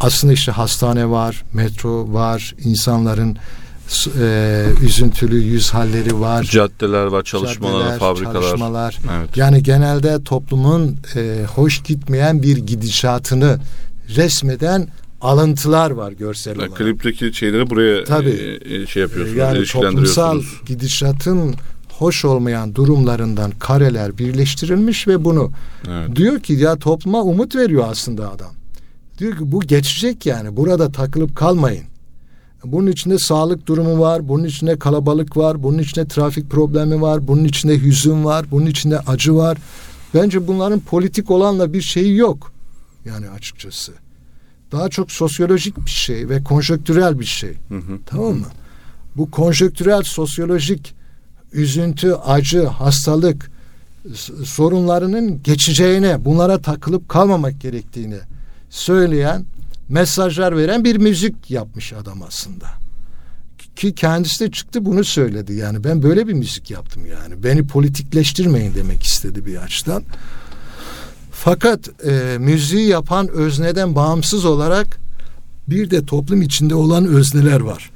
Aslında 0.01 0.32
işte 0.32 0.53
hastane 0.53 1.11
var, 1.11 1.45
metro 1.53 2.12
var, 2.12 2.55
insanların 2.64 3.36
e, 4.20 4.64
üzüntülü 4.82 5.38
yüz 5.38 5.70
halleri 5.70 6.20
var. 6.20 6.43
Caddeler 6.43 7.05
var, 7.07 7.22
çalışmalar, 7.22 7.80
caddeler, 7.80 7.99
fabrikalar. 7.99 8.43
Çalışmalar. 8.43 8.99
Evet. 9.18 9.36
Yani 9.36 9.62
genelde 9.62 10.24
toplumun 10.24 10.97
e, 11.16 11.45
hoş 11.55 11.82
gitmeyen 11.82 12.43
bir 12.43 12.57
gidişatını 12.57 13.59
resmeden 14.16 14.88
alıntılar 15.22 15.90
var 15.90 16.12
görsel 16.12 16.56
olarak. 16.56 16.76
Klipteki 16.76 17.32
şeyleri 17.34 17.70
buraya 17.70 18.04
Tabii, 18.04 18.58
e, 18.64 18.74
e 18.74 18.86
şey 18.86 19.02
yapıyorsunuz, 19.02 19.38
yani 19.38 19.64
toplumsal 19.64 20.42
gidişatın 20.66 21.54
hoş 21.98 22.24
olmayan 22.24 22.74
durumlarından 22.74 23.50
kareler 23.50 24.18
birleştirilmiş 24.18 25.08
ve 25.08 25.24
bunu 25.24 25.50
evet. 25.88 26.16
diyor 26.16 26.40
ki 26.40 26.52
ya 26.52 26.76
topluma 26.76 27.22
umut 27.22 27.56
veriyor 27.56 27.84
aslında 27.90 28.30
adam. 28.30 28.52
Diyor 29.18 29.32
ki 29.32 29.52
bu 29.52 29.60
geçecek 29.60 30.26
yani 30.26 30.56
burada 30.56 30.92
takılıp 30.92 31.36
kalmayın. 31.36 31.84
Bunun 32.64 32.86
içinde 32.86 33.18
sağlık 33.18 33.66
durumu 33.66 34.00
var, 34.00 34.28
bunun 34.28 34.44
içinde 34.44 34.78
kalabalık 34.78 35.36
var, 35.36 35.62
bunun 35.62 35.78
içinde 35.78 36.08
trafik 36.08 36.50
problemi 36.50 37.00
var, 37.00 37.28
bunun 37.28 37.44
içinde 37.44 37.78
hüzün 37.78 38.24
var, 38.24 38.46
bunun 38.50 38.66
içinde 38.66 38.98
acı 38.98 39.36
var. 39.36 39.58
Bence 40.14 40.48
bunların 40.48 40.80
politik 40.80 41.30
olanla 41.30 41.72
bir 41.72 41.80
şeyi 41.80 42.16
yok. 42.16 42.52
Yani 43.04 43.30
açıkçası. 43.30 43.92
Daha 44.72 44.88
çok 44.88 45.12
sosyolojik 45.12 45.86
bir 45.86 45.90
şey 45.90 46.28
ve 46.28 46.44
konjöktürel 46.44 47.20
bir 47.20 47.24
şey. 47.24 47.52
Hı 47.68 47.74
hı. 47.76 47.98
Tamam 48.06 48.34
mı? 48.34 48.46
Bu 49.16 49.30
konjöktürel 49.30 50.02
sosyolojik 50.02 50.94
üzüntü, 51.52 52.12
acı, 52.12 52.66
hastalık 52.66 53.50
sorunlarının 54.44 55.42
geçeceğine, 55.42 56.24
bunlara 56.24 56.58
takılıp 56.58 57.08
kalmamak 57.08 57.60
gerektiğini 57.60 58.18
söyleyen 58.70 59.44
mesajlar 59.88 60.56
veren 60.56 60.84
bir 60.84 60.96
müzik 60.96 61.50
yapmış 61.50 61.92
adam 61.92 62.22
aslında. 62.22 62.66
Ki 63.76 63.94
kendisi 63.94 64.44
de 64.44 64.50
çıktı 64.50 64.84
bunu 64.84 65.04
söyledi. 65.04 65.54
Yani 65.54 65.84
ben 65.84 66.02
böyle 66.02 66.28
bir 66.28 66.32
müzik 66.32 66.70
yaptım 66.70 67.06
yani. 67.06 67.42
Beni 67.44 67.66
politikleştirmeyin 67.66 68.74
demek 68.74 69.02
istedi 69.02 69.46
bir 69.46 69.56
açıdan. 69.56 70.02
Fakat 71.45 72.05
e, 72.07 72.38
müziği 72.38 72.88
yapan 72.88 73.28
özneden 73.28 73.95
bağımsız 73.95 74.45
olarak 74.45 74.99
bir 75.68 75.90
de 75.90 76.07
toplum 76.07 76.43
içinde 76.43 76.74
olan 76.74 77.05
özneler 77.05 77.61
var. 77.61 77.90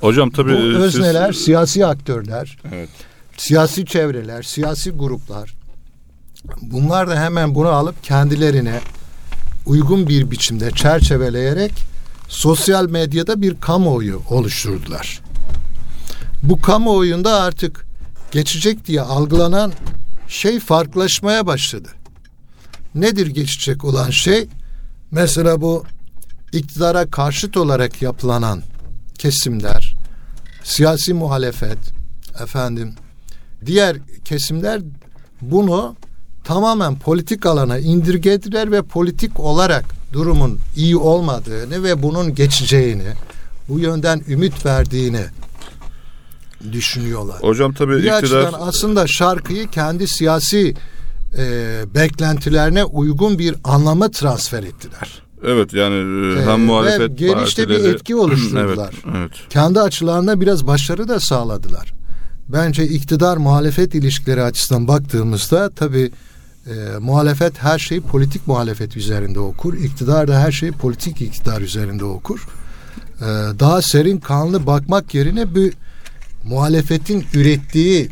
Hocam 0.00 0.30
tabii 0.30 0.52
Bu 0.52 0.56
e, 0.56 0.76
özneler 0.76 1.32
siz... 1.32 1.44
siyasi 1.44 1.86
aktörler, 1.86 2.58
evet. 2.72 2.88
siyasi 3.36 3.86
çevreler, 3.86 4.42
siyasi 4.42 4.90
gruplar. 4.90 5.54
Bunlar 6.62 7.08
da 7.08 7.20
hemen 7.20 7.54
bunu 7.54 7.68
alıp 7.68 8.04
kendilerine 8.04 8.80
uygun 9.66 10.08
bir 10.08 10.30
biçimde 10.30 10.70
çerçeveleyerek 10.70 11.72
sosyal 12.28 12.90
medyada 12.90 13.42
bir 13.42 13.60
kamuoyu 13.60 14.22
oluşturdular. 14.30 15.20
Bu 16.42 16.60
kamuoyunda 16.60 17.42
artık 17.42 17.86
geçecek 18.30 18.86
diye 18.86 19.00
algılanan 19.00 19.72
şey 20.28 20.60
farklılaşmaya 20.60 21.46
başladı. 21.46 21.88
Nedir 22.94 23.26
geçecek 23.26 23.84
olan 23.84 24.10
şey? 24.10 24.46
Mesela 25.10 25.60
bu 25.60 25.84
iktidara 26.52 27.10
karşıt 27.10 27.56
olarak 27.56 28.02
yapılanan 28.02 28.62
kesimler, 29.18 29.94
siyasi 30.64 31.14
muhalefet, 31.14 31.78
efendim, 32.42 32.94
diğer 33.66 33.96
kesimler 34.24 34.80
bunu 35.40 35.96
tamamen 36.44 36.98
politik 36.98 37.46
alana 37.46 37.78
indirgediler 37.78 38.72
ve 38.72 38.82
politik 38.82 39.40
olarak 39.40 39.84
durumun 40.12 40.58
iyi 40.76 40.96
olmadığını 40.96 41.82
ve 41.82 42.02
bunun 42.02 42.34
geçeceğini, 42.34 43.12
bu 43.68 43.80
yönden 43.80 44.22
ümit 44.28 44.66
verdiğini 44.66 45.24
düşünüyorlar. 46.72 47.42
Hocam 47.42 47.72
tabii 47.72 47.96
Bir 47.96 48.12
iktidar... 48.12 48.54
aslında 48.58 49.06
şarkıyı 49.06 49.68
kendi 49.70 50.08
siyasi 50.08 50.74
e, 51.38 51.84
beklentilerine 51.94 52.84
uygun 52.84 53.38
bir 53.38 53.54
anlama 53.64 54.10
transfer 54.10 54.62
ettiler. 54.62 55.22
Evet 55.44 55.72
yani 55.74 55.94
e, 56.38 56.44
hem 56.46 56.60
muhalefet 56.60 57.00
ve 57.00 57.14
genişte 57.14 57.62
partileri... 57.62 57.84
bir 57.84 57.94
etki 57.94 58.16
oluşturdular. 58.16 58.94
evet, 59.04 59.16
evet. 59.16 59.30
Kendi 59.50 59.80
açılarına 59.80 60.40
biraz 60.40 60.66
başarı 60.66 61.08
da 61.08 61.20
sağladılar. 61.20 61.92
Bence 62.48 62.88
iktidar 62.88 63.36
muhalefet 63.36 63.94
ilişkileri 63.94 64.42
açısından 64.42 64.88
baktığımızda 64.88 65.70
tabii 65.70 66.10
e, 66.66 66.98
muhalefet 66.98 67.62
her 67.62 67.78
şeyi 67.78 68.00
politik 68.00 68.46
muhalefet 68.46 68.96
üzerinde 68.96 69.40
okur. 69.40 69.74
İktidar 69.74 70.28
da 70.28 70.40
her 70.40 70.52
şeyi 70.52 70.72
politik 70.72 71.22
iktidar 71.22 71.60
üzerinde 71.60 72.04
okur. 72.04 72.48
E, 73.20 73.24
daha 73.60 73.82
serin 73.82 74.18
kanlı 74.18 74.66
bakmak 74.66 75.14
yerine 75.14 75.54
bir 75.54 75.72
muhalefetin 76.44 77.24
ürettiği 77.34 78.08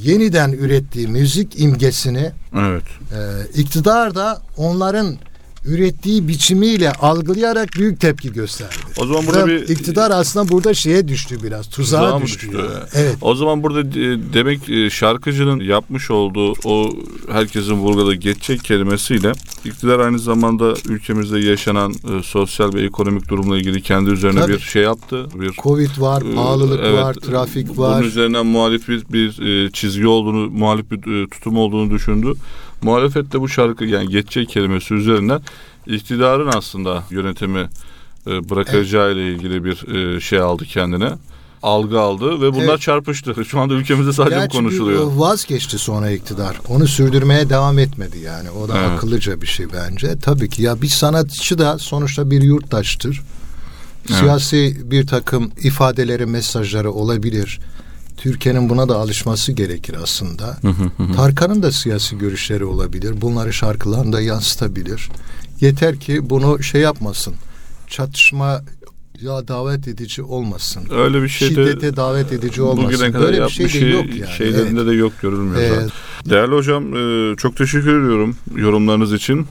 yeniden 0.00 0.52
ürettiği 0.52 1.08
müzik 1.08 1.60
imgesini 1.60 2.32
evet. 2.56 2.82
e, 3.12 3.18
iktidar 3.60 4.14
da 4.14 4.42
onların 4.56 5.16
ürettiği 5.64 6.28
biçimiyle 6.28 6.92
algılayarak 6.92 7.68
büyük 7.78 8.00
tepki 8.00 8.32
gösterdi. 8.32 8.74
O 8.98 9.06
zaman 9.06 9.26
burada 9.26 9.46
bir 9.46 9.68
iktidar 9.68 10.10
aslında 10.10 10.52
burada 10.52 10.74
şeye 10.74 11.08
düştü 11.08 11.38
biraz 11.42 11.68
tuzağa, 11.68 12.10
tuzağa 12.10 12.22
düştü. 12.22 12.46
düştü? 12.46 12.56
Yani. 12.56 12.84
Evet. 12.94 13.16
O 13.20 13.34
zaman 13.34 13.62
burada 13.62 13.80
e, 13.80 14.18
demek 14.32 14.68
e, 14.68 14.90
şarkıcının 14.90 15.60
yapmış 15.60 16.10
olduğu 16.10 16.52
o 16.64 16.90
herkesin 17.32 17.74
vurguladığı 17.74 18.14
geçecek 18.14 18.64
kelimesiyle 18.64 19.32
iktidar 19.64 19.98
aynı 19.98 20.18
zamanda 20.18 20.74
ülkemizde 20.88 21.38
yaşanan 21.38 21.92
e, 21.92 22.22
sosyal 22.22 22.74
ve 22.74 22.82
ekonomik 22.82 23.28
durumla 23.28 23.58
ilgili 23.58 23.82
kendi 23.82 24.10
üzerine 24.10 24.40
Tabii. 24.40 24.52
bir 24.52 24.58
şey 24.58 24.82
yaptı. 24.82 25.26
Bir 25.34 25.52
Covid 25.52 26.00
var, 26.00 26.22
pahalılık 26.34 26.80
evet, 26.84 27.02
var, 27.02 27.14
trafik 27.14 27.78
var. 27.78 27.98
Bunun 27.98 28.08
üzerinden 28.08 28.46
muhalif 28.46 28.88
bir, 28.88 29.04
bir 29.12 29.70
çizgi 29.70 30.06
olduğunu, 30.06 30.50
muhalif 30.50 30.90
bir 30.90 31.26
tutum 31.26 31.56
olduğunu 31.56 31.90
düşündü. 31.90 32.34
Muhalefet 32.84 33.32
de 33.32 33.40
bu 33.40 33.48
şarkı 33.48 33.84
yani 33.84 34.08
geçecek 34.08 34.48
kelimesi 34.48 34.94
üzerinden 34.94 35.40
iktidarın 35.86 36.50
aslında 36.56 37.04
yönetimi 37.10 37.68
e, 38.26 38.50
bırakacağı 38.50 39.12
ile 39.12 39.32
ilgili 39.32 39.64
bir 39.64 39.94
e, 39.94 40.20
şey 40.20 40.38
aldı 40.38 40.64
kendine 40.64 41.12
algı 41.64 42.00
aldı 42.00 42.40
ve 42.40 42.52
bunlar 42.52 42.68
evet. 42.68 42.80
çarpıştı. 42.80 43.44
Şu 43.48 43.60
anda 43.60 43.74
ülkemizde 43.74 44.12
sadece 44.12 44.36
Gerçi 44.36 44.58
bu 44.58 44.58
konuşuluyor. 44.58 45.12
vazgeçti 45.12 45.78
sonra 45.78 46.10
iktidar. 46.10 46.60
Onu 46.68 46.86
sürdürmeye 46.86 47.50
devam 47.50 47.78
etmedi 47.78 48.18
yani. 48.18 48.50
O 48.50 48.68
da 48.68 48.78
evet. 48.78 48.90
akıllıca 48.90 49.42
bir 49.42 49.46
şey 49.46 49.66
bence. 49.72 50.18
Tabii 50.18 50.48
ki 50.48 50.62
ya 50.62 50.82
bir 50.82 50.88
sanatçı 50.88 51.58
da 51.58 51.78
sonuçta 51.78 52.30
bir 52.30 52.42
yurttaştır. 52.42 53.22
Evet. 54.08 54.18
Siyasi 54.18 54.90
bir 54.90 55.06
takım 55.06 55.50
ifadeleri, 55.62 56.26
mesajları 56.26 56.92
olabilir. 56.92 57.60
Türkiye'nin 58.16 58.68
buna 58.68 58.88
da 58.88 58.96
alışması 58.96 59.52
gerekir 59.52 59.96
aslında. 60.02 60.56
Tarkan'ın 61.16 61.62
da 61.62 61.72
siyasi 61.72 62.18
görüşleri 62.18 62.64
olabilir. 62.64 63.20
Bunları 63.20 63.52
şarkılarında 63.52 64.20
yansıtabilir. 64.20 65.08
Yeter 65.60 66.00
ki 66.00 66.30
bunu 66.30 66.62
şey 66.62 66.80
yapmasın. 66.80 67.34
Çatışma 67.88 68.60
ya 69.20 69.48
davet 69.48 69.88
edici 69.88 70.22
olmasın. 70.22 70.82
Öyle 70.90 71.22
bir 71.22 71.28
şey 71.28 71.48
de 71.48 71.54
Şiddete 71.54 71.96
davet 71.96 72.32
edici 72.32 72.62
olmasın. 72.62 72.84
bugüne 72.92 73.12
kadar 73.12 73.22
Böyle 73.26 73.44
bir 73.44 73.48
şey 73.50 73.64
yapmış 73.66 73.82
de 73.82 73.86
yok 73.86 74.04
yani. 74.16 74.36
şeylerinde 74.38 74.80
Evet. 74.80 74.92
de 74.92 74.96
yok 74.96 75.12
görülmüyor 75.22 75.62
Evet. 75.62 75.74
zaten. 75.74 75.90
Değerli 76.30 76.54
hocam 76.54 76.96
e, 76.96 77.36
çok 77.36 77.56
teşekkür 77.56 78.00
ediyorum 78.02 78.36
yorumlarınız 78.56 79.12
için. 79.12 79.46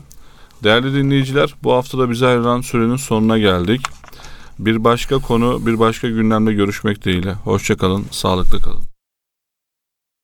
Değerli 0.64 0.94
dinleyiciler 0.94 1.54
bu 1.62 1.72
hafta 1.72 1.98
da 1.98 2.10
bize 2.10 2.26
ayrılan 2.26 2.60
sürenin 2.60 2.96
sonuna 2.96 3.38
geldik. 3.38 3.80
Bir 4.58 4.84
başka 4.84 5.18
konu, 5.18 5.66
bir 5.66 5.78
başka 5.78 6.08
gündemde 6.08 6.52
görüşmek 6.52 7.04
dileğiyle. 7.04 7.32
Hoşçakalın, 7.32 8.04
sağlıklı 8.10 8.60
kalın. 8.60 8.93